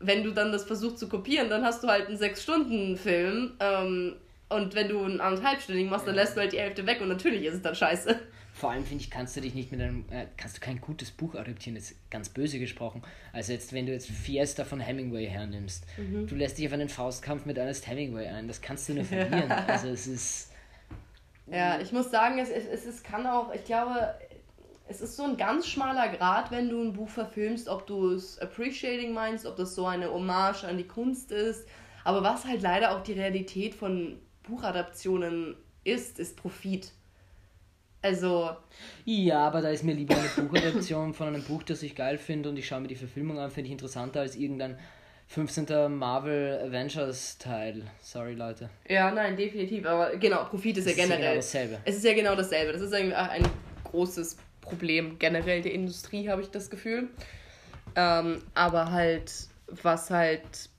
wenn 0.00 0.24
du 0.24 0.32
dann 0.32 0.50
das 0.50 0.64
versuchst 0.64 0.98
zu 0.98 1.08
kopieren, 1.08 1.48
dann 1.48 1.64
hast 1.64 1.84
du 1.84 1.88
halt 1.88 2.08
einen 2.08 2.18
6-Stunden-Film. 2.18 3.54
Ähm, 3.60 4.16
und 4.48 4.74
wenn 4.74 4.88
du 4.88 5.02
einen 5.02 5.20
anderthalbstündigen 5.20 5.90
machst, 5.90 6.06
dann 6.06 6.14
lässt 6.14 6.36
du 6.36 6.40
halt 6.40 6.52
die 6.52 6.58
Hälfte 6.58 6.86
weg 6.86 7.00
und 7.00 7.08
natürlich 7.08 7.44
ist 7.44 7.54
es 7.54 7.62
dann 7.62 7.74
scheiße. 7.74 8.18
Vor 8.52 8.70
allem 8.70 8.84
finde 8.86 9.04
ich, 9.04 9.10
kannst 9.10 9.36
du 9.36 9.42
dich 9.42 9.54
nicht 9.54 9.70
mit 9.70 9.82
einem, 9.82 10.06
äh, 10.10 10.26
kannst 10.38 10.56
du 10.56 10.60
kein 10.62 10.80
gutes 10.80 11.10
Buch 11.10 11.34
adaptieren, 11.34 11.76
ist 11.76 11.94
ganz 12.10 12.30
böse 12.30 12.58
gesprochen. 12.58 13.02
Also 13.34 13.52
jetzt, 13.52 13.74
wenn 13.74 13.84
du 13.84 13.92
jetzt 13.92 14.08
Fiesta 14.08 14.64
von 14.64 14.80
Hemingway 14.80 15.26
hernimmst, 15.26 15.84
mhm. 15.98 16.26
du 16.26 16.34
lässt 16.36 16.56
dich 16.56 16.66
auf 16.66 16.72
einen 16.72 16.88
Faustkampf 16.88 17.44
mit 17.44 17.58
Ernest 17.58 17.86
Hemingway 17.86 18.28
ein, 18.28 18.48
das 18.48 18.62
kannst 18.62 18.88
du 18.88 18.94
nur 18.94 19.04
verlieren. 19.04 19.52
also 19.66 19.88
es 19.88 20.06
ist. 20.06 20.52
Ja, 21.48 21.78
ich 21.80 21.92
muss 21.92 22.10
sagen, 22.10 22.38
es, 22.38 22.48
es, 22.48 22.86
es 22.86 23.02
kann 23.02 23.26
auch, 23.26 23.52
ich 23.52 23.64
glaube, 23.64 24.14
es 24.88 25.00
ist 25.02 25.16
so 25.16 25.24
ein 25.24 25.36
ganz 25.36 25.66
schmaler 25.66 26.08
Grad, 26.08 26.50
wenn 26.50 26.70
du 26.70 26.80
ein 26.80 26.92
Buch 26.92 27.08
verfilmst, 27.08 27.68
ob 27.68 27.86
du 27.86 28.12
es 28.12 28.38
appreciating 28.38 29.12
meinst, 29.12 29.44
ob 29.44 29.56
das 29.56 29.74
so 29.74 29.86
eine 29.86 30.10
Hommage 30.10 30.64
an 30.64 30.78
die 30.78 30.86
Kunst 30.86 31.30
ist. 31.30 31.68
Aber 32.04 32.22
was 32.22 32.46
halt 32.46 32.62
leider 32.62 32.96
auch 32.96 33.02
die 33.02 33.12
Realität 33.12 33.74
von 33.74 34.18
Buchadaptionen 34.48 35.56
ist, 35.84 36.18
ist 36.18 36.36
Profit. 36.36 36.92
Also. 38.02 38.50
Ja, 39.04 39.46
aber 39.46 39.62
da 39.62 39.70
ist 39.70 39.82
mir 39.82 39.94
lieber 39.94 40.16
eine 40.16 40.28
Buchadaption 40.28 41.14
von 41.14 41.28
einem 41.28 41.42
Buch, 41.42 41.62
das 41.62 41.82
ich 41.82 41.94
geil 41.94 42.18
finde 42.18 42.48
und 42.48 42.56
ich 42.56 42.66
schaue 42.66 42.80
mir 42.80 42.88
die 42.88 42.94
Verfilmung 42.94 43.38
an, 43.38 43.50
finde 43.50 43.66
ich 43.66 43.72
interessanter 43.72 44.20
als 44.20 44.36
irgendein 44.36 44.78
15. 45.28 45.92
Marvel 45.92 46.60
Avengers 46.64 47.38
Teil. 47.38 47.82
Sorry, 48.00 48.34
Leute. 48.34 48.70
Ja, 48.88 49.10
nein, 49.10 49.36
definitiv. 49.36 49.84
Aber 49.86 50.16
genau, 50.16 50.44
Profit 50.44 50.78
ist 50.78 50.86
das 50.86 50.96
ja 50.96 51.04
generell. 51.04 51.38
Ist 51.38 51.52
genau 51.52 51.64
dasselbe. 51.64 51.78
Es 51.84 51.96
ist 51.96 52.04
ja 52.04 52.14
genau 52.14 52.36
dasselbe. 52.36 52.72
Das 52.72 52.82
ist 52.82 52.92
irgendwie 52.92 53.16
ein 53.16 53.42
großes 53.84 54.36
Problem 54.60 55.18
generell 55.18 55.62
der 55.62 55.72
Industrie, 55.72 56.28
habe 56.28 56.42
ich 56.42 56.50
das 56.50 56.70
Gefühl. 56.70 57.08
Ähm, 57.94 58.42
aber 58.54 58.90
halt, 58.90 59.32
was 59.82 60.10
halt, 60.10 60.70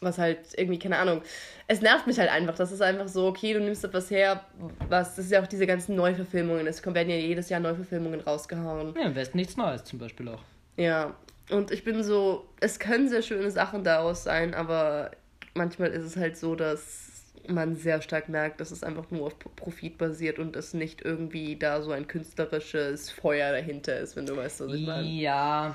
was 0.00 0.18
halt 0.18 0.38
irgendwie, 0.56 0.78
keine 0.78 0.98
Ahnung, 0.98 1.22
es 1.66 1.80
nervt 1.80 2.06
mich 2.06 2.18
halt 2.18 2.30
einfach. 2.30 2.56
Das 2.56 2.72
ist 2.72 2.82
einfach 2.82 3.08
so, 3.08 3.26
okay, 3.26 3.52
du 3.52 3.60
nimmst 3.60 3.84
etwas 3.84 4.10
her, 4.10 4.44
was, 4.88 5.16
das 5.16 5.26
ist 5.26 5.32
ja 5.32 5.42
auch 5.42 5.46
diese 5.46 5.66
ganzen 5.66 5.94
Neuverfilmungen. 5.96 6.66
Es 6.66 6.84
werden 6.84 7.10
ja 7.10 7.16
jedes 7.16 7.48
Jahr 7.48 7.60
Neuverfilmungen 7.60 8.20
rausgehauen. 8.20 8.94
Ja, 8.96 9.06
im 9.06 9.14
Westen 9.14 9.36
nichts 9.36 9.56
Neues 9.56 9.84
zum 9.84 9.98
Beispiel 9.98 10.28
auch. 10.28 10.42
Ja, 10.76 11.14
und 11.50 11.70
ich 11.70 11.84
bin 11.84 12.02
so, 12.02 12.48
es 12.60 12.78
können 12.78 13.08
sehr 13.08 13.22
schöne 13.22 13.50
Sachen 13.50 13.84
daraus 13.84 14.24
sein, 14.24 14.54
aber 14.54 15.10
manchmal 15.54 15.90
ist 15.90 16.04
es 16.04 16.16
halt 16.16 16.36
so, 16.36 16.54
dass 16.54 17.10
man 17.48 17.74
sehr 17.74 18.00
stark 18.02 18.28
merkt, 18.28 18.60
dass 18.60 18.70
es 18.70 18.82
einfach 18.82 19.10
nur 19.10 19.26
auf 19.26 19.38
Profit 19.38 19.98
basiert 19.98 20.38
und 20.38 20.56
es 20.56 20.74
nicht 20.74 21.02
irgendwie 21.02 21.56
da 21.56 21.82
so 21.82 21.90
ein 21.90 22.06
künstlerisches 22.06 23.10
Feuer 23.10 23.52
dahinter 23.52 23.98
ist, 23.98 24.16
wenn 24.16 24.26
du 24.26 24.36
weißt, 24.36 24.60
was 24.60 24.72
ich 24.72 24.86
meine. 24.86 25.06
Ja, 25.06 25.74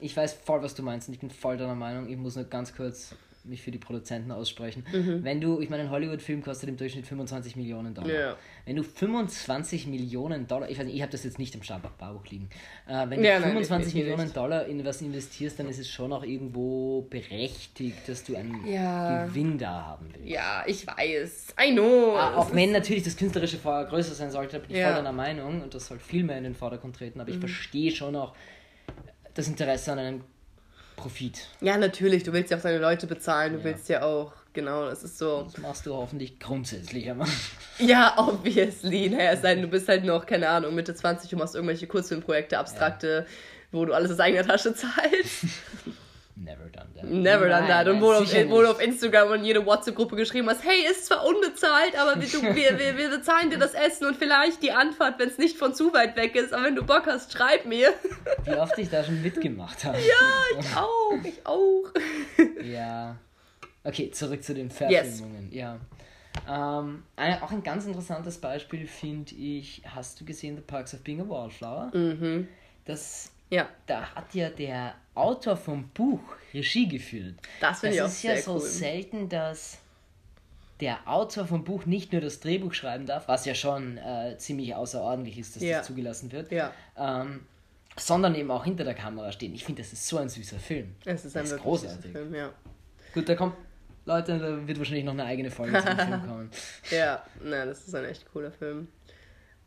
ich 0.00 0.16
weiß 0.16 0.34
voll, 0.44 0.62
was 0.62 0.74
du 0.74 0.82
meinst 0.82 1.08
und 1.08 1.14
ich 1.14 1.20
bin 1.20 1.30
voll 1.30 1.56
deiner 1.56 1.74
Meinung. 1.74 2.08
Ich 2.08 2.16
muss 2.16 2.36
nur 2.36 2.44
ganz 2.44 2.74
kurz 2.74 3.14
mich 3.44 3.62
für 3.62 3.70
die 3.70 3.78
Produzenten 3.78 4.30
aussprechen. 4.32 4.84
Mhm. 4.92 5.22
Wenn 5.22 5.40
du, 5.40 5.60
ich 5.60 5.68
meine, 5.68 5.84
ein 5.84 5.90
Hollywood-Film 5.90 6.42
kostet 6.42 6.68
im 6.68 6.76
Durchschnitt 6.76 7.06
25 7.06 7.56
Millionen 7.56 7.94
Dollar. 7.94 8.10
Ja. 8.10 8.36
Wenn 8.64 8.76
du 8.76 8.82
25 8.82 9.86
Millionen 9.86 10.46
Dollar, 10.46 10.70
ich 10.70 10.78
weiß 10.78 10.86
nicht, 10.86 10.96
ich 10.96 11.02
habe 11.02 11.12
das 11.12 11.24
jetzt 11.24 11.38
nicht 11.38 11.54
im 11.54 11.60
Baubuch 11.98 12.24
liegen, 12.30 12.48
äh, 12.88 13.08
wenn 13.08 13.20
du 13.20 13.28
ja, 13.28 13.40
25 13.40 13.94
nein, 13.94 14.02
Millionen 14.02 14.24
nicht. 14.24 14.36
Dollar 14.36 14.66
in 14.66 14.84
was 14.84 15.02
investierst, 15.02 15.58
dann 15.58 15.68
ist 15.68 15.78
es 15.78 15.90
schon 15.90 16.12
auch 16.12 16.24
irgendwo 16.24 17.02
berechtigt, 17.02 18.08
dass 18.08 18.24
du 18.24 18.34
einen 18.34 18.66
ja. 18.66 19.26
Gewinn 19.26 19.58
da 19.58 19.84
haben 19.84 20.08
willst. 20.12 20.26
Ja, 20.26 20.64
ich 20.66 20.86
weiß. 20.86 21.54
I 21.62 21.72
know. 21.72 22.14
Ah, 22.16 22.36
auch 22.36 22.54
wenn 22.54 22.72
natürlich 22.72 23.02
das 23.02 23.16
künstlerische 23.16 23.58
Feuer 23.58 23.84
größer 23.84 24.14
sein 24.14 24.30
sollte, 24.30 24.60
bin 24.60 24.74
ich 24.74 24.82
voll 24.82 24.94
deiner 24.94 25.12
Meinung 25.12 25.62
und 25.62 25.74
das 25.74 25.86
soll 25.86 25.98
viel 25.98 26.24
mehr 26.24 26.38
in 26.38 26.44
den 26.44 26.54
Vordergrund 26.54 26.96
treten, 26.96 27.20
aber 27.20 27.28
mhm. 27.28 27.36
ich 27.36 27.40
verstehe 27.40 27.90
schon 27.90 28.16
auch 28.16 28.34
das 29.34 29.48
Interesse 29.48 29.92
an 29.92 29.98
einem 29.98 30.24
Profit. 30.96 31.48
Ja, 31.60 31.76
natürlich. 31.76 32.22
Du 32.22 32.32
willst 32.32 32.50
ja 32.50 32.56
auch 32.56 32.62
deine 32.62 32.78
Leute 32.78 33.06
bezahlen. 33.06 33.54
Du 33.54 33.58
ja. 33.58 33.64
willst 33.64 33.88
ja 33.88 34.02
auch, 34.02 34.32
genau, 34.52 34.86
das 34.86 35.02
ist 35.02 35.18
so. 35.18 35.42
Das 35.42 35.58
machst 35.58 35.86
du 35.86 35.94
hoffentlich 35.94 36.38
grundsätzlich 36.38 37.10
aber. 37.10 37.26
Ja, 37.78 38.14
obviously. 38.18 39.10
Naja, 39.10 39.32
es 39.32 39.42
sei 39.42 39.54
denn, 39.54 39.62
du 39.62 39.68
bist 39.68 39.88
halt 39.88 40.04
noch, 40.04 40.24
keine 40.26 40.48
Ahnung, 40.48 40.74
Mitte 40.74 40.94
20 40.94 41.32
und 41.32 41.40
machst 41.40 41.54
irgendwelche 41.54 41.86
Kurzfilmprojekte, 41.86 42.58
abstrakte, 42.58 43.26
ja. 43.28 43.34
wo 43.72 43.84
du 43.84 43.92
alles 43.92 44.12
aus 44.12 44.20
eigener 44.20 44.46
Tasche 44.46 44.74
zahlst. 44.74 45.46
Never 46.36 46.68
done 46.68 46.88
that. 46.96 47.04
Never 47.04 47.48
done 47.48 47.68
that. 47.68 47.86
Und 47.86 48.00
wo, 48.00 48.12
auf, 48.12 48.70
auf 48.70 48.82
Instagram 48.82 49.30
und 49.30 49.44
jede 49.44 49.64
WhatsApp-Gruppe 49.64 50.16
geschrieben 50.16 50.50
hast, 50.50 50.64
hey, 50.64 50.84
ist 50.90 51.06
zwar 51.06 51.24
unbezahlt, 51.24 51.96
aber 51.96 52.20
wir, 52.20 52.28
du, 52.28 52.42
wir, 52.56 52.78
wir, 52.78 52.98
wir 52.98 53.10
bezahlen 53.10 53.50
dir 53.50 53.58
das 53.58 53.72
Essen 53.74 54.06
und 54.06 54.16
vielleicht 54.16 54.60
die 54.62 54.72
Anfahrt, 54.72 55.20
wenn 55.20 55.28
es 55.28 55.38
nicht 55.38 55.56
von 55.56 55.74
zu 55.74 55.94
weit 55.94 56.16
weg 56.16 56.34
ist. 56.34 56.52
Aber 56.52 56.64
wenn 56.64 56.74
du 56.74 56.82
Bock 56.82 57.06
hast, 57.06 57.32
schreib 57.32 57.66
mir. 57.66 57.92
Wie 58.44 58.54
oft 58.54 58.76
ich 58.78 58.90
da 58.90 59.04
schon 59.04 59.22
mitgemacht 59.22 59.84
habe. 59.84 59.98
Ja, 59.98 60.58
ich 60.58 60.76
auch. 60.76 61.24
Ich 61.24 61.46
auch. 61.46 61.84
Ja. 62.64 63.16
Okay, 63.84 64.10
zurück 64.10 64.42
zu 64.42 64.54
den 64.54 64.70
Verfilmungen. 64.70 65.50
Yes. 65.50 65.52
Ja. 65.52 65.78
Ähm, 66.48 67.04
ein, 67.16 67.42
auch 67.42 67.50
ein 67.52 67.62
ganz 67.62 67.84
interessantes 67.84 68.38
Beispiel 68.38 68.86
finde 68.86 69.34
ich, 69.34 69.82
hast 69.84 70.20
du 70.20 70.24
gesehen 70.24 70.56
The 70.56 70.62
Parks 70.62 70.94
of 70.94 71.00
Being 71.00 71.20
a 71.20 71.28
Wallflower? 71.28 71.90
Mhm. 71.94 72.48
Das 72.86 73.30
ja. 73.54 73.68
Da 73.86 74.14
hat 74.14 74.34
ja 74.34 74.50
der 74.50 74.94
Autor 75.14 75.56
vom 75.56 75.88
Buch 75.88 76.20
Regie 76.52 76.88
geführt. 76.88 77.36
Das 77.60 77.80
finde 77.80 77.96
ich 77.96 78.02
auch 78.02 78.08
sehr 78.08 78.32
cool. 78.32 78.38
ist 78.38 78.46
ja 78.46 78.52
so 78.52 78.58
selten, 78.58 79.28
dass 79.28 79.78
der 80.80 80.98
Autor 81.06 81.46
vom 81.46 81.64
Buch 81.64 81.86
nicht 81.86 82.12
nur 82.12 82.20
das 82.20 82.40
Drehbuch 82.40 82.74
schreiben 82.74 83.06
darf, 83.06 83.28
was 83.28 83.44
ja 83.44 83.54
schon 83.54 83.96
äh, 83.98 84.36
ziemlich 84.38 84.74
außerordentlich 84.74 85.38
ist, 85.38 85.56
dass 85.56 85.62
ja. 85.62 85.78
das 85.78 85.86
zugelassen 85.86 86.32
wird, 86.32 86.50
ja. 86.50 86.72
ähm, 86.98 87.46
sondern 87.96 88.34
eben 88.34 88.50
auch 88.50 88.64
hinter 88.64 88.84
der 88.84 88.94
Kamera 88.94 89.30
stehen. 89.30 89.54
Ich 89.54 89.64
finde, 89.64 89.82
das 89.82 89.92
ist 89.92 90.06
so 90.06 90.18
ein 90.18 90.28
süßer 90.28 90.58
Film. 90.58 90.96
Es 91.04 91.24
ist 91.24 91.36
ein 91.36 91.44
ist 91.44 91.56
großartig. 91.58 92.10
Film, 92.10 92.34
ja. 92.34 92.52
Gut, 93.12 93.28
da 93.28 93.36
kommt, 93.36 93.54
Leute, 94.04 94.38
da 94.38 94.66
wird 94.66 94.78
wahrscheinlich 94.78 95.04
noch 95.04 95.12
eine 95.12 95.24
eigene 95.24 95.50
Folge 95.50 95.78
zum 95.78 95.96
Film 95.96 96.22
kommen. 96.26 96.50
Ja, 96.90 97.22
na, 97.42 97.64
das 97.66 97.86
ist 97.86 97.94
ein 97.94 98.04
echt 98.04 98.30
cooler 98.32 98.50
Film. 98.50 98.88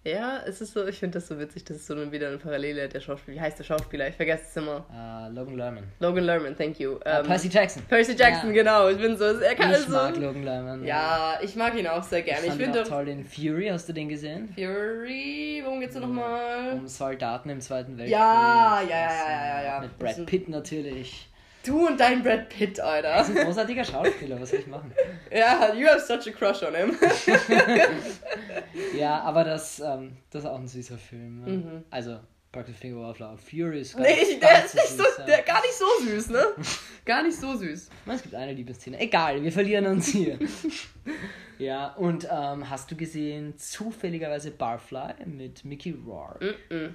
Ja, 0.08 0.42
es 0.46 0.62
ist 0.62 0.72
so, 0.72 0.88
ich 0.88 0.98
finde 0.98 1.18
das 1.18 1.28
so 1.28 1.38
witzig, 1.38 1.66
das 1.66 1.78
ist 1.78 1.88
so 1.88 2.12
wieder 2.14 2.30
eine 2.30 2.38
Parallele 2.38 2.88
der 2.88 3.02
Schauspieler. 3.02 3.36
Wie 3.36 3.42
heißt 3.42 3.60
der 3.60 3.66
Schauspieler? 3.66 4.08
Ich 4.08 4.16
vergesse 4.16 4.44
es 4.48 4.56
immer. 4.56 4.86
Uh, 4.90 5.34
Logan 5.34 5.58
Lerman. 5.58 5.84
Logan 6.00 6.24
Lerman, 6.24 6.56
thank 6.56 6.80
you. 6.80 6.94
Uh, 6.94 7.20
um, 7.20 7.28
Percy 7.28 7.50
Jackson. 7.50 7.84
Percy 7.84 8.14
Jackson, 8.14 8.50
ja. 8.50 8.64
genau. 8.64 8.88
Ich 8.88 8.98
bin 8.98 9.18
so, 9.18 9.26
er 9.26 9.56
kann 9.56 9.72
Ich 9.72 9.80
so, 9.80 9.92
mag 9.92 10.16
Logan 10.16 10.44
Lerman. 10.44 10.86
Ja, 10.86 11.40
ich 11.42 11.58
mag 11.58 11.76
ihn 11.78 11.88
auch 11.88 12.04
sehr 12.04 12.22
gerne. 12.22 12.46
Ich, 12.46 12.54
ich 12.54 12.58
finde 12.58 12.84
toll 12.84 13.04
den 13.04 13.26
Fury, 13.26 13.68
hast 13.68 13.90
du 13.90 13.94
den 13.94 14.08
gesehen? 14.08 14.48
Fury, 14.56 15.62
worum 15.66 15.82
geht's 15.82 15.96
da 15.96 16.00
nochmal? 16.00 16.74
Um 16.74 16.88
Soldaten 16.88 17.50
im 17.50 17.60
Zweiten 17.60 17.98
Weltkrieg. 17.98 18.18
Ja, 18.18 18.82
ja, 18.82 18.90
ja, 18.90 19.10
ja, 19.10 19.62
ja, 19.62 19.64
ja. 19.64 19.80
Mit 19.82 20.00
Brad 20.00 20.26
Pitt 20.26 20.48
natürlich. 20.48 21.28
Du 21.68 21.86
und 21.86 22.00
dein 22.00 22.24
Brad 22.24 22.48
Pitt, 22.48 22.80
Alter. 22.80 23.10
Er 23.10 23.22
ist 23.22 23.30
ein 23.30 23.46
großartiger 23.46 23.84
Schauspieler, 23.84 24.40
was 24.40 24.52
soll 24.52 24.60
ich 24.60 24.68
machen? 24.68 24.90
Ja, 25.30 25.74
you 25.74 25.86
have 25.86 26.00
such 26.00 26.34
a 26.34 26.36
crush 26.36 26.64
on 26.64 26.74
him. 26.74 26.96
ja, 28.98 29.20
aber 29.22 29.44
das, 29.44 29.82
ähm, 29.82 30.16
das 30.30 30.44
ist 30.44 30.50
auch 30.50 30.60
ein 30.60 30.68
süßer 30.68 30.98
Film. 30.98 31.44
Ne? 31.44 31.52
Mhm. 31.52 31.84
Also, 31.90 32.20
Practice 32.54 32.78
Finger 32.78 33.02
Wallflower 33.02 33.38
Furious. 33.38 33.96
Nee, 33.98 34.14
ich, 34.14 34.40
der 34.40 34.64
ist 34.64 34.76
nicht 34.76 34.88
so, 34.88 35.04
so 35.04 35.24
der, 35.28 35.42
gar 35.42 35.62
nicht 35.62 35.74
so 35.74 35.86
süß, 36.06 36.30
ne? 36.30 36.46
gar 37.06 37.22
nicht 37.22 37.38
so 37.38 37.54
süß. 37.58 37.90
Es 38.06 38.24
gibt 38.24 38.34
eine 38.34 38.54
Liebesszene. 38.54 38.98
Egal, 39.00 39.44
wir 39.44 39.52
verlieren 39.52 39.88
uns 39.88 40.08
hier. 40.08 40.40
ja, 41.60 41.94
und 41.96 42.30
ähm, 42.32 42.70
hast 42.70 42.90
du 42.90 42.96
gesehen, 42.96 43.58
zufälligerweise 43.58 44.52
Barfly 44.52 45.26
mit 45.26 45.66
Mickey 45.66 45.92
Rourke? 45.92 46.56
Mm 46.70 46.74
-mm. 46.74 46.88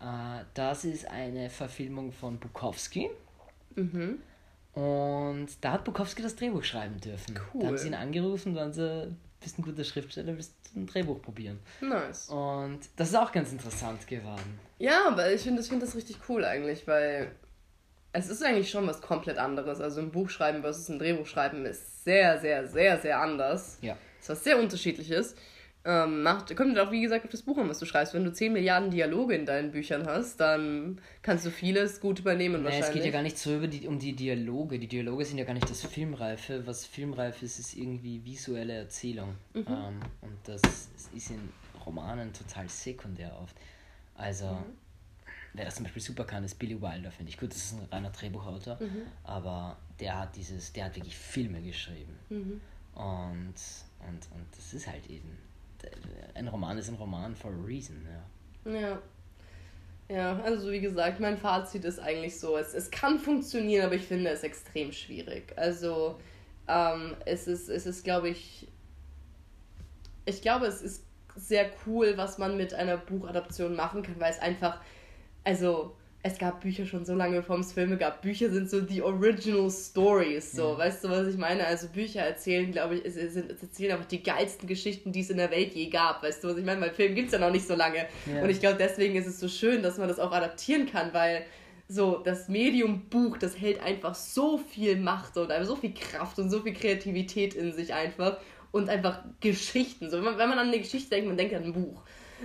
Äh, 0.00 0.44
das 0.54 0.84
ist 0.84 1.08
eine 1.10 1.50
Verfilmung 1.50 2.12
von 2.12 2.38
Bukowski. 2.38 3.10
Mhm. 3.76 4.18
Und 4.74 5.48
da 5.60 5.72
hat 5.72 5.84
Bukowski 5.84 6.22
das 6.22 6.36
Drehbuch 6.36 6.64
schreiben 6.64 7.00
dürfen. 7.00 7.38
Cool. 7.52 7.62
Da 7.62 7.66
haben 7.68 7.78
sie 7.78 7.88
ihn 7.88 7.94
angerufen 7.94 8.50
und 8.50 8.54
waren 8.56 8.72
so, 8.72 9.06
bist 9.40 9.58
ein 9.58 9.62
guter 9.62 9.84
Schriftsteller, 9.84 10.34
willst 10.34 10.52
du 10.72 10.80
ein 10.80 10.86
Drehbuch 10.86 11.22
probieren. 11.22 11.60
Nice. 11.80 12.28
Und 12.28 12.80
das 12.96 13.10
ist 13.10 13.14
auch 13.14 13.30
ganz 13.30 13.52
interessant 13.52 14.06
geworden. 14.06 14.58
Ja, 14.78 15.06
aber 15.06 15.32
ich 15.32 15.42
finde 15.42 15.62
find 15.62 15.82
das 15.82 15.94
richtig 15.94 16.18
cool 16.28 16.44
eigentlich, 16.44 16.88
weil 16.88 17.30
es 18.12 18.28
ist 18.28 18.42
eigentlich 18.42 18.70
schon 18.70 18.86
was 18.86 19.00
komplett 19.00 19.38
anderes. 19.38 19.80
Also 19.80 20.00
ein 20.00 20.10
Buch 20.10 20.28
schreiben 20.28 20.62
versus 20.62 20.88
ein 20.88 20.98
Drehbuch 20.98 21.26
schreiben 21.26 21.66
ist 21.66 22.04
sehr, 22.04 22.40
sehr, 22.40 22.66
sehr, 22.66 22.98
sehr 22.98 23.20
anders. 23.20 23.78
Ja. 23.80 23.96
Das 24.18 24.22
ist 24.22 24.28
was 24.30 24.44
sehr 24.44 24.58
unterschiedliches 24.58 25.36
ähm, 25.86 26.22
macht, 26.22 26.56
kommt 26.56 26.78
auch, 26.78 26.90
wie 26.90 27.02
gesagt, 27.02 27.26
auf 27.26 27.30
das 27.30 27.42
Buch 27.42 27.58
an, 27.58 27.68
was 27.68 27.78
du 27.78 27.84
schreibst. 27.84 28.14
Wenn 28.14 28.24
du 28.24 28.32
10 28.32 28.54
Milliarden 28.54 28.90
Dialoge 28.90 29.34
in 29.34 29.44
deinen 29.44 29.70
Büchern 29.70 30.06
hast, 30.06 30.40
dann 30.40 30.98
kannst 31.20 31.44
du 31.44 31.50
vieles 31.50 32.00
gut 32.00 32.20
übernehmen. 32.20 32.60
Nee, 32.60 32.64
wahrscheinlich. 32.64 32.88
es 32.88 32.94
geht 32.94 33.04
ja 33.04 33.10
gar 33.10 33.22
nicht 33.22 33.36
so 33.36 33.54
über 33.54 33.66
die, 33.66 33.86
um 33.86 33.98
die 33.98 34.14
Dialoge. 34.14 34.78
Die 34.78 34.86
Dialoge 34.86 35.26
sind 35.26 35.36
ja 35.36 35.44
gar 35.44 35.52
nicht 35.52 35.68
das 35.68 35.82
Filmreife. 35.82 36.66
Was 36.66 36.86
filmreif 36.86 37.42
ist, 37.42 37.58
ist 37.58 37.76
irgendwie 37.76 38.24
visuelle 38.24 38.72
Erzählung. 38.72 39.34
Mhm. 39.52 39.66
Ähm, 39.68 40.00
und 40.22 40.38
das 40.44 40.62
ist 41.14 41.30
in 41.30 41.50
Romanen 41.84 42.32
total 42.32 42.66
sekundär 42.70 43.38
oft. 43.42 43.54
Also, 44.14 44.46
mhm. 44.46 44.64
wer 45.52 45.66
das 45.66 45.74
zum 45.74 45.84
Beispiel 45.84 46.00
super 46.00 46.24
kann, 46.24 46.44
ist 46.44 46.58
Billy 46.58 46.80
Wilder, 46.80 47.10
finde 47.10 47.28
ich. 47.28 47.36
Gut, 47.36 47.50
das 47.50 47.58
ist 47.58 47.72
ein 47.74 47.86
reiner 47.92 48.08
Drehbuchautor, 48.08 48.78
mhm. 48.80 49.02
aber 49.22 49.76
der 50.00 50.18
hat 50.18 50.34
dieses, 50.34 50.72
der 50.72 50.86
hat 50.86 50.96
wirklich 50.96 51.16
Filme 51.16 51.60
geschrieben. 51.60 52.16
Mhm. 52.30 52.60
Und, 52.94 53.54
und, 54.08 54.28
und 54.30 54.46
das 54.56 54.72
ist 54.72 54.86
halt 54.86 55.10
eben 55.10 55.36
ein 56.34 56.48
Roman 56.48 56.78
ist 56.78 56.88
ein 56.88 56.96
Roman 56.96 57.34
for 57.34 57.50
a 57.52 57.64
reason. 57.64 58.06
Ja. 58.64 58.72
ja. 58.72 59.02
Ja, 60.08 60.38
also 60.40 60.70
wie 60.70 60.82
gesagt, 60.82 61.18
mein 61.18 61.38
Fazit 61.38 61.84
ist 61.86 61.98
eigentlich 61.98 62.38
so, 62.38 62.58
es, 62.58 62.74
es 62.74 62.90
kann 62.90 63.18
funktionieren, 63.18 63.86
aber 63.86 63.94
ich 63.94 64.06
finde 64.06 64.28
es 64.30 64.42
extrem 64.42 64.92
schwierig. 64.92 65.54
Also 65.56 66.20
ähm, 66.68 67.16
es 67.24 67.46
ist, 67.46 67.70
es 67.70 67.86
ist 67.86 68.04
glaube 68.04 68.28
ich, 68.28 68.68
ich 70.26 70.42
glaube, 70.42 70.66
es 70.66 70.82
ist 70.82 71.04
sehr 71.36 71.70
cool, 71.86 72.16
was 72.16 72.38
man 72.38 72.56
mit 72.56 72.74
einer 72.74 72.98
Buchadaption 72.98 73.74
machen 73.74 74.02
kann, 74.02 74.20
weil 74.20 74.30
es 74.30 74.38
einfach, 74.38 74.80
also 75.42 75.96
es 76.26 76.38
gab 76.38 76.62
Bücher 76.62 76.86
schon 76.86 77.04
so 77.04 77.14
lange, 77.14 77.36
bevor 77.36 77.58
es 77.58 77.74
Filme 77.74 77.98
gab. 77.98 78.22
Bücher 78.22 78.48
sind 78.48 78.70
so 78.70 78.80
die 78.80 79.02
Original 79.02 79.70
Stories, 79.70 80.52
so. 80.52 80.70
Ja. 80.70 80.78
Weißt 80.78 81.04
du, 81.04 81.10
was 81.10 81.26
ich 81.28 81.36
meine? 81.36 81.66
Also 81.66 81.86
Bücher 81.88 82.22
erzählen, 82.22 82.72
glaube 82.72 82.94
ich, 82.94 83.04
es, 83.04 83.34
sind, 83.34 83.52
es 83.52 83.62
erzählen 83.62 83.92
einfach 83.92 84.06
die 84.06 84.22
geilsten 84.22 84.66
Geschichten, 84.66 85.12
die 85.12 85.20
es 85.20 85.28
in 85.28 85.36
der 85.36 85.50
Welt 85.50 85.74
je 85.74 85.90
gab. 85.90 86.22
Weißt 86.22 86.42
du, 86.42 86.48
was 86.48 86.56
ich 86.56 86.64
meine? 86.64 86.80
Weil 86.80 86.94
Film 86.94 87.14
gibt 87.14 87.26
es 87.26 87.34
ja 87.34 87.38
noch 87.38 87.52
nicht 87.52 87.66
so 87.66 87.74
lange. 87.74 88.06
Ja. 88.24 88.42
Und 88.42 88.48
ich 88.48 88.58
glaube, 88.58 88.78
deswegen 88.78 89.16
ist 89.16 89.26
es 89.26 89.38
so 89.38 89.48
schön, 89.48 89.82
dass 89.82 89.98
man 89.98 90.08
das 90.08 90.18
auch 90.18 90.32
adaptieren 90.32 90.86
kann, 90.86 91.12
weil 91.12 91.44
so 91.88 92.16
das 92.16 92.48
Medium 92.48 93.10
Buch, 93.10 93.36
das 93.36 93.60
hält 93.60 93.82
einfach 93.82 94.14
so 94.14 94.56
viel 94.56 94.96
Macht 94.96 95.36
und 95.36 95.52
so 95.64 95.76
viel 95.76 95.92
Kraft 95.92 96.38
und 96.38 96.48
so 96.48 96.60
viel 96.60 96.72
Kreativität 96.72 97.52
in 97.52 97.74
sich 97.74 97.92
einfach 97.92 98.38
und 98.72 98.88
einfach 98.88 99.20
Geschichten. 99.40 100.08
So, 100.08 100.16
wenn 100.16 100.24
man, 100.24 100.38
wenn 100.38 100.48
man 100.48 100.58
an 100.58 100.68
eine 100.68 100.78
Geschichte 100.78 101.10
denkt, 101.10 101.28
man 101.28 101.36
denkt 101.36 101.52
an 101.52 101.64
ein 101.64 101.74
Buch. 101.74 102.00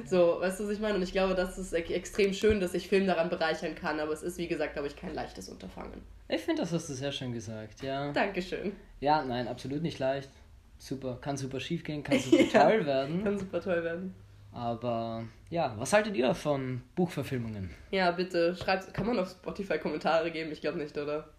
So, 0.06 0.38
weißt 0.39 0.60
du, 0.60 0.66
was 0.66 0.72
ich 0.72 0.80
meine? 0.80 0.95
Und 0.95 1.02
ich 1.02 1.12
glaube, 1.12 1.36
das 1.36 1.58
ist 1.58 1.74
extrem 1.74 2.34
schön, 2.34 2.60
dass 2.60 2.72
sich 2.74 2.88
Film 2.88 3.08
daran 3.08 3.30
bereichern 3.30 3.76
kann, 3.76 4.00
aber 4.00 4.12
es 4.12 4.24
ist, 4.24 4.38
wie 4.38 4.47
gesagt, 4.47 4.74
glaube 4.74 4.88
ich, 4.88 4.95
kein 4.95 5.14
leichtes 5.14 5.50
Unterfangen. 5.50 6.02
Ich 6.28 6.41
finde, 6.41 6.62
das 6.62 6.72
hast 6.72 6.89
du 6.89 6.93
sehr 6.93 7.12
schön 7.12 7.34
gesagt, 7.34 7.82
ja. 7.82 8.12
Dankeschön. 8.12 8.74
Ja, 9.00 9.24
nein, 9.24 9.47
absolut 9.47 9.82
nicht 9.82 10.00
leicht. 10.00 10.30
Super, 10.78 11.18
kann 11.20 11.38
super 11.38 11.60
schief 11.60 11.84
gehen, 11.84 12.04
kann 12.04 12.20
super 12.20 12.43
ja, 12.43 12.70
toll 12.70 12.86
werden. 12.86 13.24
Kann 13.24 13.38
super 13.38 13.62
toll 13.62 13.84
werden. 13.84 14.16
Aber 14.52 15.26
ja, 15.50 15.74
was 15.78 15.93
haltet 15.93 16.16
ihr 16.16 16.34
von 16.34 16.82
Buchverfilmungen? 16.95 17.70
Ja, 17.91 18.12
bitte, 18.12 18.56
schreibt, 18.56 18.93
kann 18.93 19.06
man 19.06 19.20
auf 19.20 19.30
Spotify 19.30 19.78
Kommentare 19.78 20.32
geben? 20.32 20.52
Ich 20.52 20.62
glaube 20.62 20.80
nicht, 20.80 20.97
oder? 20.97 21.30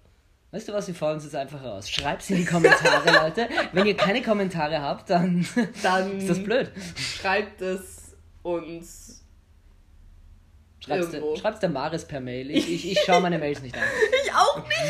Weißt 0.53 0.69
du 0.69 0.73
was, 0.73 0.89
wir 0.89 0.95
fordern 0.95 1.19
es 1.19 1.25
jetzt 1.25 1.37
einfach 1.37 1.63
raus. 1.63 1.89
Schreibt 1.89 2.23
es 2.23 2.31
in 2.31 2.39
die 2.39 2.45
Kommentare, 2.45 3.13
Leute. 3.25 3.49
Wenn 3.73 3.87
ihr 3.87 3.97
keine 3.97 4.21
Kommentare 4.21 4.81
habt, 4.81 5.09
dann, 5.09 5.47
dann 5.83 6.13
ist 6.19 6.29
das 6.29 6.43
blöd. 6.43 6.73
Schreibt 6.97 7.63
es 7.63 8.10
uns 8.43 9.21
Schreib's 10.83 11.11
der, 11.11 11.37
schreib's 11.37 11.61
der 11.61 11.69
Maris 11.69 12.07
per 12.07 12.21
Mail. 12.21 12.51
Ich, 12.51 12.73
ich, 12.73 12.93
ich 12.93 13.01
schaue 13.01 13.21
meine 13.21 13.39
Mails 13.39 13.61
nicht 13.61 13.77
an. 13.77 13.83
ich 14.25 14.33
auch 14.33 14.57
nicht. 14.57 14.81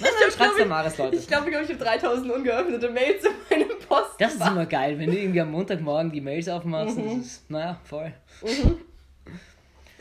Nein, 0.00 0.10
nein, 0.20 0.30
schreib's 0.32 0.56
der 0.56 0.66
Maris, 0.66 0.98
Leute. 0.98 1.16
Ich 1.16 1.28
glaube, 1.28 1.44
ich, 1.44 1.52
glaub, 1.52 1.62
ich 1.62 1.70
habe 1.70 1.84
3000 1.84 2.32
ungeöffnete 2.32 2.90
Mails 2.90 3.24
in 3.24 3.32
meinem 3.48 3.78
Post. 3.78 4.10
Das 4.18 4.34
ist 4.34 4.44
immer 4.44 4.66
geil, 4.66 4.98
wenn 4.98 5.10
du 5.10 5.16
irgendwie 5.16 5.40
am 5.40 5.52
Montagmorgen 5.52 6.10
die 6.10 6.20
Mails 6.20 6.48
aufmachst. 6.48 6.98
Mhm. 6.98 7.18
Das 7.18 7.26
ist, 7.26 7.50
naja, 7.50 7.80
voll. 7.84 8.12
Mhm. 8.42 8.78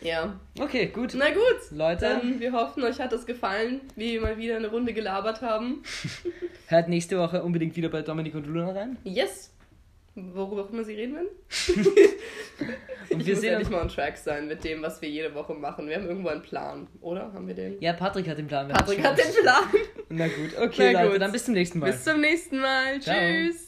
Ja. 0.01 0.39
Okay, 0.59 0.87
gut. 0.87 1.13
Na 1.15 1.29
gut. 1.29 1.71
Leute. 1.71 2.05
Dann, 2.05 2.39
wir 2.39 2.51
hoffen, 2.51 2.83
euch 2.83 2.99
hat 2.99 3.13
es 3.13 3.27
gefallen, 3.27 3.81
wie 3.95 4.13
wir 4.13 4.21
mal 4.21 4.37
wieder 4.37 4.55
eine 4.55 4.67
Runde 4.67 4.93
gelabert 4.93 5.43
haben. 5.43 5.83
Hört 6.67 6.89
nächste 6.89 7.19
Woche 7.19 7.43
unbedingt 7.43 7.75
wieder 7.75 7.89
bei 7.89 8.01
Dominik 8.01 8.33
und 8.33 8.47
Luna 8.47 8.71
rein. 8.71 8.97
Yes 9.03 9.54
worüber 10.15 10.63
auch 10.63 10.71
immer 10.71 10.83
sie 10.83 10.93
reden 10.93 11.15
werden. 11.15 11.27
und 13.09 13.19
ich 13.19 13.27
wir 13.27 13.33
muss 13.33 13.41
sehen 13.41 13.53
endlich 13.53 13.69
mal 13.69 13.81
on 13.81 13.89
track 13.89 14.17
sein 14.17 14.47
mit 14.47 14.63
dem, 14.63 14.81
was 14.81 15.01
wir 15.01 15.09
jede 15.09 15.33
Woche 15.35 15.53
machen. 15.53 15.87
Wir 15.87 15.97
haben 15.97 16.07
irgendwo 16.07 16.29
einen 16.29 16.41
Plan, 16.41 16.87
oder? 17.01 17.33
Haben 17.33 17.47
wir 17.47 17.55
den? 17.55 17.79
Ja, 17.81 17.93
Patrick 17.93 18.27
hat 18.27 18.37
den 18.37 18.47
Plan. 18.47 18.67
Patrick 18.69 19.03
hat 19.03 19.17
den 19.17 19.33
Plan. 19.41 19.63
Na 20.09 20.27
gut, 20.27 20.57
okay, 20.59 20.91
Na 20.93 21.01
Leute, 21.01 21.13
gut. 21.13 21.21
dann 21.21 21.31
bis 21.31 21.45
zum 21.45 21.53
nächsten 21.53 21.79
Mal. 21.79 21.91
Bis 21.91 22.03
zum 22.03 22.21
nächsten 22.21 22.59
Mal. 22.59 22.99
Ciao. 23.01 23.15
Tschüss. 23.15 23.64